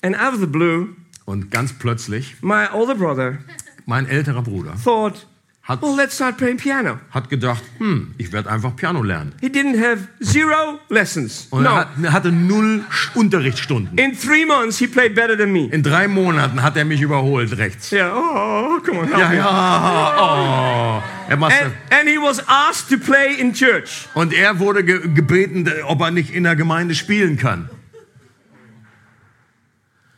And 0.00 0.16
out 0.16 0.34
of 0.34 0.40
the 0.40 0.46
blue, 0.46 0.90
und 1.24 1.50
ganz 1.50 1.72
plötzlich, 1.72 2.36
my 2.40 2.66
older 2.72 2.94
brother 2.94 3.38
mein 3.84 4.06
älterer 4.06 4.42
Bruder 4.42 4.74
thought, 4.82 5.26
hat, 5.68 5.82
well, 5.82 5.94
let's 5.94 6.14
start 6.14 6.38
playing 6.38 6.56
piano. 6.56 6.98
hat 7.10 7.28
gedacht, 7.28 7.62
hm, 7.78 8.14
ich 8.16 8.32
werde 8.32 8.50
einfach 8.50 8.74
Piano 8.74 9.02
lernen. 9.02 9.34
He 9.40 9.48
didn't 9.48 9.78
have 9.78 10.08
zero 10.22 10.78
lessons. 10.88 11.46
Und 11.50 11.66
er, 11.66 11.90
No. 11.96 12.06
er 12.06 12.12
hatte 12.14 12.32
null 12.32 12.84
Unterrichtsstunden. 13.14 13.98
In 13.98 14.18
three 14.18 14.46
months, 14.46 14.78
he 14.78 14.86
played 14.86 15.14
better 15.14 15.36
than 15.36 15.52
me. 15.52 15.66
In 15.66 15.82
drei 15.82 16.08
Monaten 16.08 16.62
hat 16.62 16.76
er 16.78 16.86
mich 16.86 17.02
überholt 17.02 17.56
rechts. 17.58 17.92
Yeah, 17.92 18.10
oh, 18.16 18.80
come 18.80 19.00
on, 19.00 19.10
Ja, 19.10 19.32
ja, 19.32 20.14
oh. 20.18 21.02
Er 21.30 21.36
And, 21.42 21.52
and 21.90 22.08
he 22.08 22.16
was 22.16 22.42
asked 22.48 22.88
to 22.88 22.96
play 22.96 23.34
in 23.38 23.52
church. 23.52 24.08
und 24.14 24.32
er 24.32 24.58
wurde 24.60 24.82
ge 24.82 25.06
gebeten, 25.14 25.68
ob 25.84 26.00
er 26.00 26.10
nicht 26.10 26.30
in 26.30 26.44
der 26.44 26.56
Gemeinde 26.56 26.94
spielen 26.94 27.36
kann. 27.36 27.68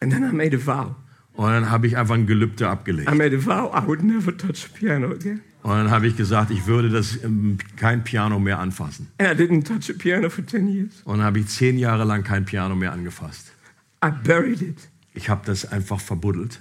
And 0.00 0.12
then 0.12 0.22
I 0.22 0.32
made 0.32 0.54
a 0.54 0.58
vow. 0.58 0.94
Und 1.40 1.50
dann 1.50 1.70
habe 1.70 1.87
ich 1.87 1.96
einfach 1.96 2.16
ein 2.16 2.26
Gelübde 2.26 2.68
abgelegt. 2.68 3.11
I 3.11 3.14
made 3.14 3.35
a 3.35 3.38
vow 3.38 3.74
I 3.74 3.87
would 3.87 4.03
never 4.03 4.37
touch 4.37 4.66
a 4.66 4.79
piano 4.79 5.11
again. 5.11 5.40
Und 5.62 5.70
dann 5.70 5.90
habe 5.90 6.07
ich 6.07 6.14
gesagt, 6.14 6.50
ich 6.50 6.66
würde 6.66 6.90
das 6.90 7.24
ähm, 7.24 7.57
kein 7.76 8.05
Piano 8.05 8.38
mehr 8.38 8.59
anfassen. 8.59 9.09
And 9.16 9.31
I 9.31 9.42
didn't 9.42 9.64
touch 9.64 9.88
a 9.88 9.98
piano 9.98 10.29
for 10.29 10.46
10 10.46 10.68
years. 10.68 11.00
Und 11.05 11.16
dann 11.16 11.24
habe 11.24 11.38
ich 11.38 11.46
zehn 11.46 11.79
Jahre 11.79 12.05
lang 12.05 12.24
kein 12.24 12.44
Piano 12.44 12.76
mehr 12.76 12.92
angefasst. 12.92 13.53
I 14.05 14.11
buried 14.11 14.61
it. 14.61 14.76
Ich 15.14 15.31
habe 15.31 15.40
das 15.46 15.64
einfach 15.64 15.98
verbuddelt. 15.98 16.61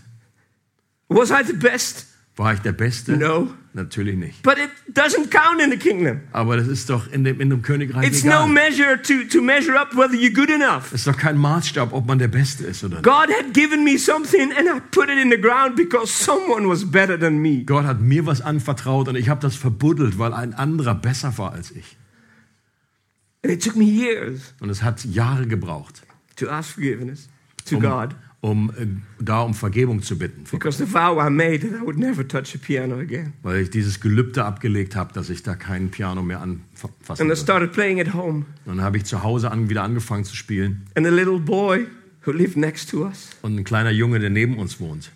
Was 1.09 1.29
I 1.29 1.43
the 1.45 1.57
best? 1.57 2.07
War 2.37 2.53
ich 2.53 2.61
der 2.61 2.71
Beste? 2.71 3.17
No. 3.17 3.49
Natürlich 3.73 4.17
nicht. 4.17 4.41
But 4.41 4.57
it 4.57 4.71
doesn't 4.95 5.29
count 5.29 5.61
in 5.61 5.69
the 5.69 5.77
kingdom. 5.77 6.21
Aber 6.31 6.57
das 6.57 6.67
ist 6.67 6.89
doch 6.89 7.11
in 7.11 7.23
dem, 7.23 7.39
in 7.39 7.51
dem 7.51 7.61
Königreich 7.61 8.07
It's 8.07 8.23
egal. 8.23 8.47
no 8.47 8.47
measure 8.47 8.99
to, 8.99 9.25
to 9.31 9.41
measure 9.43 9.79
up 9.79 9.95
whether 9.95 10.15
you're 10.15 10.33
good 10.33 10.49
enough. 10.49 10.89
Das 10.89 11.01
ist 11.01 11.07
doch 11.07 11.17
kein 11.17 11.37
Maßstab, 11.37 11.93
ob 11.93 12.07
man 12.07 12.17
der 12.17 12.29
Beste 12.29 12.65
ist 12.65 12.83
oder 12.83 12.95
nicht. 12.95 13.03
God 13.03 13.29
had 13.29 13.53
given 13.53 13.83
me 13.83 13.99
something 13.99 14.51
and 14.57 14.67
I 14.67 14.79
put 14.91 15.09
it 15.09 15.19
in 15.21 15.29
the 15.29 15.39
ground 15.39 15.75
because 15.75 16.11
someone 16.11 16.67
was 16.67 16.83
better 16.89 17.19
than 17.19 17.37
me. 17.37 17.63
Gott 17.63 17.85
hat 17.85 18.01
mir 18.01 18.25
was 18.25 18.41
anvertraut 18.41 19.07
und 19.07 19.15
ich 19.15 19.29
habe 19.29 19.39
das 19.39 19.55
verbuddelt, 19.55 20.17
weil 20.17 20.33
ein 20.33 20.55
anderer 20.55 20.95
besser 20.95 21.37
war 21.37 21.51
als 21.53 21.69
ich. 21.69 21.95
And 23.43 23.53
it 23.53 23.63
took 23.63 23.75
me 23.75 23.85
years 23.85 24.55
Und 24.59 24.69
es 24.69 24.81
hat 24.81 25.05
Jahre 25.05 25.45
gebraucht, 25.45 26.01
to 26.37 26.49
ask 26.49 26.71
forgiveness 26.71 27.29
to 27.65 27.75
um, 27.75 27.81
God 27.83 28.15
um 28.41 28.69
äh, 28.77 28.85
da 29.21 29.41
um 29.41 29.53
Vergebung 29.53 30.01
zu 30.01 30.17
bitten, 30.17 30.45
because 30.49 30.77
the 30.77 30.89
vow 30.91 31.17
I 31.19 31.29
made 31.29 31.59
that 31.59 31.81
I 31.81 31.85
would 31.85 31.97
never 31.99 32.25
touch 32.27 32.55
a 32.55 32.57
piano 32.57 32.97
again. 32.99 33.33
weil 33.43 33.63
ich 33.63 33.69
dieses 33.69 33.99
Gelübde 33.99 34.45
abgelegt 34.45 34.95
habe, 34.95 35.13
dass 35.13 35.29
ich 35.29 35.43
da 35.43 35.55
kein 35.55 35.91
Piano 35.91 36.21
mehr 36.23 36.39
anfassen 36.41 36.89
And 37.07 37.19
I 37.19 37.23
würde. 37.27 37.35
started 37.35 37.73
playing 37.73 37.99
at 37.99 38.13
home. 38.13 38.45
Und 38.65 38.77
dann 38.77 38.81
habe 38.81 38.97
ich 38.97 39.03
zu 39.05 39.23
Hause 39.23 39.51
an, 39.51 39.69
wieder 39.69 39.83
angefangen 39.83 40.23
zu 40.23 40.35
spielen 40.35 40.85
And 40.95 41.05
a 41.05 41.09
little 41.09 41.39
boy 41.39 41.87
who 42.25 42.31
lived 42.31 42.55
next 42.57 42.89
to 42.91 43.03
us 43.05 43.29
und 43.41 43.57
ein 43.57 43.63
kleiner 43.65 43.91
Junge, 43.91 44.19
der 44.19 44.29
neben 44.29 44.57
uns 44.57 44.79
wohnt, 44.79 45.11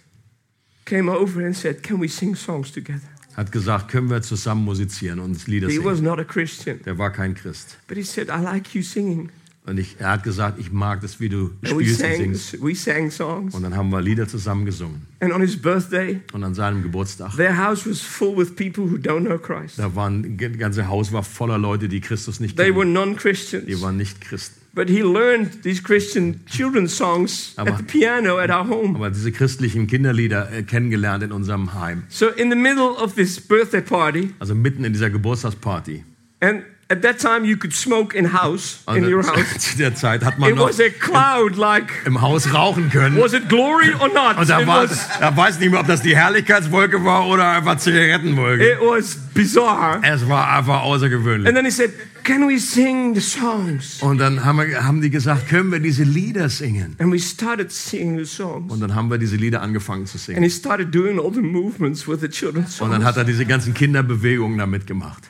came 0.85 1.09
over 1.09 1.45
and 1.45 1.55
said, 1.55 1.81
Can 1.83 2.01
we 2.01 2.09
sing 2.09 2.35
songs 2.35 2.71
together? 2.73 3.01
hat 3.37 3.51
gesagt, 3.51 3.89
können 3.89 4.09
wir 4.11 4.21
zusammen 4.21 4.63
musizieren 4.65 5.19
und 5.19 5.47
Lieder 5.47 5.67
He 5.69 5.79
was 5.83 5.97
singen. 5.97 6.09
not 6.09 6.19
a 6.19 6.23
Christian, 6.23 6.81
Der 6.83 6.97
war 6.97 7.09
kein 7.11 7.33
Christ. 7.35 7.77
but 7.87 7.97
he 7.97 8.03
said, 8.03 8.27
I 8.29 8.41
like 8.43 8.75
you 8.75 8.81
singing. 8.83 9.29
Und 9.65 9.77
ich, 9.79 9.95
er 9.97 10.09
hat 10.11 10.23
gesagt, 10.23 10.59
ich 10.59 10.73
mag 10.73 10.99
das, 10.99 11.21
wie 11.21 11.29
du 11.29 11.51
And 11.63 11.77
we 11.77 11.85
spielst 11.85 12.01
und 12.03 12.07
sang, 12.09 12.17
singst. 12.17 12.61
we 12.61 12.75
sang 12.75 13.09
songs. 13.11 13.55
Und 13.55 13.63
dann 13.63 13.77
haben 13.77 13.89
wir 13.91 14.01
Lieder 14.01 14.27
zusammen 14.27 14.65
gesungen. 14.65 15.03
And 15.21 15.31
on 15.31 15.39
his 15.39 15.55
birthday, 15.55 16.19
Und 16.33 16.43
an 16.43 16.53
seinem 16.53 16.83
Geburtstag, 16.83 17.37
their 17.37 17.57
house 17.57 17.87
was 17.89 18.01
full 18.01 18.35
with 18.35 18.55
people 18.57 18.83
who 18.83 18.97
don't 18.97 19.21
know 19.25 19.37
Christ. 19.37 19.79
da 19.79 19.95
waren, 19.95 20.35
das 20.37 20.57
ganze 20.57 20.89
Haus 20.89 21.13
war 21.13 21.23
voller 21.23 21.57
Leute, 21.57 21.87
die 21.87 22.01
Christus 22.01 22.41
nicht 22.41 22.57
They 22.57 22.71
were 22.75 22.81
kennen. 22.81 22.91
non 22.93 23.15
Die 23.15 23.81
waren 23.81 23.95
nicht 23.95 24.19
Christen. 24.19 24.59
But 24.75 24.89
he 24.89 25.01
learned 25.01 25.61
these 25.61 25.81
Christian 25.83 26.41
children's 26.47 26.97
songs 26.97 27.53
Aber- 27.55 27.71
at 27.71 27.77
the 27.77 27.83
piano 27.83 28.39
at 28.39 28.49
our 28.49 28.67
home. 28.67 28.95
Aber 28.95 29.11
diese 29.11 29.31
christlichen 29.31 29.87
Kinderlieder 29.87 30.51
äh, 30.51 30.63
kennengelernt 30.63 31.23
in 31.23 31.31
unserem 31.31 31.73
Heim. 31.75 32.03
So, 32.09 32.27
in 32.27 32.49
the 32.49 32.57
middle 32.57 32.89
of 33.01 33.13
this 33.15 33.39
birthday 33.39 33.81
party, 33.81 34.31
Also 34.39 34.55
mitten 34.55 34.83
in 34.83 34.91
dieser 34.91 35.09
Geburtstagsparty. 35.09 36.03
and 36.41 36.63
at 36.93 37.01
that 37.01 37.19
time 37.19 37.45
you 37.45 37.57
could 37.57 37.73
smoke 37.73 38.15
in 38.17 38.31
house, 38.33 38.79
in 38.87 38.93
Also 39.03 39.09
your 39.09 39.23
house. 39.27 39.57
zu 39.59 39.77
der 39.77 39.95
Zeit 39.95 40.23
hat 40.23 40.39
man 40.39 40.49
It 40.51 40.55
noch 40.55 40.69
was 40.69 40.79
a 40.79 40.89
cloud 40.89 41.55
like, 41.57 41.91
im 42.05 42.21
Haus 42.21 42.53
rauchen 42.53 42.89
können. 42.89 43.19
was 43.19 43.33
it 43.33 43.49
glory 43.49 43.93
or 43.99 44.07
not? 44.09 44.37
Und 44.37 44.49
da, 44.49 44.65
war, 44.65 44.83
was, 44.89 45.07
da 45.19 45.35
weiß 45.35 45.59
nicht 45.59 45.71
mehr, 45.71 45.79
ob 45.79 45.87
das 45.87 46.01
die 46.01 46.15
Herrlichkeitswolke 46.15 47.03
war 47.03 47.27
oder 47.27 47.49
einfach 47.49 47.77
Zigarettenwolke. 47.77 48.63
it 48.63 48.79
was 48.79 49.15
bizarre. 49.33 49.99
Es 50.03 50.27
war 50.29 50.49
einfach 50.57 50.81
außergewöhnlich. 50.83 51.47
And 51.47 51.55
then 51.55 51.65
he 51.65 51.71
said, 51.71 51.91
Can 52.23 52.47
we 52.47 52.57
sing 52.57 53.13
the 53.15 53.19
songs? 53.19 54.01
Und 54.01 54.17
dann 54.19 54.45
haben, 54.45 54.57
wir, 54.59 54.85
haben 54.85 55.01
die 55.01 55.09
gesagt, 55.09 55.49
können 55.49 55.73
wir 55.73 55.79
diese 55.81 56.03
Lieder 56.03 56.47
singen? 56.47 56.95
And 56.97 57.11
we 57.11 57.19
started 57.19 57.69
singing 57.69 58.17
the 58.17 58.23
songs. 58.25 58.71
Und 58.71 58.79
dann 58.79 58.95
haben 58.95 59.09
wir 59.11 59.17
diese 59.17 59.35
Lieder 59.35 59.61
angefangen 59.61 60.05
zu 60.05 60.13
And 60.17 60.21
singen. 60.25 60.43
he 60.43 60.49
started 60.49 60.95
doing 60.95 61.19
all 61.19 61.33
the 61.33 61.41
movements 61.41 62.07
with 62.07 62.21
the 62.21 62.29
children's 62.29 62.79
Und 62.79 62.91
dann 62.91 63.01
songs. 63.01 63.09
hat 63.09 63.17
er 63.17 63.23
diese 63.25 63.45
ganzen 63.45 63.73
Kinderbewegungen 63.73 64.57
damit 64.57 64.87
gemacht. 64.87 65.23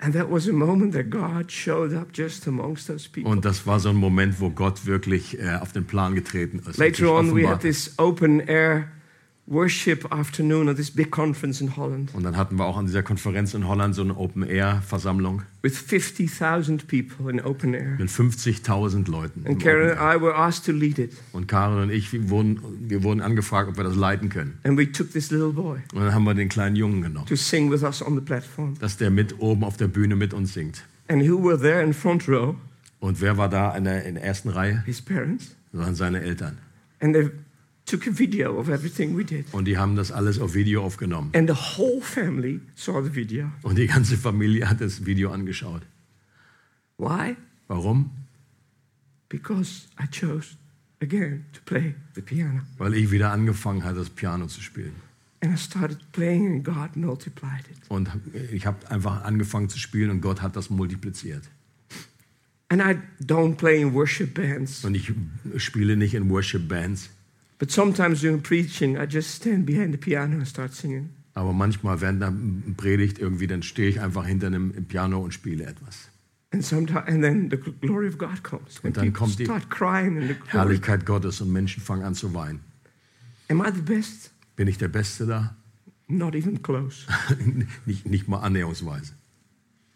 And 0.00 0.14
that 0.14 0.30
was 0.30 0.46
a 0.46 0.52
moment 0.52 0.92
that 0.92 1.10
God 1.10 1.50
showed 1.50 1.92
up 1.92 2.12
just 2.12 2.46
amongst 2.46 2.86
those 2.86 3.08
people. 3.08 3.32
Und 3.32 3.44
das 3.44 3.66
war 3.66 3.80
so 3.80 3.88
ein 3.88 3.96
Moment, 3.96 4.40
wo 4.40 4.50
Gott 4.50 4.86
wirklich 4.86 5.40
äh, 5.40 5.56
auf 5.60 5.72
den 5.72 5.86
Plan 5.86 6.14
getreten 6.14 6.60
ist. 6.60 6.78
Later 6.78 7.12
on, 7.12 7.34
we 7.34 7.48
had 7.48 7.60
this 7.60 7.94
open 7.98 8.40
air 8.40 8.88
worship 9.50 10.12
afternoon 10.12 10.68
at 10.68 10.76
this 10.76 10.90
big 10.90 11.10
conference 11.10 11.60
in 11.60 11.74
Holland 11.76 12.10
Und 12.14 12.22
dann 12.22 12.36
hatten 12.36 12.56
wir 12.56 12.64
auch 12.66 12.76
an 12.76 12.86
dieser 12.86 13.02
Konferenz 13.02 13.54
in 13.54 13.66
Holland 13.66 13.94
so 13.94 14.02
eine 14.02 14.16
Open-Air-Versammlung 14.16 15.42
with 15.62 15.78
50,000 15.78 16.86
people 16.86 17.30
in 17.30 17.40
open 17.40 17.74
air. 17.74 17.96
mit 17.98 18.08
50.000 18.10 19.10
Leuten. 19.10 19.44
And 19.46 19.60
Karen 19.62 19.90
Open 19.90 19.98
and 19.98 20.00
Air. 20.00 20.16
I 20.16 20.20
were 20.20 20.34
asked 20.36 20.66
to 20.66 20.72
lead 20.72 20.98
it. 20.98 21.12
Und 21.32 21.48
Karen 21.48 21.82
und 21.82 21.90
ich, 21.90 22.12
wir 22.12 22.28
wurden, 22.30 22.60
wir 22.88 23.02
wurden 23.02 23.20
angefragt, 23.20 23.68
ob 23.70 23.76
wir 23.76 23.84
das 23.84 23.96
leiten 23.96 24.28
können. 24.28 24.58
And 24.64 24.78
we 24.78 24.90
took 24.90 25.12
this 25.12 25.30
little 25.30 25.52
boy 25.52 25.78
Und 25.94 26.00
dann 26.02 26.14
haben 26.14 26.24
wir 26.24 26.34
den 26.34 26.48
kleinen 26.48 26.76
Jungen 26.76 27.02
genommen, 27.02 27.26
to 27.26 27.36
sing 27.36 27.70
with 27.70 27.82
us 27.82 28.02
on 28.02 28.14
the 28.14 28.20
platform. 28.20 28.74
dass 28.80 28.96
der 28.96 29.10
mit 29.10 29.40
oben 29.40 29.64
auf 29.64 29.76
der 29.76 29.88
Bühne 29.88 30.16
mit 30.16 30.34
uns 30.34 30.54
singt. 30.54 30.84
And 31.08 31.22
who 31.26 31.42
were 31.42 31.58
there 31.58 31.82
in 31.82 31.94
front 31.94 32.28
row? 32.28 32.54
Und 33.00 33.20
wer 33.20 33.36
war 33.38 33.48
da 33.48 33.76
in 33.76 33.84
der, 33.84 34.04
in 34.04 34.16
der 34.16 34.24
ersten 34.24 34.48
Reihe? 34.50 34.82
His 34.84 35.00
parents. 35.00 35.54
Das 35.72 35.80
waren 35.82 35.94
seine 35.94 36.20
Eltern. 36.20 36.58
And 37.00 37.14
they 37.14 37.30
took 37.88 38.06
a 38.06 38.10
video 38.16 38.58
of 38.58 38.68
everything 38.68 39.16
we 39.16 39.24
did. 39.24 39.46
Und 39.52 39.64
die 39.64 39.78
haben 39.78 39.96
das 39.96 40.12
alles 40.12 40.38
auf 40.38 40.54
Video 40.54 40.82
aufgenommen. 40.84 41.30
And 41.34 41.48
the 41.48 41.56
whole 41.56 42.00
family 42.00 42.60
saw 42.74 43.02
the 43.02 43.14
video. 43.14 43.50
Und 43.62 43.78
die 43.78 43.86
ganze 43.86 44.16
Familie 44.16 44.68
hat 44.68 44.80
das 44.80 45.04
Video 45.06 45.30
angeschaut. 45.30 45.82
Why? 46.98 47.36
Warum? 47.68 48.10
Because 49.28 49.86
I 50.00 50.06
chose 50.06 50.56
again 51.00 51.44
to 51.52 51.60
play 51.64 51.94
the 52.14 52.22
piano. 52.22 52.62
Weil 52.78 52.94
ich 52.94 53.10
wieder 53.10 53.30
angefangen 53.32 53.84
hatte, 53.84 53.98
das 53.98 54.10
Piano 54.10 54.46
zu 54.46 54.60
spielen. 54.60 54.94
And 55.40 55.54
I 55.54 55.56
started 55.56 55.98
playing, 56.12 56.46
and 56.46 56.64
God 56.64 56.96
multiplied 56.96 57.64
it. 57.70 57.88
Und 57.88 58.10
ich 58.50 58.66
habe 58.66 58.90
einfach 58.90 59.22
angefangen 59.22 59.68
zu 59.68 59.78
spielen 59.78 60.10
und 60.10 60.20
Gott 60.20 60.42
hat 60.42 60.56
das 60.56 60.68
multipliziert. 60.68 61.44
And 62.70 62.82
I 62.82 62.98
don't 63.24 63.54
play 63.54 63.80
in 63.80 63.94
worship 63.94 64.34
bands, 64.34 64.84
Und 64.84 64.94
ich 64.94 65.12
spiele 65.56 65.96
nicht 65.96 66.14
in 66.14 66.28
Worship 66.28 66.68
Bands, 66.68 67.08
but 67.58 67.70
sometimes 67.70 68.20
during 68.20 68.40
preaching, 68.42 68.96
I 68.96 69.06
just 69.08 69.30
stand 69.34 69.66
behind 69.66 69.92
the 69.92 69.98
piano 69.98 70.36
and 70.36 70.46
start 70.46 70.72
singing. 70.74 71.10
aber 71.34 71.52
manchmal 71.52 72.00
während 72.00 72.20
der 72.20 72.32
Predigt 72.76 73.18
irgendwie, 73.18 73.46
dann 73.46 73.62
stehe 73.62 73.88
ich 73.88 74.00
einfach 74.00 74.26
hinter 74.26 74.48
einem 74.48 74.72
Piano 74.86 75.20
und 75.20 75.32
spiele 75.32 75.64
etwas. 75.66 76.08
And 76.50 76.64
sometimes, 76.64 77.06
and 77.08 77.22
then 77.22 77.50
the 77.50 77.56
gl- 77.56 77.78
glory 77.80 78.08
of 78.08 78.16
God 78.18 78.42
comes, 78.42 78.76
and 78.78 78.84
Und 78.86 78.96
dann 78.96 79.12
kommt 79.12 79.38
die 79.38 79.44
start 79.44 79.68
crying, 79.70 80.16
and 80.18 80.28
the 80.28 80.34
glory. 80.34 80.48
Herrlichkeit 80.48 81.04
Gottes 81.06 81.40
und 81.40 81.52
Menschen 81.52 81.82
fangen 81.82 82.02
an 82.02 82.14
zu 82.14 82.32
weinen. 82.34 82.60
Am 83.48 83.60
I 83.60 83.70
the 83.74 83.82
best? 83.82 84.30
Bin 84.56 84.66
ich 84.66 84.78
der 84.78 84.88
Beste 84.88 85.26
da? 85.26 85.54
Not 86.08 86.34
even 86.34 86.62
close. 86.62 87.06
nicht, 87.86 88.06
nicht 88.06 88.28
mal 88.28 88.38
annäherungsweise. 88.40 89.12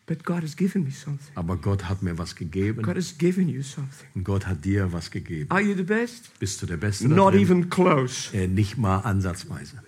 But 0.07 0.25
God 0.25 0.43
has 0.43 0.57
given 0.57 0.83
me 0.85 0.91
something. 0.91 1.35
Aber 1.37 1.57
Gott 1.57 1.89
hat 1.89 2.03
mir 2.03 2.19
was 2.19 2.35
gegeben 2.35 2.83
God 2.83 2.97
has 2.97 3.17
given 3.17 3.49
you 3.49 3.63
something. 3.63 4.09
und 4.15 4.25
Gott 4.25 4.47
hat 4.47 4.65
dir 4.65 4.93
was 4.93 5.11
gegeben. 5.11 5.51
Are 5.51 5.61
you 5.61 5.75
the 5.75 5.85
best? 5.85 6.37
Bist 6.41 6.61
du 6.61 6.67
der 6.67 6.77
Beste 6.77 7.09
Not 7.09 7.35
even 7.35 7.71
close. 7.71 8.37
Äh, 8.37 8.49
nicht 8.49 8.77
mal 8.77 8.99
ansatzweise. 8.99 9.83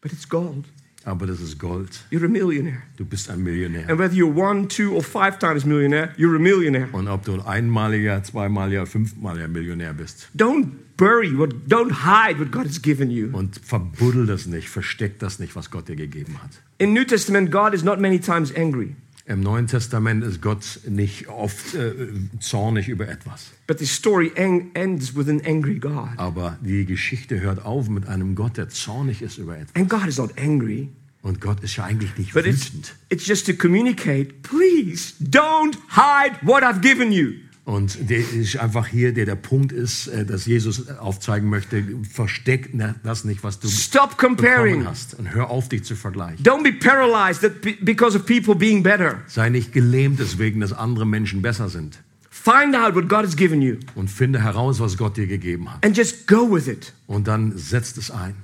But 0.00 0.12
it's 0.12 0.28
gold. 0.28 0.64
Aber 1.06 1.24
das 1.28 1.40
ist 1.40 1.60
Gold. 1.60 2.00
You're 2.10 2.24
a 2.24 2.28
millionaire. 2.28 2.82
Du 2.96 3.04
bist 3.04 3.30
ein 3.30 3.40
Millionär. 3.40 3.88
And 3.88 3.96
whether 4.00 4.12
you're 4.12 4.34
one, 4.34 4.66
two, 4.66 4.92
or 4.92 5.04
five 5.04 5.38
times 5.38 5.64
millionaire, 5.64 6.12
you're 6.18 6.34
a 6.34 6.40
millionaire. 6.40 6.88
Und 6.90 7.06
ob 7.06 7.24
du 7.24 7.34
ein 7.34 7.42
einmaliger, 7.46 8.24
zweimaliger, 8.24 8.86
fünfmaliger 8.86 9.46
Millionär 9.46 9.94
bist. 9.94 10.28
Don't 10.36 10.66
bury 10.96 11.30
what, 11.38 11.50
don't 11.68 12.04
hide 12.04 12.40
what 12.40 12.50
God 12.50 12.66
has 12.66 12.82
given 12.82 13.08
you. 13.08 13.28
Und 13.32 13.60
verbuddel 13.62 14.26
das 14.26 14.46
nicht, 14.46 14.68
versteck 14.68 15.20
das 15.20 15.38
nicht, 15.38 15.54
was 15.54 15.70
Gott 15.70 15.88
dir 15.88 15.94
gegeben 15.94 16.42
hat. 16.42 16.50
In 16.78 16.92
New 16.92 17.04
Testament, 17.04 17.52
God 17.52 17.72
is 17.72 17.84
not 17.84 18.00
many 18.00 18.18
times 18.18 18.52
angry, 18.56 18.96
Im 19.28 19.40
Neuen 19.40 19.66
Testament 19.66 20.22
ist 20.22 20.40
Gott 20.40 20.78
nicht 20.88 21.26
oft 21.28 21.74
äh, 21.74 21.92
zornig 22.38 22.88
über 22.88 23.08
etwas. 23.08 23.50
but 23.66 23.78
the 23.80 23.86
story 23.86 24.30
en- 24.36 24.70
ends 24.74 25.16
with 25.16 25.28
an 25.28 25.40
angry 25.44 25.78
God. 25.80 26.10
Aber 26.16 26.56
die 26.62 26.84
Geschichte 26.84 27.40
hört 27.40 27.64
auf 27.64 27.88
mit 27.88 28.06
einem 28.06 28.36
Gott, 28.36 28.56
der 28.56 28.68
zornig 28.68 29.22
ist 29.22 29.38
über 29.38 29.56
etwas. 29.58 29.74
And 29.74 29.88
God 29.90 30.06
is 30.06 30.18
not 30.18 30.38
angry, 30.38 30.90
Und 31.22 31.40
Gott 31.40 31.60
ist 31.64 31.74
ja 31.74 31.82
eigentlich 31.84 32.16
nicht 32.16 32.34
but 32.34 32.46
it's, 32.46 32.66
wütend. 32.72 32.94
it's 33.08 33.26
just 33.26 33.46
to 33.46 33.52
communicate, 33.54 34.32
please 34.42 35.14
don't 35.20 35.76
hide 35.88 36.36
what 36.42 36.62
I've 36.62 36.80
given 36.80 37.10
you. 37.10 37.32
Und 37.66 38.08
der 38.10 38.18
ist 38.20 38.56
einfach 38.58 38.86
hier, 38.86 39.12
der 39.12 39.26
der 39.26 39.34
Punkt 39.34 39.72
ist, 39.72 40.06
äh, 40.06 40.24
dass 40.24 40.46
Jesus 40.46 40.88
aufzeigen 40.88 41.50
möchte, 41.50 41.82
versteck 42.08 42.70
das 43.02 43.24
nicht, 43.24 43.42
was 43.42 43.58
du 43.58 43.66
Stop 43.68 44.16
comparing. 44.18 44.78
bekommen 44.78 44.88
hast. 44.88 45.14
Und 45.14 45.34
hör 45.34 45.50
auf, 45.50 45.68
dich 45.68 45.82
zu 45.82 45.96
vergleichen. 45.96 46.44
Don't 46.44 46.62
be 46.62 46.72
paralyzed 46.72 47.42
because 47.84 48.16
of 48.16 48.24
people 48.24 48.54
being 48.54 48.84
better. 48.84 49.20
Sei 49.26 49.48
nicht 49.48 49.72
gelähmt 49.72 50.20
deswegen, 50.20 50.60
dass 50.60 50.72
andere 50.72 51.06
Menschen 51.06 51.42
besser 51.42 51.68
sind. 51.68 51.98
Find 52.30 52.76
out 52.76 52.94
what 52.94 53.08
God 53.08 53.24
has 53.24 53.34
given 53.36 53.60
you 53.60 53.78
Und 53.96 54.10
finde 54.10 54.44
heraus, 54.44 54.78
was 54.78 54.96
Gott 54.96 55.16
dir 55.16 55.26
gegeben 55.26 55.68
hat. 55.74 55.84
and 55.84 55.96
just 55.96 56.28
go 56.28 56.48
with 56.48 56.68
it. 56.68 56.92
Und 57.08 57.26
dann 57.26 57.58
setzt 57.58 57.98
es 57.98 58.12
ein. 58.12 58.36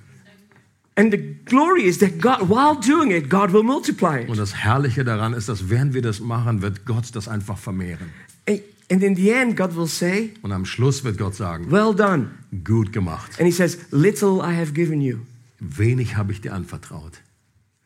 And 0.96 1.12
the 1.12 1.36
glory 1.44 1.82
is 1.84 1.98
that 2.00 2.20
God, 2.20 2.48
while 2.50 2.76
doing 2.84 3.12
it, 3.12 3.30
God 3.30 3.52
will 3.52 3.62
multiply 3.62 4.24
Und 4.26 4.32
it. 4.34 4.38
das 4.40 4.56
Herrliche 4.56 5.04
daran 5.04 5.32
ist, 5.32 5.48
dass 5.48 5.70
während 5.70 5.94
wir 5.94 6.02
das 6.02 6.18
machen, 6.18 6.60
wird 6.60 6.84
Gott 6.86 7.04
das 7.14 7.28
einfach 7.28 7.56
vermehren. 7.56 8.08
And 8.92 9.02
in 9.02 9.16
the 9.16 9.30
end, 9.30 9.56
God 9.56 9.74
will 9.74 9.86
say, 9.86 10.34
Und 10.42 10.52
am 10.52 10.66
Schluss 10.66 11.02
wird 11.02 11.16
Gott 11.16 11.34
sagen, 11.34 11.70
Well 11.70 11.94
done. 11.94 12.26
gut 12.62 12.92
gemacht. 12.92 13.30
And 13.38 13.46
He 13.46 13.52
says, 13.52 13.78
Little 13.90 14.40
I 14.42 14.54
have 14.54 14.72
given 14.72 15.00
you. 15.00 15.18
Wenig 15.60 16.16
habe 16.16 16.32
ich 16.32 16.40
dir 16.42 16.52
anvertraut. 16.52 17.12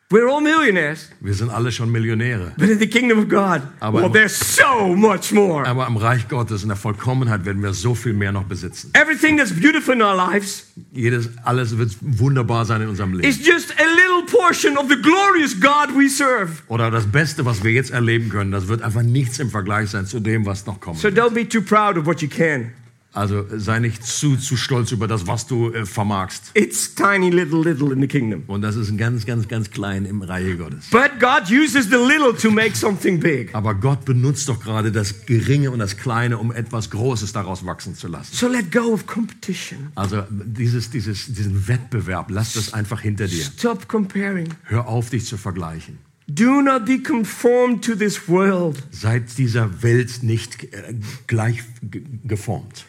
We're 0.08 0.28
all 0.32 0.40
millionaires, 0.40 1.10
Wir 1.20 1.34
sind 1.34 1.50
alle 1.50 1.72
schon 1.72 1.90
Millionäre. 1.90 2.52
but 2.56 2.68
in 2.68 2.78
the 2.78 2.86
kingdom 2.86 3.18
of 3.18 3.28
God, 3.28 3.60
Aber- 3.80 4.02
well, 4.02 4.10
there's 4.12 4.38
so 4.38 4.94
much 4.94 5.32
more. 5.32 5.66
Aber 5.66 5.84
im 5.88 5.96
Reich 5.96 6.28
Gottes, 6.28 6.62
in 6.62 6.68
der 6.68 6.76
Vollkommenheit, 6.76 7.44
werden 7.44 7.60
wir 7.60 7.72
so 7.74 7.92
viel 7.96 8.12
mehr 8.12 8.30
noch 8.30 8.44
besitzen. 8.44 8.90
Everything 8.94 9.36
that's 9.36 9.52
beautiful 9.52 9.94
in 9.94 10.02
our 10.02 10.14
lives 10.14 10.68
Jedes, 10.92 11.28
alles 11.44 11.76
wird 11.76 11.96
wunderbar 12.00 12.64
sein 12.66 12.82
in 12.82 12.88
unserem 12.88 13.14
Leben. 13.14 13.28
is 13.28 13.44
just 13.44 13.72
a 13.80 13.84
little 13.96 14.15
portion 14.38 14.76
of 14.76 14.88
the 14.88 14.96
glorious 14.96 15.54
God 15.58 15.96
we 15.96 16.08
serve. 16.08 16.62
Oder 16.68 16.90
das 16.90 17.06
Beste, 17.06 17.44
was 17.44 17.62
wir 17.64 17.72
jetzt 17.72 17.90
erleben 17.90 18.28
können, 18.28 18.50
das 18.50 18.68
wird 18.68 18.82
einfach 18.82 19.02
nichts 19.02 19.38
im 19.38 19.50
Vergleich 19.50 19.90
sein 19.90 20.06
zu 20.06 20.20
dem, 20.20 20.46
was 20.46 20.66
noch 20.66 20.80
kommt. 20.80 20.98
So 20.98 21.08
don't 21.08 21.34
be 21.34 21.48
too 21.48 21.60
proud 21.60 21.96
of 21.96 22.06
what 22.06 22.20
you 22.22 22.28
can. 22.28 22.72
Also 23.16 23.46
sei 23.56 23.78
nicht 23.78 24.04
zu, 24.04 24.36
zu 24.36 24.58
stolz 24.58 24.92
über 24.92 25.08
das, 25.08 25.26
was 25.26 25.46
du 25.46 25.72
äh, 25.72 25.86
vermagst. 25.86 26.50
It's 26.52 26.94
tiny 26.94 27.30
little, 27.30 27.62
little 27.62 27.90
in 27.92 28.00
the 28.02 28.06
kingdom. 28.06 28.42
Und 28.46 28.60
das 28.60 28.76
ist 28.76 28.90
ein 28.90 28.98
ganz, 28.98 29.24
ganz, 29.24 29.48
ganz 29.48 29.70
klein 29.70 30.04
im 30.04 30.20
Reihe 30.20 30.56
Gottes. 30.58 30.90
But 30.90 31.12
God 31.18 31.50
uses 31.50 31.86
the 31.86 31.96
little 31.96 32.34
to 32.40 32.50
make 32.50 32.76
something 32.76 33.18
big. 33.18 33.54
Aber 33.54 33.74
Gott 33.74 34.04
benutzt 34.04 34.50
doch 34.50 34.62
gerade 34.62 34.92
das 34.92 35.24
Geringe 35.24 35.70
und 35.70 35.78
das 35.78 35.96
Kleine, 35.96 36.36
um 36.36 36.52
etwas 36.52 36.90
Großes 36.90 37.32
daraus 37.32 37.64
wachsen 37.64 37.94
zu 37.94 38.06
lassen. 38.08 38.34
So 38.34 38.48
let 38.48 38.70
go 38.70 38.92
of 38.92 39.06
competition. 39.06 39.88
Also 39.94 40.22
dieses, 40.30 40.90
dieses, 40.90 41.32
diesen 41.32 41.66
Wettbewerb, 41.68 42.26
lass 42.30 42.52
das 42.52 42.74
einfach 42.74 43.00
hinter 43.00 43.26
dir. 43.28 43.44
Stop 43.44 43.88
comparing. 43.88 44.48
Hör 44.64 44.88
auf, 44.88 45.08
dich 45.08 45.24
zu 45.24 45.38
vergleichen. 45.38 45.98
Do 46.28 46.60
not 46.60 46.84
be 46.84 46.98
conformed 47.02 47.82
to 47.84 47.94
this 47.94 48.28
world. 48.28 48.76
Seid 48.90 49.38
dieser 49.38 49.82
Welt 49.82 50.22
nicht 50.22 50.64
äh, 50.64 50.92
gleich 51.26 51.62
ge- 51.82 52.02
geformt. 52.24 52.84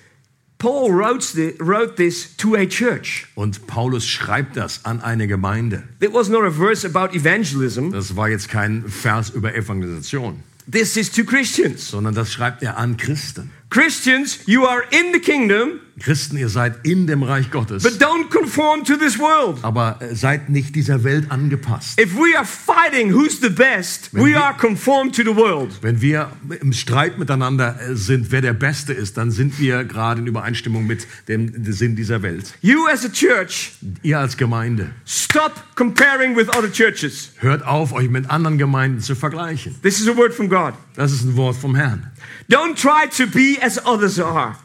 Paul 0.60 0.92
wrote 0.92 1.22
thi- 1.24 1.54
wrote 1.60 1.96
this 1.98 2.36
to 2.38 2.56
a 2.56 2.66
church. 2.66 3.28
Und 3.36 3.68
Paulus 3.68 4.08
schreibt 4.08 4.58
das 4.58 4.84
an 4.86 5.02
eine 5.02 5.28
Gemeinde. 5.28 5.84
It 6.00 6.14
was 6.14 6.30
not 6.30 6.44
a 6.44 6.50
verse 6.52 6.86
about 6.88 7.16
evangelism. 7.16 7.92
Das 7.92 8.16
war 8.16 8.28
jetzt 8.30 8.50
kein 8.50 8.84
Vers 8.88 9.30
über 9.30 9.54
Evangelisation, 9.56 10.42
This 10.70 10.98
is 10.98 11.12
to 11.12 11.24
Christians. 11.24 11.90
sondern 11.90 12.16
das 12.16 12.32
schreibt 12.34 12.64
er 12.64 12.78
an 12.78 12.98
Christen. 12.98 13.52
Christians, 13.70 14.40
you 14.48 14.66
are 14.66 14.84
in 14.92 15.14
the 15.14 15.20
kingdom, 15.20 15.80
Christen, 16.00 16.38
ihr 16.38 16.50
seid 16.50 16.86
in 16.86 17.08
dem 17.08 17.24
Reich 17.24 17.50
Gottes, 17.50 17.82
but 17.84 17.94
don't 18.02 18.30
conform 18.30 18.84
to 18.84 18.96
this 18.98 19.18
world. 19.18 19.58
aber 19.64 19.98
äh, 20.00 20.14
seid 20.16 20.50
nicht 20.50 20.76
dieser 20.76 21.04
Welt 21.04 21.32
angepasst. 21.32 22.00
If 22.00 22.16
we 22.16 22.38
are 22.38 22.46
fighting 22.46 23.12
who's 23.14 23.40
the 23.42 23.50
best, 23.50 24.14
Wenn 24.14 24.24
we 24.24 24.30
wir- 24.32 24.44
are 24.44 24.54
conformed 24.56 25.16
to 25.16 25.24
the 25.24 25.36
world. 25.36 25.72
Wenn 25.82 26.00
wir 26.02 26.32
im 26.62 26.72
Streit 26.74 27.18
miteinander 27.18 27.80
äh, 27.82 27.96
sind, 27.96 28.32
wer 28.32 28.42
der 28.42 28.54
Beste 28.54 28.94
ist, 28.94 29.18
dann 29.18 29.32
sind 29.32 29.60
wir 29.60 29.84
gerade 29.86 30.22
in 30.22 30.28
Übereinstimmung 30.28 30.86
mit 30.86 31.08
dem 31.28 31.52
Sinn 31.72 31.96
dieser 31.96 32.22
Welt. 32.22 32.54
You 32.62 32.88
as 32.92 33.04
a 33.06 33.10
church, 33.10 33.72
Ihr 34.04 34.20
als 34.20 34.38
Gemeinde, 34.38 34.92
stop 35.06 35.52
comparing 35.76 36.36
with 36.36 36.48
other 36.50 36.72
churches. 36.72 37.32
hört 37.38 37.66
auf, 37.66 37.92
euch 37.94 38.10
mit 38.10 38.30
anderen 38.30 38.58
Gemeinden 38.58 39.02
zu 39.02 39.16
vergleichen. 39.16 39.76
This 39.82 40.00
is 40.00 40.08
a 40.08 40.16
word 40.16 40.34
from 40.34 40.48
God. 40.50 40.74
Das 40.96 41.12
ist 41.12 41.24
ein 41.24 41.36
Wort 41.36 41.56
vom 41.56 41.76
Herrn. 41.76 42.12
Don't 42.50 42.76
try 42.76 43.08
to 43.10 43.26
be 43.32 43.58
as 43.62 43.84
others 43.86 44.20
are. 44.20 44.56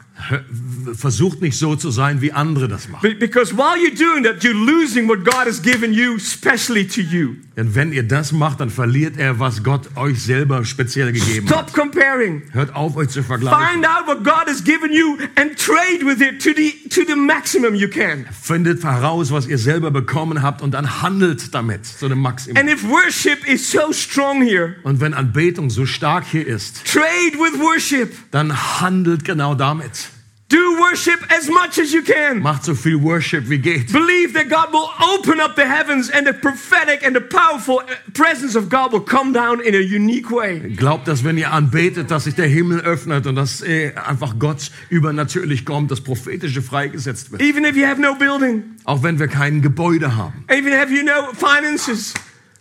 Versucht 0.95 1.41
nicht 1.41 1.57
so 1.57 1.75
zu 1.75 1.91
sein, 1.91 2.21
wie 2.21 2.31
andere 2.33 2.67
das 2.67 2.87
machen. 2.89 3.01
Be- 3.01 3.15
Because 3.15 3.55
while 3.55 3.77
you're 3.77 3.95
doing 3.97 4.23
that, 4.23 4.43
you're 4.43 4.53
losing 4.53 5.07
what 5.07 5.23
God 5.23 5.45
has 5.47 5.61
given 5.61 5.93
you, 5.93 6.17
specially 6.19 6.85
to 6.87 7.01
you. 7.01 7.35
Denn 7.55 7.73
wenn 7.75 7.93
ihr 7.93 8.03
das 8.03 8.31
macht, 8.31 8.59
dann 8.59 8.69
verliert 8.69 9.17
er, 9.17 9.39
was 9.39 9.63
Gott 9.63 9.89
euch 9.95 10.21
selber 10.23 10.65
speziell 10.65 11.11
gegeben 11.13 11.49
hat. 11.49 11.69
Stop 11.69 11.73
comparing. 11.73 12.43
Hört 12.51 12.75
auf, 12.75 12.95
euch 12.97 13.09
zu 13.09 13.23
vergleichen. 13.23 13.59
Find 13.73 13.85
out 13.87 14.07
what 14.07 14.23
God 14.23 14.47
has 14.47 14.63
given 14.63 14.91
you 14.91 15.17
and 15.35 15.57
trade 15.57 16.05
with 16.05 16.19
it 16.21 16.41
to 16.43 16.49
the, 16.55 16.73
to 16.89 17.01
the 17.07 17.15
maximum 17.15 17.75
you 17.75 17.87
can. 17.87 18.25
Findet 18.41 18.83
heraus, 18.83 19.31
was 19.31 19.47
ihr 19.47 19.57
selber 19.57 19.91
bekommen 19.91 20.41
habt 20.41 20.61
und 20.61 20.73
dann 20.73 21.01
handelt 21.01 21.53
damit 21.53 21.85
zu 21.85 22.09
dem 22.09 22.19
Maximum. 22.19 22.57
And 22.57 22.69
if 22.69 22.83
worship 22.83 23.47
is 23.47 23.69
so 23.71 23.91
strong 23.93 24.41
here, 24.41 24.75
Und 24.83 24.99
wenn 24.99 25.13
Anbetung 25.13 25.69
so 25.69 25.85
stark 25.85 26.25
hier 26.25 26.45
ist, 26.45 26.83
trade 26.85 27.33
with 27.37 27.59
worship. 27.59 28.11
dann 28.31 28.53
handelt 28.81 29.23
genau 29.25 29.53
damit. 29.55 30.09
Do 30.53 30.79
worship 30.79 31.19
as 31.31 31.49
much 31.49 31.79
as 31.79 31.91
you 31.91 32.03
can. 32.03 32.39
Macht 32.39 32.63
so 32.63 32.75
viel 32.75 33.01
Worship 33.01 33.49
wie 33.49 33.57
geht. 33.57 33.91
Believe 33.91 34.33
that 34.33 34.49
God 34.49 34.71
will 34.71 34.87
open 34.99 35.39
up 35.39 35.55
the 35.55 35.65
heavens 35.65 36.11
and 36.11 36.27
the 36.27 36.33
prophetic 36.33 37.03
and 37.03 37.15
the 37.15 37.21
powerful 37.21 37.77
uh, 37.77 38.11
presence 38.13 38.55
of 38.55 38.69
God 38.69 38.91
will 38.91 39.03
come 39.03 39.33
down 39.33 39.59
in 39.61 39.73
a 39.73 39.79
unique 39.79 40.29
way. 40.29 40.59
Glaubt, 40.75 41.07
dass 41.07 41.23
wenn 41.23 41.39
ihr 41.39 41.51
anbetet, 41.51 42.11
dass 42.11 42.25
sich 42.25 42.35
der 42.35 42.47
Himmel 42.47 42.81
öffnet 42.81 43.25
und 43.25 43.35
dass 43.35 43.63
äh, 43.63 43.93
einfach 43.95 44.37
Gott 44.37 44.69
übernatürlich 44.89 45.65
kommt, 45.65 45.89
das 45.89 46.01
Prophetische 46.01 46.61
freigesetzt 46.61 47.31
wird. 47.31 47.41
Even 47.41 47.65
if 47.65 47.75
you 47.75 47.87
have 47.87 47.99
no 47.99 48.13
building, 48.13 48.63
Auch 48.83 49.01
wenn 49.01 49.17
wir 49.17 49.27
kein 49.27 49.63
Gebäude 49.63 50.15
haben 50.15 50.45
even 50.53 50.73
if 50.73 50.91
you 50.91 51.03
no 51.03 51.33
finances, 51.33 52.13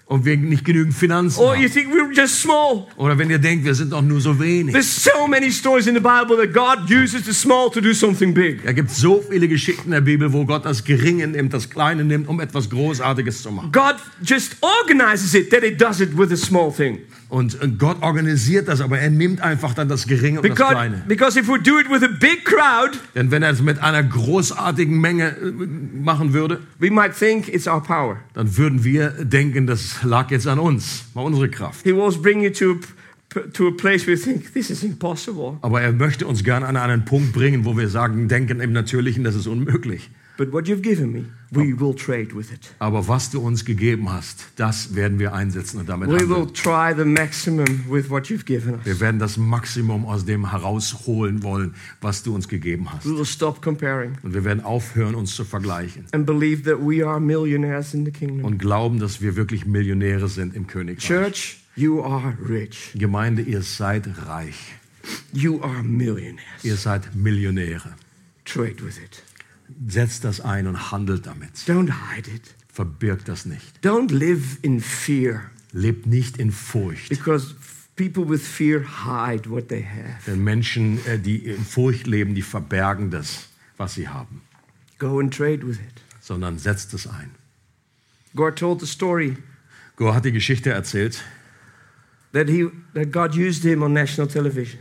und 0.06 0.24
wir 0.24 0.36
nicht 0.36 0.64
genügend 0.64 0.94
Finanzen 0.94 1.40
or 1.40 1.54
you 1.54 1.62
haben. 1.62 1.72
think 1.72 1.88
we're 1.92 2.12
just 2.14 2.40
small. 2.40 2.86
Oder 2.96 3.16
wenn 3.18 3.30
ihr 3.30 3.38
denkt, 3.38 3.64
wir 3.64 3.74
sind 3.74 3.92
doch 3.92 4.02
nur 4.02 4.20
so 4.20 4.38
wenig. 4.38 4.72
There's 4.72 5.02
so 5.04 5.26
many 5.26 5.50
stories 5.50 5.86
in 5.86 5.94
the 5.94 6.00
Bible 6.00 6.36
that 6.36 6.52
God 6.52 6.90
uses 6.90 7.24
the 7.24 7.32
small 7.32 7.70
to 7.70 7.80
do 7.80 7.94
something 7.94 8.34
big. 8.34 8.64
Da 8.64 8.72
gibt 8.72 8.90
so 8.90 9.22
viele 9.28 9.48
Geschichten 9.48 9.86
in 9.86 9.90
der 9.92 10.00
Bibel, 10.00 10.32
wo 10.32 10.44
Gott 10.44 10.64
das 10.64 10.84
Geringe 10.84 11.26
nimmt, 11.26 11.52
das 11.54 11.70
Kleine 11.70 12.04
nimmt, 12.04 12.28
um 12.28 12.40
etwas 12.40 12.68
Großartiges 12.68 13.42
zu 13.42 13.50
machen. 13.52 13.72
God 13.72 13.96
just 14.22 14.56
organizes 14.60 15.34
it 15.34 15.50
that 15.50 15.62
it 15.62 15.80
does 15.80 16.00
it 16.00 16.16
with 16.16 16.30
a 16.32 16.36
small 16.36 16.72
thing. 16.72 16.98
Und 17.32 17.56
Gott 17.78 18.02
organisiert 18.02 18.68
das, 18.68 18.82
aber 18.82 18.98
er 18.98 19.08
nimmt 19.08 19.40
einfach 19.40 19.72
dann 19.72 19.88
das 19.88 20.06
Geringe 20.06 20.40
und 20.40 20.46
das 20.46 20.54
Because, 20.54 20.74
Kleine. 20.74 21.02
because 21.08 21.40
if 21.40 21.48
we 21.48 21.58
do 21.58 21.78
it 21.78 21.88
with 21.90 22.02
a 22.02 22.12
big 22.20 22.44
crowd, 22.44 22.98
Denn 23.14 23.30
wenn 23.30 23.42
er 23.42 23.48
es 23.52 23.62
mit 23.62 23.78
einer 23.78 24.02
großartigen 24.02 25.00
Menge 25.00 25.28
äh, 25.28 25.50
machen 25.50 26.34
würde, 26.34 26.60
we 26.78 26.90
might 26.90 27.16
think 27.18 27.48
it's 27.48 27.66
our 27.66 27.82
power. 27.82 28.18
dann 28.34 28.54
würden 28.58 28.84
wir 28.84 29.08
denken, 29.24 29.66
das 29.66 30.02
lag 30.02 30.30
jetzt 30.30 30.46
an 30.46 30.58
uns, 30.58 31.06
war 31.14 31.24
unsere 31.24 31.48
Kraft. 31.48 31.84
He 31.84 31.96
wants 31.96 32.16
to 32.16 32.22
bring 32.22 32.42
you 32.42 32.50
to 32.50 32.76
to 33.54 33.68
a 33.68 33.70
place 33.70 34.06
where 34.06 34.14
you 34.14 34.22
think, 34.22 34.52
this 34.52 34.68
is 34.68 34.82
impossible. 34.82 35.56
Aber 35.62 35.80
er 35.80 35.92
möchte 35.92 36.26
uns 36.26 36.44
gerne 36.44 36.66
an 36.68 36.76
einen 36.76 37.06
Punkt 37.06 37.32
bringen, 37.32 37.64
wo 37.64 37.78
wir 37.78 37.88
sagen, 37.88 38.28
denken 38.28 38.60
im 38.60 38.74
Natürlichen, 38.74 39.24
das 39.24 39.36
ist 39.36 39.46
unmöglich. 39.46 40.10
But 40.38 40.50
what 40.52 40.66
you've 40.66 40.80
given 40.82 41.12
me, 41.12 41.24
we 41.50 41.78
will 41.78 41.94
trade 41.94 42.34
with 42.34 42.50
it. 42.50 42.72
Aber 42.78 43.06
was 43.06 43.30
du 43.30 43.40
uns 43.40 43.64
gegeben 43.66 44.10
hast, 44.10 44.46
das 44.56 44.94
werden 44.94 45.18
wir 45.18 45.34
einsetzen 45.34 45.78
und 45.80 45.88
damit 45.88 46.08
We 46.08 46.26
will 46.28 46.36
handeln. 46.46 46.54
try 46.54 46.94
the 46.96 47.04
maximum 47.04 47.66
with 47.90 48.08
what 48.08 48.28
you've 48.28 48.44
given 48.46 48.74
us. 48.76 48.84
Wir 48.84 48.98
werden 49.00 49.18
das 49.18 49.36
Maximum 49.36 50.06
aus 50.06 50.24
dem 50.24 50.50
herausholen 50.50 51.42
wollen, 51.42 51.74
was 52.00 52.22
du 52.22 52.34
uns 52.34 52.48
gegeben 52.48 52.90
hast. 52.90 53.04
We 53.06 53.16
will 53.16 53.26
stop 53.26 53.60
comparing 53.62 54.12
Und 54.22 54.32
wir 54.32 54.42
werden 54.44 54.64
aufhören, 54.64 55.14
uns 55.14 55.34
zu 55.36 55.44
vergleichen. 55.44 56.06
and 56.12 56.24
believe 56.24 56.62
that 56.62 56.78
we 56.80 57.06
are 57.06 57.20
millionaires 57.20 57.92
in 57.92 58.04
the 58.06 58.10
kingdom. 58.10 58.44
Und 58.46 58.58
glauben, 58.58 58.98
dass 58.98 59.20
wir 59.20 59.36
wirklich 59.36 59.66
Millionäre 59.66 60.28
sind 60.28 60.56
im 60.56 60.66
Königreich. 60.66 61.04
Church, 61.06 61.58
you 61.76 62.02
are 62.02 62.36
rich. 62.48 62.92
Gemeinde, 62.94 63.42
ihr 63.42 63.60
seid 63.62 64.08
reich. 64.26 64.56
You 65.32 65.60
are 65.62 65.82
millionaires. 65.82 66.62
Ihr 66.64 66.76
seid 66.76 67.14
Millionäre. 67.14 67.94
Trade 68.44 68.76
with 68.84 68.98
it. 68.98 69.22
Setzt 69.88 70.24
das 70.24 70.40
ein 70.40 70.66
und 70.66 70.90
handelt 70.92 71.26
damit. 71.26 71.50
Don't 71.66 71.92
hide 72.14 72.30
it. 72.30 72.54
Verbirgt 72.72 73.28
das 73.28 73.44
nicht. 73.46 73.84
Don't 73.84 74.12
live 74.12 74.58
in 74.62 74.80
fear 74.80 75.50
Lebt 75.72 76.06
nicht 76.06 76.36
in 76.36 76.52
Furcht. 76.52 77.08
because 77.08 77.54
people 77.96 78.28
with 78.28 78.46
fear 78.46 78.80
hide 78.80 79.48
what 79.48 79.68
they 79.68 79.82
have. 79.82 80.18
Denn 80.26 80.42
Menschen, 80.44 81.04
äh, 81.06 81.18
die 81.18 81.46
in 81.46 81.64
Furcht 81.64 82.06
leben, 82.06 82.34
die 82.34 82.42
verbergen 82.42 83.10
das, 83.10 83.48
was 83.76 83.94
sie 83.94 84.08
haben. 84.08 84.42
Go 84.98 85.18
and 85.18 85.32
trade 85.34 85.66
with 85.66 85.76
it. 85.76 86.02
Sondern 86.20 86.58
setzt 86.58 86.92
es 86.94 87.06
ein. 87.06 87.30
Gore 88.34 88.54
told 88.54 88.80
the 88.80 88.86
story 88.86 89.36
Gore 89.96 90.14
hat 90.14 90.24
die 90.24 90.32
Geschichte 90.32 90.70
erzählt, 90.70 91.22
that 92.32 92.48
he 92.48 92.68
that 92.94 93.12
God 93.12 93.34
used 93.34 93.62
him 93.62 93.82
on 93.82 93.92
national 93.92 94.26
television. 94.28 94.78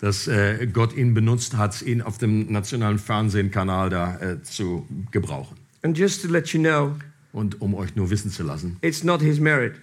Dass 0.00 0.26
äh, 0.28 0.66
Gott 0.72 0.96
ihn 0.96 1.14
benutzt 1.14 1.56
hat, 1.56 1.80
ihn 1.82 2.02
auf 2.02 2.18
dem 2.18 2.50
nationalen 2.52 2.98
Fernsehkanal 2.98 3.90
da 3.90 4.18
äh, 4.20 4.42
zu 4.42 4.86
gebrauchen. 5.10 5.56
And 5.82 5.96
just 5.96 6.22
to 6.22 6.28
let 6.28 6.48
you 6.48 6.60
know, 6.60 6.96
Und 7.32 7.60
um 7.60 7.74
euch 7.74 7.96
nur 7.96 8.10
wissen 8.10 8.30
zu 8.30 8.42
lassen, 8.42 8.76
it's 8.80 9.02
not 9.04 9.20
his 9.20 9.40
merit. 9.40 9.74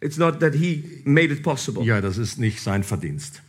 It's 0.00 0.16
not 0.16 0.40
that 0.40 0.54
he 0.54 1.02
made 1.04 1.32
it 1.32 1.42
possible. 1.42 1.84
ja, 1.84 2.00
das 2.00 2.18
ist 2.18 2.38
nicht 2.38 2.60
sein 2.62 2.84
Verdienst. 2.84 3.42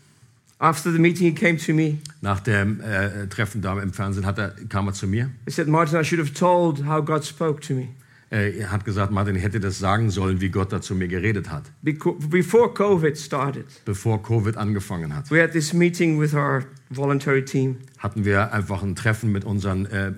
After 0.62 0.92
the 0.92 1.00
meeting, 1.00 1.28
he 1.28 1.34
came 1.34 1.58
to 1.58 1.74
me. 1.74 2.00
Nach 2.22 2.42
dem 2.42 2.82
äh, 2.82 3.28
Treffen 3.28 3.62
da 3.62 3.80
im 3.82 3.94
Fernsehen 3.94 4.26
hat 4.26 4.38
er, 4.40 4.56
kam 4.68 4.88
er 4.88 4.94
zu 4.94 5.08
mir. 5.08 5.30
He 5.46 5.52
said, 5.52 5.68
Martin, 5.70 5.98
I 6.00 6.04
should 6.04 6.20
have 6.20 6.34
told 6.34 6.86
how 6.86 7.04
God 7.04 7.24
spoke 7.24 7.62
to 7.68 7.74
me. 7.74 7.90
Äh, 8.32 8.60
er 8.60 8.72
hat 8.72 8.86
gesagt, 8.86 9.12
Martin, 9.12 9.36
ich 9.36 9.42
hätte 9.44 9.60
das 9.60 9.80
sagen 9.80 10.12
sollen, 10.12 10.40
wie 10.40 10.50
Gott 10.50 10.72
da 10.72 10.82
zu 10.82 10.94
mir 10.94 11.08
geredet 11.08 11.50
hat, 11.50 11.64
Before 11.82 12.72
COVID 12.74 13.18
started, 13.18 13.66
bevor 13.86 14.22
Covid 14.22 14.56
angefangen 14.56 15.16
hat. 15.16 15.32
we 15.32 15.42
had 15.42 15.52
this 15.52 15.74
meeting 15.74 16.20
with 16.20 16.34
our 16.36 16.64
voluntary 16.92 17.44
team, 17.44 17.78
Hatten 17.98 18.26
wir 18.26 18.54
einfach 18.54 18.84
ein 18.84 18.96
Treffen 18.96 19.32
mit 19.32 19.46
unseren 19.46 19.86
äh, 19.88 20.12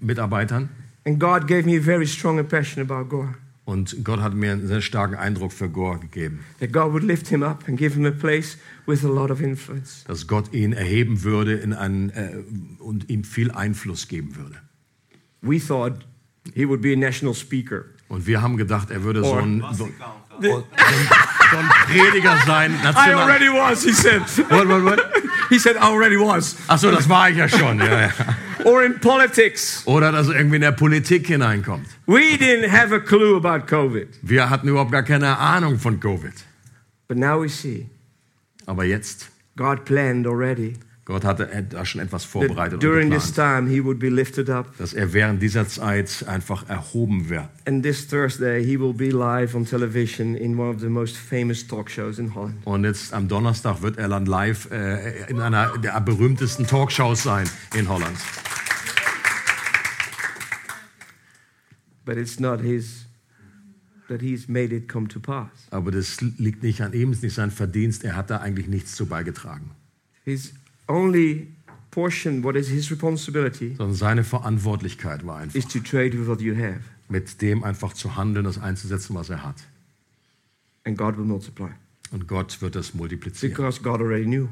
Mitarbeitern 0.00 0.70
and 1.04 1.20
God 1.20 1.46
gave 1.46 1.64
me 1.64 1.78
a 1.78 1.82
very 1.82 2.06
strong 2.06 2.38
impression 2.38 2.82
about 2.82 3.08
Gore. 3.10 3.34
und 3.66 4.02
Gott 4.02 4.20
hat 4.20 4.32
mir 4.34 4.52
einen 4.52 4.66
sehr 4.66 4.80
starken 4.80 5.14
Eindruck 5.16 5.52
für 5.52 5.68
Gore 5.68 5.98
gegeben, 5.98 6.40
That 6.60 6.72
God 6.72 6.92
would 6.94 7.02
lift 7.02 7.28
him 7.28 7.42
up 7.42 7.68
and 7.68 7.76
give 7.78 7.94
him 7.94 8.06
a 8.06 8.10
place 8.10 8.56
with 8.86 9.04
a 9.04 9.08
lot 9.08 9.30
of 9.30 9.42
influence. 9.42 10.04
dass 10.06 10.26
Gott 10.26 10.54
ihn 10.54 10.72
erheben 10.72 11.22
würde 11.22 11.52
in 11.56 11.74
einen, 11.74 12.08
äh, 12.10 12.30
und 12.78 13.10
ihm 13.10 13.24
viel 13.24 13.50
Einfluss 13.50 14.08
geben 14.08 14.36
würde. 14.36 14.56
We 15.42 15.58
thought 15.60 16.06
he 16.54 16.66
would 16.66 16.80
be 16.80 16.92
a 16.92 16.96
national 16.96 17.34
speaker. 17.34 17.86
Und 18.08 18.26
wir 18.26 18.40
haben 18.40 18.56
gedacht, 18.56 18.90
er 18.90 19.02
würde 19.02 19.22
so 19.22 19.32
Or- 19.32 19.42
ein, 19.42 19.62
so, 19.72 19.88
so 20.40 20.64
ein 21.56 21.68
Prediger 21.86 22.38
sein. 22.46 22.72
I 22.80 22.84
National 22.84 23.14
already 23.14 23.48
was, 23.48 23.84
he 23.84 23.92
said. 23.92 24.22
what, 24.50 24.66
what, 24.68 24.82
what? 24.84 25.00
he 25.50 25.58
said, 25.58 25.76
I 25.76 25.80
already 25.80 26.16
was. 26.16 26.56
Ach 26.68 26.78
so, 26.78 26.90
das 26.90 27.08
war 27.08 27.28
ich 27.30 27.36
ja 27.36 27.48
schon. 27.48 27.78
Ja, 27.78 28.00
ja. 28.06 28.10
Or 28.64 28.82
in 28.82 28.98
politics. 28.98 29.82
Oder 29.86 30.10
dass 30.12 30.28
er 30.28 30.36
irgendwie 30.36 30.56
in 30.56 30.62
der 30.62 30.72
Politik 30.72 31.26
hineinkommt. 31.26 31.86
We 32.06 32.36
didn't 32.38 32.70
have 32.70 32.94
a 32.94 32.98
clue 32.98 33.36
about 33.36 33.66
COVID. 33.66 34.08
Wir 34.22 34.48
hatten 34.50 34.68
überhaupt 34.68 34.90
gar 34.92 35.02
keine 35.02 35.36
Ahnung 35.38 35.78
von 35.78 36.00
Covid. 36.00 36.32
But 37.08 37.18
now 37.18 37.40
we 37.42 37.48
see 37.48 37.88
Aber 38.66 38.84
jetzt, 38.84 39.30
God 39.56 39.84
planned 39.84 40.26
already 40.26 40.74
Gott 41.08 41.24
hatte 41.24 41.66
da 41.70 41.86
schon 41.86 42.02
etwas 42.02 42.26
vorbereitet 42.26 42.74
und 42.74 42.82
during 42.82 43.10
this 43.10 43.28
geplant, 43.28 43.66
time 43.66 43.74
he 43.74 43.82
would 43.82 43.98
be 43.98 44.10
lifted 44.10 44.50
up. 44.50 44.76
dass 44.76 44.92
er 44.92 45.14
während 45.14 45.40
dieser 45.40 45.66
Zeit 45.66 46.26
einfach 46.28 46.68
erhoben 46.68 47.30
wird. 47.30 47.48
And 47.64 47.82
this 47.82 48.06
Thursday 48.06 48.62
he 48.62 48.78
will 48.78 48.92
be 48.92 49.08
live 49.08 49.54
on 49.54 49.64
television 49.64 50.34
in 50.34 50.58
one 50.58 50.68
of 50.68 50.80
the 50.80 50.90
most 50.90 51.16
famous 51.16 51.66
talk 51.66 51.90
shows 51.90 52.18
in 52.18 52.34
Holland. 52.34 52.56
Und 52.66 52.84
jetzt 52.84 53.14
am 53.14 53.26
Donnerstag 53.26 53.80
wird 53.80 53.96
er 53.96 54.10
dann 54.10 54.26
live 54.26 54.70
äh, 54.70 55.30
in 55.30 55.40
einer 55.40 55.78
der 55.78 55.98
berühmtesten 56.02 56.66
Talkshows 56.66 57.22
sein 57.22 57.48
in 57.74 57.88
Holland. 57.88 58.18
But 62.04 62.18
it's 62.18 62.38
not 62.38 62.60
his 62.60 63.06
that 64.08 64.20
he's 64.20 64.46
made 64.46 64.76
it 64.76 64.90
come 64.90 65.08
to 65.08 65.20
pass. 65.20 65.48
Aber 65.70 65.90
das 65.90 66.20
liegt 66.20 66.62
nicht 66.62 66.82
an 66.82 66.92
ihm, 66.92 67.12
es 67.12 67.18
ist 67.18 67.22
nicht 67.22 67.34
sein 67.34 67.50
Verdienst. 67.50 68.04
Er 68.04 68.14
hat 68.14 68.28
da 68.28 68.40
eigentlich 68.40 68.68
nichts 68.68 68.94
zu 68.94 69.06
beigetragen. 69.06 69.70
His 70.26 70.52
only 70.88 71.48
portion, 71.90 72.42
what 72.42 72.56
is 72.56 72.68
his 72.68 72.90
responsibility, 72.90 73.74
Sondern 73.76 73.94
seine 73.94 74.24
Verantwortlichkeit 74.24 75.24
war 75.24 75.36
einfach, 75.36 75.54
is 75.56 75.66
to 75.66 75.78
trade 75.80 76.18
with 76.18 76.28
what 76.28 76.40
you 76.40 76.54
have. 76.54 76.80
mit 77.08 77.40
dem 77.40 77.64
einfach 77.64 77.92
zu 77.92 78.16
handeln, 78.16 78.44
das 78.44 78.58
einzusetzen, 78.58 79.14
was 79.16 79.30
er 79.30 79.42
hat. 79.42 79.56
And 80.84 80.96
God 80.96 81.16
will 81.16 81.24
multiply. 81.24 81.70
Und 82.10 82.26
Gott 82.26 82.60
wird 82.62 82.74
das 82.74 82.94
multiplizieren. 82.94 83.54
Because 83.54 83.82
God 83.82 84.00
already 84.00 84.24
knew. 84.24 84.48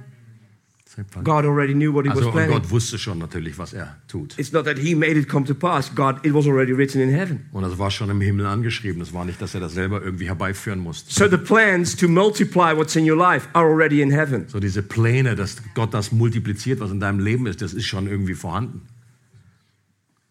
God 1.25 1.45
already 1.45 1.75
knew 1.75 1.93
what 1.93 2.05
he 2.05 2.11
was 2.11 2.19
Also, 2.19 2.29
und 2.29 2.35
planning. 2.35 2.59
Gott 2.59 2.71
wusste 2.71 2.99
schon 2.99 3.19
natürlich, 3.19 3.59
was 3.59 3.73
er 3.73 3.97
tut. 4.09 4.39
It's 4.39 4.53
not 4.53 4.65
that 4.65 4.79
he 4.79 4.95
made 4.95 5.13
it 5.13 5.29
come 5.29 5.45
to 5.45 5.55
pass. 5.55 5.95
God, 5.95 6.25
it 6.25 6.33
was 6.33 6.47
already 6.47 6.73
written 6.73 7.01
in 7.01 7.11
heaven. 7.11 7.47
Und 7.53 7.63
das 7.63 7.79
war 7.79 7.91
schon 7.91 8.09
im 8.09 8.21
Himmel 8.21 8.47
angeschrieben. 8.47 9.03
Es 9.03 9.13
war 9.13 9.25
nicht, 9.25 9.41
dass 9.43 9.55
er 9.55 9.61
das 9.61 9.75
selber 9.75 10.03
irgendwie 10.03 10.27
herbeiführen 10.27 10.79
musste. 10.79 11.13
So 11.13 11.29
the 11.29 11.37
plans 11.37 11.97
to 11.97 12.09
multiply 12.09 12.75
what's 12.75 12.97
in 12.97 13.09
your 13.09 13.17
life 13.17 13.49
are 13.53 13.67
already 13.67 14.01
in 14.01 14.11
heaven. 14.11 14.47
So 14.49 14.59
diese 14.59 14.83
Pläne, 14.83 15.37
dass 15.37 15.57
Gott 15.75 15.93
das 15.93 16.13
multipliziert, 16.13 16.81
was 16.81 16.91
in 16.91 17.01
deinem 17.01 17.21
Leben 17.21 17.47
ist, 17.47 17.61
das 17.61 17.75
ist 17.75 17.85
schon 17.85 18.07
irgendwie 18.07 18.35
vorhanden. 18.35 18.83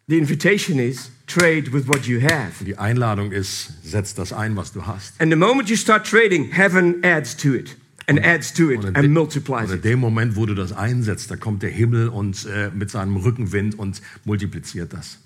The 0.08 0.18
invitation 0.18 0.78
is 0.78 1.10
trade 1.26 1.74
with 1.74 1.88
what 1.88 2.06
you 2.06 2.22
have. 2.22 2.64
Die 2.64 2.78
Einladung 2.78 3.32
ist, 3.32 3.74
setz 3.84 4.14
das 4.14 4.34
ein, 4.34 4.56
was 4.56 4.72
du 4.72 4.86
hast. 4.86 5.20
And 5.20 5.32
the 5.32 5.38
moment 5.38 5.70
you 5.70 5.76
start 5.76 6.08
trading, 6.08 6.52
heaven 6.52 7.04
adds 7.04 7.36
to 7.38 7.54
it 7.54 7.76
and 8.08 8.20
adds 8.24 8.54
to 8.54 8.72
it 8.72 8.84
and 8.96 9.10
multiplies 9.14 9.66
und 9.70 9.72
in 9.72 9.78
it. 9.80 9.86
dem 9.86 10.00
Moment, 10.00 10.36
wo 10.36 10.46
du 10.46 10.54
das 10.56 10.72
einsetzt, 10.74 11.32
da 11.32 11.36
kommt 11.36 11.64
der 11.64 11.70
Himmel 11.72 12.10
und 12.10 12.46
äh, 12.46 12.70
mit 12.74 12.90
seinem 12.92 13.16
Rückenwind 13.18 13.78
und 13.78 14.02
multipliziert 14.26 14.94
das. 14.94 15.20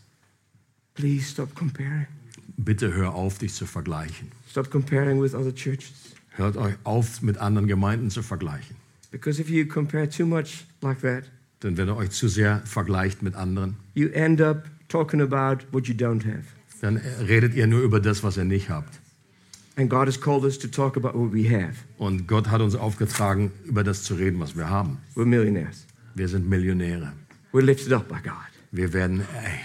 Please 0.95 1.29
stop 1.29 1.53
comparing. 1.55 2.07
Bitte 2.57 2.93
hör 2.93 3.13
auf, 3.15 3.37
dich 3.37 3.53
zu 3.53 3.65
vergleichen. 3.65 4.31
Stop 4.49 4.69
comparing 4.69 5.21
with 5.21 5.33
other 5.33 5.53
churches. 5.53 5.93
Hört 6.31 6.57
euch 6.57 6.75
auf, 6.83 7.21
mit 7.21 7.37
anderen 7.37 7.67
Gemeinden 7.67 8.09
zu 8.09 8.21
vergleichen. 8.23 8.75
Because 9.11 9.41
if 9.41 9.49
you 9.49 9.65
compare 9.65 10.09
too 10.09 10.25
much 10.25 10.65
like 10.81 11.01
that, 11.01 11.23
Denn 11.63 11.77
wenn 11.77 11.87
ihr 11.89 11.95
euch 11.97 12.11
zu 12.11 12.27
sehr 12.27 12.61
vergleicht 12.65 13.21
mit 13.23 13.35
anderen, 13.35 13.75
you 13.93 14.07
end 14.09 14.39
up 14.41 14.63
talking 14.87 15.21
about 15.21 15.65
what 15.71 15.87
you 15.87 15.93
don't 15.95 16.25
have. 16.25 16.43
dann 16.81 16.97
redet 16.97 17.53
ihr 17.55 17.67
nur 17.67 17.81
über 17.81 17.99
das, 17.99 18.23
was 18.23 18.37
ihr 18.37 18.45
nicht 18.45 18.69
habt. 18.69 18.98
And 19.75 19.89
God 19.89 20.07
has 20.07 20.19
called 20.19 20.43
us 20.43 20.57
to 20.59 20.67
talk 20.67 20.97
about 20.97 21.17
what 21.17 21.31
we 21.33 21.49
have. 21.49 21.73
Und 21.97 22.27
Gott 22.27 22.49
hat 22.49 22.61
uns 22.61 22.75
aufgetragen, 22.75 23.51
über 23.65 23.83
das 23.83 24.03
zu 24.03 24.15
reden, 24.15 24.39
was 24.39 24.55
wir 24.57 24.69
haben. 24.69 24.97
We're 25.15 25.25
millionaires. 25.25 25.85
Wir 26.15 26.27
sind 26.27 26.49
Millionäre. 26.49 27.13
We're 27.53 27.61
lifted 27.61 27.93
up 27.93 28.07
by 28.09 28.15
God. 28.23 28.33
Wir 28.71 28.91
werden 28.93 29.23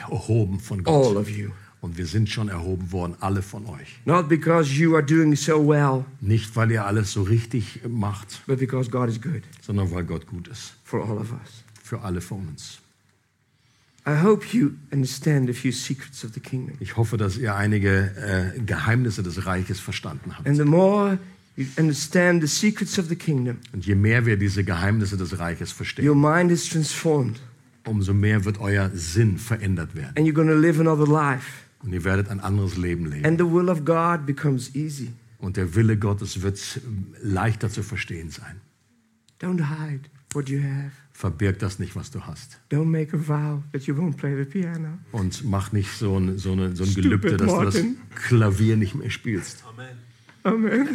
erhoben 0.09 0.61
von 0.61 0.79
All 0.81 0.85
Gott. 0.85 1.17
of 1.17 1.29
you. 1.29 1.51
Und 1.81 1.99
wir 1.99 2.07
sind 2.07 2.31
schon 2.31 2.49
erhoben 2.49 2.93
worden, 2.93 3.15
alle 3.21 3.43
von 3.43 3.67
euch. 3.67 3.99
Not 4.07 4.29
because 4.29 4.73
you 4.73 4.95
are 4.95 5.05
doing 5.05 5.37
so 5.37 5.67
well, 5.69 6.05
Nicht, 6.23 6.57
weil 6.57 6.71
ihr 6.71 6.87
alles 6.87 7.13
so 7.13 7.23
richtig 7.23 7.81
macht, 7.87 8.41
but 8.47 8.59
because 8.59 8.89
God 8.91 9.11
is 9.11 9.21
good 9.21 9.43
sondern 9.61 9.91
weil 9.91 10.05
Gott 10.05 10.27
gut 10.27 10.49
ist. 10.49 10.75
for 10.85 11.03
all 11.05 11.19
of 11.19 11.31
us. 11.33 11.63
Für 11.83 12.01
alle 12.01 12.23
von 12.23 12.49
uns. 12.49 12.79
Ich 16.81 16.97
hoffe, 16.97 17.17
dass 17.17 17.39
ihr 17.39 17.55
einige 17.55 18.55
äh, 18.57 18.61
Geheimnisse 18.61 19.23
des 19.23 19.47
Reiches 19.47 19.81
verstanden 19.81 20.37
habt. 20.37 20.47
And 20.47 20.57
the 20.57 20.65
more 20.65 21.19
you 21.57 21.67
understand 21.79 22.43
the 22.43 22.49
secrets 22.49 22.99
of 22.99 23.09
the 23.09 23.17
kingdom, 23.17 23.57
Und 23.73 23.87
je 23.87 23.95
mehr 23.95 24.27
wir 24.27 24.37
diese 24.37 24.63
Geheimnisse 24.65 25.17
des 25.17 25.39
Reiches 25.39 25.73
verstehen, 25.73 26.07
your 26.09 26.17
mind 26.17 26.51
is 26.51 26.69
transformed 26.69 27.41
umso 27.87 28.13
mehr 28.15 28.45
wird 28.45 28.61
euer 28.61 28.91
Sinn 28.95 29.39
verändert 29.39 29.95
werden. 29.95 30.13
and 30.17 30.27
you're 30.27 30.35
going 30.35 30.49
to 30.49 30.55
live 30.55 30.79
another 30.81 31.07
life. 31.07 31.65
Und 31.83 31.93
ihr 31.93 32.05
werdet 32.05 32.29
ein 32.29 32.41
anderes 32.41 32.77
Leben 32.77 33.07
leben. 33.07 33.25
And 33.27 33.39
the 33.39 33.47
will 33.47 33.69
of 33.69 33.85
God 33.85 34.27
becomes 34.27 34.75
easy. 34.75 35.13
Und 35.39 35.57
der 35.59 35.75
Wille 35.75 35.99
Gottes 35.99 36.41
wird 36.43 36.59
leichter 37.23 37.69
zu 37.71 37.83
verstehen 37.83 38.31
sein. 38.31 38.61
Don't 39.41 39.69
hide 39.69 40.09
what 40.35 40.49
you 40.49 40.63
have. 40.63 40.93
Verbirg 41.13 41.59
das 41.61 41.79
nicht, 41.79 41.95
was 41.95 42.11
du 42.11 42.21
hast. 42.27 42.59
Don't 42.71 42.87
make 42.87 43.15
a 43.15 43.19
vow 43.19 43.63
that 43.73 43.87
you 43.87 43.95
won't 43.95 44.17
play 44.17 44.37
the 44.37 44.45
piano. 44.45 44.99
Und 45.13 45.45
mach 45.45 45.71
nicht 45.73 45.91
so 45.91 46.19
ein, 46.19 46.39
so 46.39 46.53
eine, 46.53 46.75
so 46.75 46.83
ein 46.83 46.91
Stupid 46.91 47.05
Gelübde, 47.05 47.37
dass 47.37 47.47
du 47.47 47.65
das 47.65 47.75
Martin. 47.75 47.97
Klavier 48.15 48.77
nicht 48.77 48.95
mehr 48.95 49.11
spielst. 49.11 49.65
Amen. 50.43 50.89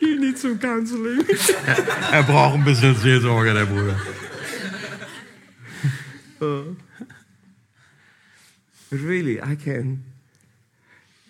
you 0.00 0.18
need 0.18 0.36
some 0.36 0.58
counseling. 0.58 1.24
Er 2.12 2.22
braucht 2.24 2.56
ein 2.56 2.64
bisschen 2.64 2.94
Seelsorge, 2.96 3.54
der 3.54 3.64
Bruder. 3.64 3.98
But 8.90 9.00
really, 9.00 9.38
I 9.40 9.54
can 9.54 10.04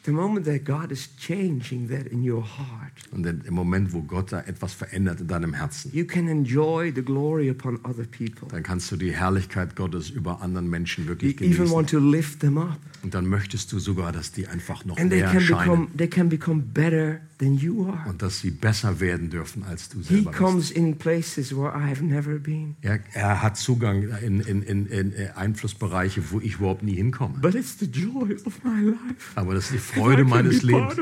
the 0.09 0.15
moment 0.15 0.47
that 0.47 0.65
God 0.65 0.91
is 0.91 1.11
changing 1.19 1.89
that 1.91 2.07
in 2.07 2.23
your 2.29 2.43
heart, 2.43 2.93
Und 3.13 3.27
im 3.27 3.55
Moment, 3.55 3.93
wo 3.93 4.01
Gott 4.03 4.33
da 4.33 4.41
etwas 4.41 4.73
verändert 4.73 5.21
in 5.21 5.27
deinem 5.29 5.53
Herzen, 5.55 5.91
you 5.95 6.07
can 6.07 6.29
enjoy 6.29 6.91
the 6.95 7.03
glory 7.03 7.51
upon 7.51 7.77
other 7.85 8.05
people. 8.05 8.49
dann 8.51 8.63
kannst 8.63 8.91
du 8.91 8.97
die 8.97 9.13
Herrlichkeit 9.13 9.77
Gottes 9.77 10.09
über 10.11 10.41
anderen 10.41 10.71
Menschen 10.71 11.05
You 11.05 11.11
wirklich 11.11 11.37
even 11.41 11.53
genießen. 11.57 11.71
want 11.75 11.91
to 11.91 11.99
lift 11.99 12.41
them 12.41 12.57
up. 12.59 12.79
Und 13.03 13.15
dann 13.15 13.27
möchtest 13.29 13.71
du 13.73 13.79
sogar, 13.79 14.11
dass 14.11 14.33
die 14.33 14.49
einfach 14.49 14.85
noch 14.85 14.97
And 14.99 15.11
they 15.11 15.21
mehr 15.21 15.31
can 15.31 15.41
scheinen 15.41 15.65
become 15.87 15.97
they 15.97 16.09
can 16.09 16.29
become 16.29 16.63
better 16.63 17.21
than 17.39 17.55
you 17.57 17.87
are. 17.89 18.09
und 18.09 18.23
dass 18.23 18.41
sie 18.41 18.51
besser 18.51 18.99
werden 18.99 19.31
dürfen, 19.31 19.63
als 19.63 19.89
du 19.89 19.99
He 19.99 20.05
selber 20.05 20.31
bist. 20.31 20.39
comes 20.43 20.71
in 20.73 20.97
places 20.97 21.55
where 21.55 21.69
I 21.77 21.89
have 21.89 22.03
never 22.05 22.39
been. 22.39 22.75
Er, 22.83 22.99
er 23.13 23.41
hat 23.43 23.57
Zugang 23.57 24.03
in, 24.21 24.41
in, 24.41 24.63
in, 24.63 24.87
in 24.87 25.13
Einflussbereiche, 25.37 26.23
wo 26.33 26.41
ich 26.41 26.55
überhaupt 26.55 26.83
nie 26.83 26.95
hinkomme. 26.95 27.39
But 27.41 27.55
it's 27.55 27.79
the 27.79 27.87
joy 27.87 28.35
of 28.45 28.65
my 28.65 28.81
life. 28.83 29.33
Aber 29.37 29.55
das 29.55 29.67
ist 29.71 29.75
die 29.75 29.79
Freude 29.99 30.25
meines 30.25 30.63
Lebens, 30.63 30.97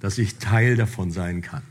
dass 0.00 0.18
ich 0.18 0.36
Teil 0.36 0.76
davon 0.76 1.10
sein 1.10 1.42
kann. 1.42 1.62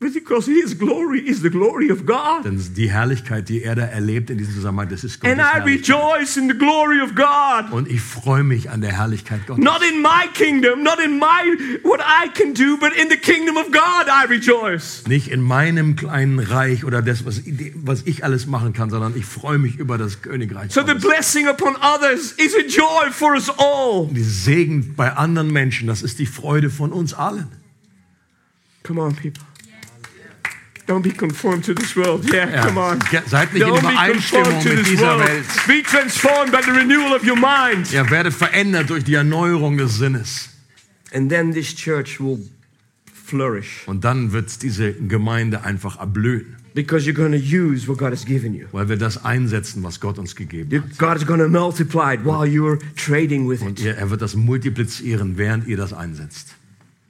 But 0.00 0.14
because 0.14 0.46
his 0.46 0.78
glory 0.78 1.18
is 1.18 1.42
the 1.42 1.50
glory 1.50 1.90
of 1.90 2.06
God. 2.06 2.44
Denn 2.44 2.62
die 2.76 2.88
Herrlichkeit, 2.88 3.48
die 3.48 3.64
er 3.64 3.74
da 3.74 3.82
erlebt 3.82 4.30
in 4.30 4.38
diesem 4.38 4.54
Zusammenhang, 4.54 4.88
das 4.88 5.02
ist 5.02 5.24
And 5.24 5.38
Gottes 5.38 5.44
I 5.44 5.54
Herrlichkeit. 5.58 5.96
rejoice 5.96 6.36
in 6.36 6.48
the 6.48 6.56
glory 6.56 7.00
of 7.02 7.16
God. 7.16 7.72
Und 7.72 7.88
ich 7.90 8.00
freue 8.00 8.44
mich 8.44 8.70
an 8.70 8.80
der 8.80 8.92
Herrlichkeit 8.96 9.44
Gottes. 9.48 9.64
Not 9.64 9.80
in 9.82 10.00
my 10.00 10.28
kingdom, 10.34 10.84
not 10.84 11.00
in 11.04 11.18
my 11.18 11.80
what 11.82 11.98
I 11.98 12.28
can 12.28 12.54
do, 12.54 12.76
but 12.78 12.92
in 12.96 13.08
the 13.10 13.16
kingdom 13.16 13.56
of 13.56 13.72
God 13.72 14.06
I 14.06 14.26
rejoice. 14.28 15.02
Nicht 15.08 15.26
in 15.32 15.42
meinem 15.42 15.96
kleinen 15.96 16.38
Reich 16.38 16.84
oder 16.84 17.02
das, 17.02 17.24
was, 17.26 17.42
was 17.74 18.02
ich 18.06 18.22
alles 18.22 18.46
machen 18.46 18.72
kann, 18.72 18.90
sondern 18.90 19.16
ich 19.16 19.24
freue 19.26 19.58
mich 19.58 19.78
über 19.78 19.98
das 19.98 20.22
Königreich 20.22 20.70
So 20.72 20.82
the 20.82 20.92
Gottes. 20.92 21.02
blessing 21.02 21.48
upon 21.48 21.74
others 21.74 22.30
is 22.38 22.54
a 22.54 22.62
joy 22.68 23.10
for 23.10 23.32
us 23.34 23.50
all. 23.58 24.06
Die 24.12 24.22
Segen 24.22 24.94
bei 24.94 25.12
anderen 25.16 25.50
Menschen, 25.52 25.88
das 25.88 26.02
ist 26.02 26.20
die 26.20 26.26
Freude 26.26 26.70
von 26.70 26.92
uns 26.92 27.14
allen. 27.14 27.48
Come 28.84 29.00
on, 29.02 29.16
people. 29.16 29.42
Don't 30.88 31.02
be 31.02 31.10
conformed 31.12 31.64
to 31.66 31.74
this 31.74 31.94
world. 31.94 32.24
Yeah, 32.32 32.48
Ja, 32.50 32.66
come 32.66 32.80
on. 32.80 32.98
Seid 33.26 33.52
nicht 33.52 33.62
in 33.62 33.68
Don't 33.68 33.82
be 33.82 33.88
Übereinstimmung 33.92 34.44
conformed 34.44 34.62
to 34.64 34.68
mit 34.70 34.78
this 34.78 34.88
dieser 34.88 35.06
world. 35.18 35.28
Welt. 35.28 35.46
Be 35.66 35.82
transformed 35.82 36.50
by 36.50 36.62
the 36.64 36.70
renewal 36.70 37.14
of 37.14 37.22
your 37.24 37.36
mind. 37.36 37.92
Ihr 37.92 38.08
werdet 38.10 38.32
verändert 38.32 38.88
durch 38.88 39.04
die 39.04 39.14
Erneuerung 39.14 39.76
des 39.76 39.98
Sinnes. 39.98 40.48
And 41.12 41.28
then 41.30 41.52
this 41.52 41.74
church 41.74 42.18
will 42.20 42.38
flourish 43.12 43.82
Und 43.86 44.04
dann 44.04 44.32
wird 44.32 44.62
diese 44.62 44.92
Gemeinde 44.94 45.62
einfach 45.64 45.98
erblühen, 45.98 46.56
because 46.74 47.06
you're 47.06 47.14
going 47.14 47.32
to 47.32 47.38
use 47.38 47.86
what 47.88 47.98
God 47.98 48.10
has 48.12 48.24
given 48.24 48.54
you. 48.54 48.66
weil 48.72 48.88
wir 48.88 48.96
das 48.96 49.22
einsetzen, 49.24 49.82
was 49.82 50.00
Gott 50.00 50.18
uns 50.18 50.34
gegeben 50.36 50.70
You- 50.70 50.80
hat. 50.82 50.98
God 50.98 51.16
is 51.16 51.26
going 51.26 51.40
to 51.40 51.48
multiply 51.48 52.14
it 52.14 52.24
while 52.24 52.46
you're 52.46 52.78
trading 52.96 53.48
with 53.48 53.60
Und 53.60 53.78
it. 53.80 53.84
ihr, 53.84 53.94
er 53.96 54.08
wird 54.10 54.22
das 54.22 54.34
multiplizieren, 54.36 55.36
während 55.36 55.66
ihr 55.66 55.76
das 55.76 55.92
einsetzt. 55.92 56.54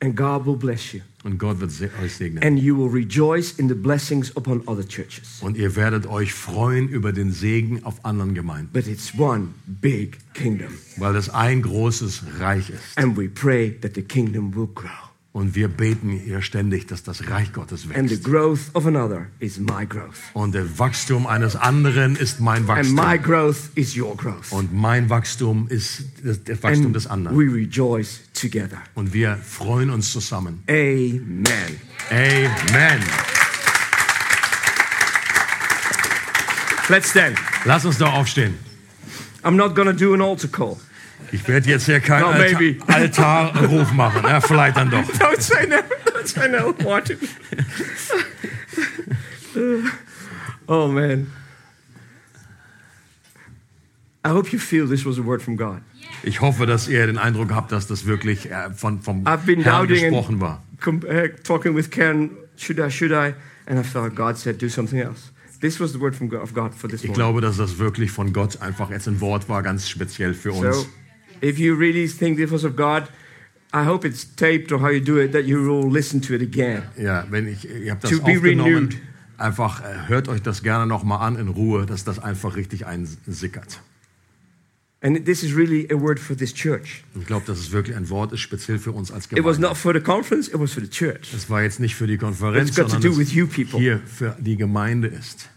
And 0.00 0.14
God 0.16 0.46
will 0.46 0.56
bless 0.56 0.92
you. 0.92 1.00
Und 1.24 1.38
Gott 1.38 1.58
wird 1.60 1.72
euch 2.00 2.14
segnen. 2.14 2.42
And 2.44 2.58
you 2.60 2.76
will 2.76 2.88
rejoice 2.88 3.52
in 3.58 3.68
the 3.68 3.74
blessings 3.74 4.34
upon 4.36 4.62
other 4.66 4.86
churches. 4.86 5.38
Und 5.40 5.56
ihr 5.56 5.74
werdet 5.74 6.06
euch 6.06 6.32
freuen 6.32 6.88
über 6.88 7.12
den 7.12 7.32
Segen 7.32 7.82
auf 7.84 8.04
anderen 8.04 8.34
Gemeinden, 8.34 8.70
But 8.72 8.86
it's 8.86 9.12
one 9.18 9.48
big 9.66 10.18
kingdom. 10.34 10.68
weil 10.96 11.14
das 11.14 11.28
ein 11.30 11.62
großes 11.62 12.22
Reich 12.38 12.70
ist. 12.70 12.96
And 12.96 13.16
we 13.16 13.28
pray 13.28 13.72
that 13.80 13.96
the 13.96 14.02
kingdom 14.02 14.54
will 14.54 14.68
grow. 14.72 15.07
Und 15.38 15.54
wir 15.54 15.68
beten 15.68 16.10
hier 16.10 16.42
ständig, 16.42 16.88
dass 16.88 17.04
das 17.04 17.30
Reich 17.30 17.52
Gottes 17.52 17.84
And 17.94 18.08
the 18.08 18.16
wächst. 18.16 18.24
growth 18.24 18.58
of 18.74 18.86
another 18.86 19.28
is 19.38 19.60
my 19.60 19.86
growth. 19.86 20.16
Und 20.32 20.52
der 20.52 20.80
Wachstum 20.80 21.28
eines 21.28 21.54
anderen 21.54 22.16
ist 22.16 22.40
mein 22.40 22.68
And 22.68 22.90
my 22.92 22.96
Wachstum. 23.02 23.22
growth 23.22 23.56
is 23.76 23.96
your 23.96 24.16
growth. 24.16 24.50
Und 24.50 24.74
mein 24.74 25.08
Wachstum 25.10 25.68
ist 25.68 26.02
das 26.24 26.42
das 26.42 26.60
Wachstum 26.64 26.86
And 26.86 26.96
des 26.96 27.06
anderen. 27.06 27.38
we 27.38 27.44
rejoice 27.54 28.18
together. 28.34 28.78
Und 28.94 29.12
wir 29.12 29.36
freuen 29.36 29.90
uns 29.90 30.10
zusammen. 30.10 30.64
Amen. 30.68 31.44
Amen. 32.10 33.00
Let's 36.88 37.10
stand. 37.10 37.38
Lass 37.64 37.84
uns 37.84 37.98
doch 37.98 38.12
aufstehen. 38.12 38.54
I'm 39.44 39.54
not 39.54 39.76
going 39.76 39.86
to 39.86 39.92
do 39.94 40.14
an 40.14 40.20
altar 40.20 40.48
call. 40.48 40.78
Ich 41.32 41.46
werde 41.46 41.68
jetzt 41.68 41.84
hier 41.86 42.00
keinen 42.00 42.22
No, 42.22 42.28
Alta 42.28 42.58
maybe. 42.58 42.78
Altarruf 42.86 43.92
machen. 43.92 44.22
Ja, 44.24 44.40
vielleicht 44.40 44.76
dann 44.76 44.90
doch. 44.90 45.02
Don't 45.02 45.40
say 45.40 45.66
no. 45.66 45.76
Don't 45.76 46.26
say 46.26 46.48
no, 46.48 46.74
Martin. 46.82 47.18
oh, 50.66 50.88
man. 50.88 51.26
I 54.24 54.30
hope 54.30 54.52
you 54.52 54.58
feel 54.58 54.86
this 54.86 55.04
was 55.04 55.18
a 55.18 55.22
word 55.24 55.42
from 55.42 55.56
God. 55.56 55.80
Ich 56.22 56.40
hoffe, 56.40 56.66
dass 56.66 56.88
ihr 56.88 57.06
den 57.06 57.18
Eindruck 57.18 57.52
habt, 57.52 57.70
dass 57.72 57.86
das 57.86 58.06
wirklich 58.06 58.50
äh, 58.50 58.70
von, 58.70 59.00
vom 59.00 59.24
Herrn 59.26 59.86
gesprochen 59.86 60.40
war. 60.40 60.62
uh, 60.86 60.92
talking 61.44 61.74
with 61.76 61.90
Karen, 61.90 62.30
should 62.56 62.78
I, 62.78 62.90
should 62.90 63.12
I? 63.12 63.34
And 63.66 63.78
I 63.78 63.82
felt 63.82 64.14
God 64.16 64.36
said, 64.36 64.60
do 64.60 64.68
something 64.68 64.98
else. 64.98 65.30
This 65.60 65.80
was 65.80 65.92
the 65.92 66.00
word 66.00 66.14
from 66.14 66.28
God, 66.28 66.40
of 66.42 66.54
God 66.54 66.74
for 66.74 66.88
this 66.88 67.02
Ich 67.02 67.08
morning. 67.08 67.14
glaube, 67.14 67.40
dass 67.40 67.56
das 67.56 67.78
wirklich 67.78 68.10
von 68.10 68.32
Gott 68.32 68.60
einfach 68.60 68.90
jetzt 68.90 69.08
ein 69.08 69.20
Wort 69.20 69.48
war, 69.48 69.62
ganz 69.62 69.88
speziell 69.88 70.34
für 70.34 70.52
uns. 70.52 70.76
So, 70.76 70.86
if 71.42 71.58
you 71.58 71.74
really 71.74 72.08
think 72.08 72.36
this 72.38 72.50
was 72.50 72.64
of 72.64 72.76
God, 72.76 73.04
I 73.72 73.84
hope 73.84 74.06
it's 74.06 74.24
taped 74.34 74.72
or 74.72 74.80
how 74.80 74.88
you 74.90 75.00
do 75.00 75.18
it, 75.18 75.32
that 75.32 75.44
you 75.44 75.58
will 75.62 75.90
listen 75.90 76.20
to 76.22 76.34
it 76.34 76.42
again. 76.42 76.82
Ja, 76.96 77.26
wenn 77.30 77.46
ich, 77.48 77.68
ihr 77.68 77.92
habt 77.92 78.04
das 78.04 78.10
To 78.10 78.18
be 78.22 78.32
aufgenommen, 78.36 78.74
renewed. 78.74 78.96
einfach 79.36 79.82
äh, 79.84 80.08
hört 80.08 80.28
euch 80.28 80.40
das 80.42 80.62
gerne 80.62 80.86
nochmal 80.86 81.20
an 81.26 81.36
in 81.38 81.48
Ruhe, 81.48 81.84
dass 81.86 82.04
das 82.04 82.18
einfach 82.18 82.56
richtig 82.56 82.86
einsickert. 82.86 83.80
And 85.00 85.24
this 85.24 85.44
is 85.44 85.54
really 85.54 85.86
a 85.92 86.00
word 86.00 86.18
for 86.18 86.36
this 86.36 86.52
church. 86.52 87.04
Ich 87.20 87.24
glaube, 87.26 87.46
dass 87.46 87.58
es 87.60 87.70
wirklich 87.70 87.96
ein 87.96 88.08
Wort 88.10 88.32
ist, 88.32 88.40
speziell 88.40 88.80
für 88.80 88.90
uns 88.90 89.12
als 89.12 89.26
It 89.26 89.32
was 89.44 89.56
Gemeinde. 89.56 89.60
not 89.68 89.76
for 89.76 89.92
the 89.94 90.00
conference, 90.00 90.48
it 90.48 90.58
was 90.58 90.72
for 90.72 90.82
the 90.82 90.88
church. 90.90 91.32
Es 91.32 91.48
war 91.48 91.62
jetzt 91.62 91.78
nicht 91.78 91.94
für 91.94 92.08
die 92.08 92.16
Konferenz, 92.16 92.70
It's 92.70 92.76
got 92.76 92.86
to 92.86 92.90
sondern 92.92 93.12
do 93.12 93.18
with 93.18 93.32
you 93.32 93.46
people. 93.46 93.78
hier 93.78 94.00
für 94.04 94.34
die 94.40 94.56
Gemeinde 94.56 95.06
ist. 95.08 95.50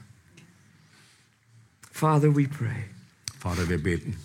Father, 1.91 2.35
we 2.35 2.47
pray 2.47 2.85
Vater, 3.39 3.67
wir 3.69 3.81
beten, 3.81 4.15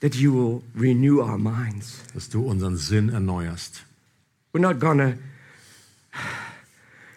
that 0.00 0.14
you 0.14 0.32
will 0.32 0.62
renew 0.74 1.20
our 1.20 1.38
minds. 1.38 2.00
dass 2.14 2.28
du 2.28 2.42
unseren 2.42 2.76
Sinn 2.76 3.08
erneuerst. 3.10 3.84
We're 4.52 4.60
not 4.60 4.80
gonna 4.80 5.14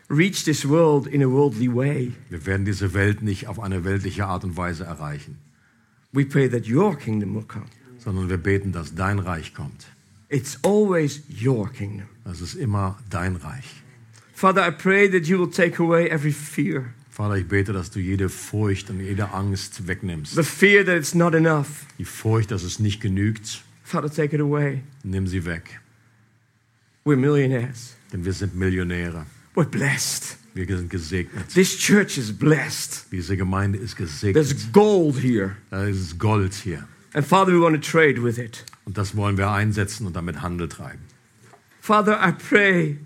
reach 0.09 0.43
this 0.43 0.67
world 0.67 1.07
in 1.07 1.21
a 1.23 1.27
worldly 1.29 1.67
way. 1.73 2.11
Wir 2.29 2.45
werden 2.45 2.65
diese 2.65 2.93
Welt 2.93 3.21
nicht 3.21 3.47
auf 3.47 3.59
eine 3.59 3.83
weltliche 3.83 4.25
Art 4.25 4.43
und 4.43 4.57
Weise 4.57 4.83
erreichen, 4.85 5.37
We 6.11 6.25
pray 6.25 6.47
that 6.49 6.67
your 6.69 6.95
kingdom 6.95 7.33
will 7.33 7.43
come. 7.47 7.65
sondern 7.97 8.29
wir 8.29 8.37
beten, 8.37 8.71
dass 8.71 8.93
dein 8.93 9.17
Reich 9.19 9.53
kommt. 9.55 9.87
It's 10.29 10.59
always 10.63 11.21
your 11.43 11.69
kingdom. 11.71 12.07
Das 12.25 12.41
ist 12.41 12.53
immer 12.55 12.97
dein 13.09 13.35
Reich. 13.37 13.65
Father, 14.33 14.67
I 14.67 14.71
pray 14.71 15.09
that 15.09 15.27
you 15.27 15.39
will 15.39 15.49
take 15.49 15.81
away 15.81 16.07
every 16.09 16.31
fear. 16.31 16.93
Vater, 17.13 17.37
ich 17.37 17.47
bete, 17.47 17.73
dass 17.73 17.91
du 17.91 17.99
jede 17.99 18.27
Furcht 18.27 18.89
und 18.89 18.99
jede 18.99 19.29
Angst 19.33 19.87
wegnimmst. 19.87 20.33
The 20.33 20.41
fear 20.41 20.83
that 20.83 20.95
it's 20.95 21.13
not 21.13 21.35
enough. 21.35 21.85
Die 21.99 22.05
Furcht, 22.05 22.49
dass 22.49 22.63
es 22.63 22.79
nicht 22.79 23.01
genügt, 23.01 23.63
Father, 23.83 24.09
take 24.09 24.35
it 24.35 24.41
away. 24.41 24.81
nimm 25.03 25.27
sie 25.27 25.45
weg. 25.45 25.79
We're 27.05 27.15
millionaires. 27.15 27.95
Denn 28.11 28.25
wir 28.25 28.33
sind 28.33 28.55
Millionäre. 28.55 29.27
We're 29.53 29.65
blessed. 29.65 30.37
Wir 30.55 30.65
sind 30.65 30.89
gesegnet. 30.89 31.49
This 31.53 31.77
church 31.77 32.17
is 32.17 32.31
blessed. 32.35 33.05
Diese 33.11 33.37
Gemeinde 33.37 33.77
ist 33.77 33.95
gesegnet. 33.95 34.47
There's 34.47 34.71
gold 34.71 35.21
here. 35.21 35.55
Da 35.69 35.83
ist 35.83 36.17
Gold 36.17 36.55
hier. 36.55 36.87
And 37.13 37.23
Father, 37.23 37.53
we 37.53 37.61
want 37.61 37.75
to 37.75 37.91
trade 37.91 38.23
with 38.23 38.39
it. 38.39 38.65
Und 38.85 38.97
das 38.97 39.15
wollen 39.15 39.37
wir 39.37 39.51
einsetzen 39.51 40.07
und 40.07 40.15
damit 40.15 40.41
Handel 40.41 40.67
treiben. 40.67 41.01
Father, 41.79 42.19
I 42.27 42.31
pray 42.31 42.97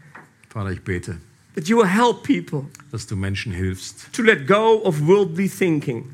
Vater, 0.48 0.72
ich 0.72 0.82
bete, 0.82 1.18
that 1.58 1.68
you 1.68 1.76
will 1.76 1.88
help 1.90 2.24
people 2.24 2.66
dass 2.92 3.06
du 3.08 3.16
Menschen 3.18 3.52
hilfst, 3.52 4.14
to 4.14 4.22
let 4.22 4.48
go 4.48 4.82
of 4.86 5.02
worldly 5.08 5.50
thinking. 5.50 6.06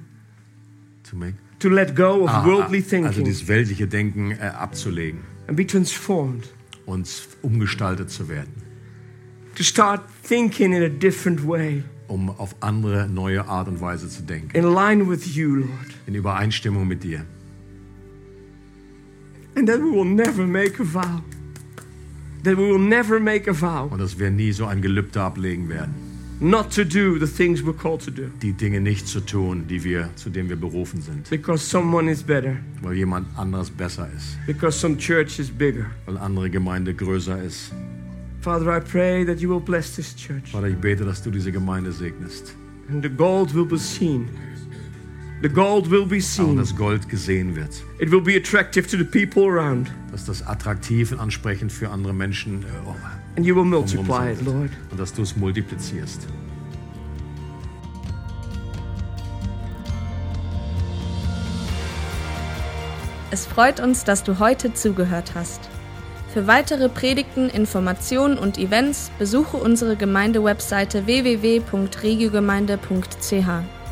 zu 1.03 1.15
make, 1.15 1.35
To 1.59 1.69
let 1.69 1.95
go 1.95 2.23
of 2.23 2.29
Ah, 2.29 2.45
worldly 2.45 2.79
also 2.79 2.89
thinking 2.89 3.23
dieses 3.25 3.47
weltliche 3.47 3.87
Denken 3.87 4.31
äh, 4.31 4.37
abzulegen 4.57 5.19
and 5.47 5.55
be 5.57 5.65
transformed. 5.67 6.45
und 6.85 7.07
umgestaltet 7.41 8.09
zu 8.09 8.27
werden, 8.29 8.51
To 9.55 9.63
start 9.63 10.01
thinking 10.27 10.73
in 10.73 10.81
a 10.83 10.89
different 10.89 11.45
way, 11.47 11.83
um 12.07 12.29
auf 12.29 12.55
andere 12.61 13.07
neue 13.07 13.45
Art 13.47 13.67
und 13.67 13.79
Weise 13.81 14.09
zu 14.09 14.23
denken, 14.23 14.49
in 14.57 14.63
line 14.73 15.07
with 15.07 15.35
you, 15.35 15.55
Lord. 15.57 15.69
in 16.07 16.15
Übereinstimmung 16.15 16.87
mit 16.87 17.03
dir. 17.03 17.25
And 19.55 19.67
that 19.69 19.79
we 19.79 19.91
will 19.91 20.05
never 20.05 20.47
make 20.47 20.79
a 20.81 20.83
vow. 20.85 21.21
That 22.43 22.57
we 22.57 22.67
will 22.69 22.79
never 22.79 23.19
make 23.19 23.49
a 23.49 23.53
vow 23.53 23.89
Und 23.91 23.99
dass 23.99 24.19
wir 24.19 24.29
nie 24.29 24.51
so 24.51 24.65
ein 24.65 24.81
Gelübde 24.81 25.21
ablegen 25.21 25.69
werden, 25.69 25.93
not 26.41 26.73
to 26.75 26.83
do 26.83 27.17
the 27.17 27.25
things 27.27 27.61
we're 27.63 27.73
called 27.77 28.03
to 28.03 28.11
do 28.11 28.23
die 28.41 28.51
Dinge 28.51 28.81
nicht 28.81 29.07
zu 29.07 29.21
tun, 29.21 29.65
die 29.69 29.81
wir, 29.83 30.09
zu 30.15 30.29
denen 30.29 30.49
wir 30.49 30.57
berufen 30.57 31.01
sind, 31.01 31.29
because 31.29 31.65
someone 31.65 32.11
is 32.11 32.21
better, 32.21 32.57
weil 32.81 32.95
jemand 32.95 33.27
anderes 33.37 33.69
besser 33.69 34.09
ist, 34.15 34.37
because 34.45 34.77
some 34.77 34.97
church 34.97 35.39
is 35.39 35.49
bigger. 35.49 35.85
weil 36.05 36.17
andere 36.17 36.49
Gemeinde 36.49 36.93
größer 36.93 37.41
ist. 37.43 37.71
Father, 38.41 38.75
I 38.75 38.81
pray 38.81 39.23
that 39.25 39.39
you 39.39 39.49
will 39.49 39.61
bless 39.61 39.95
this 39.95 40.13
church 40.13 40.51
Vater, 40.51 40.67
ich 40.67 40.75
bete, 40.75 41.05
dass 41.05 41.23
du 41.23 41.31
diese 41.31 41.51
Gemeinde 41.51 41.93
segnest. 41.93 42.53
and 42.89 43.01
the 43.01 43.09
gold 43.09 43.53
will 43.55 43.65
be 43.65 43.77
seen 43.77 44.27
The 45.43 45.49
gold 45.49 45.91
will 45.91 46.05
be 46.05 46.21
seen. 46.21 46.55
das 46.55 46.73
Gold 46.73 47.09
gesehen 47.09 47.57
wird. 47.57 47.83
It 47.99 48.11
will 48.11 48.21
be 48.21 48.37
attractive 48.37 48.87
to 48.87 48.95
the 48.95 49.03
people 49.03 49.43
around. 49.43 49.91
Dass 50.09 50.23
das 50.23 50.41
attraktiv 50.41 51.11
und 51.11 51.19
ansprechend 51.19 51.69
für 51.69 51.89
andere 51.89 52.13
Menschen 52.13 52.63
äh, 52.63 52.67
oh, 52.87 52.95
And 53.35 53.45
you 53.45 53.53
will 53.53 53.65
multiply 53.65 54.31
it, 54.31 54.37
sein 54.37 54.45
Lord. 54.45 54.61
wird. 54.61 54.71
Und 54.91 54.99
dass 55.01 55.13
du 55.13 55.21
es 55.21 55.35
multiplizierst. 55.35 56.27
Es 63.31 63.45
freut 63.45 63.81
uns, 63.81 64.05
dass 64.05 64.23
du 64.23 64.39
heute 64.39 64.73
zugehört 64.73 65.33
hast. 65.35 65.59
Für 66.31 66.47
weitere 66.47 66.87
Predigten, 66.87 67.49
Informationen 67.49 68.37
und 68.37 68.57
Events 68.57 69.11
besuche 69.19 69.57
unsere 69.57 69.97
Gemeindewebseite 69.97 71.05
www.regiogemeinde.ch. 71.05 73.82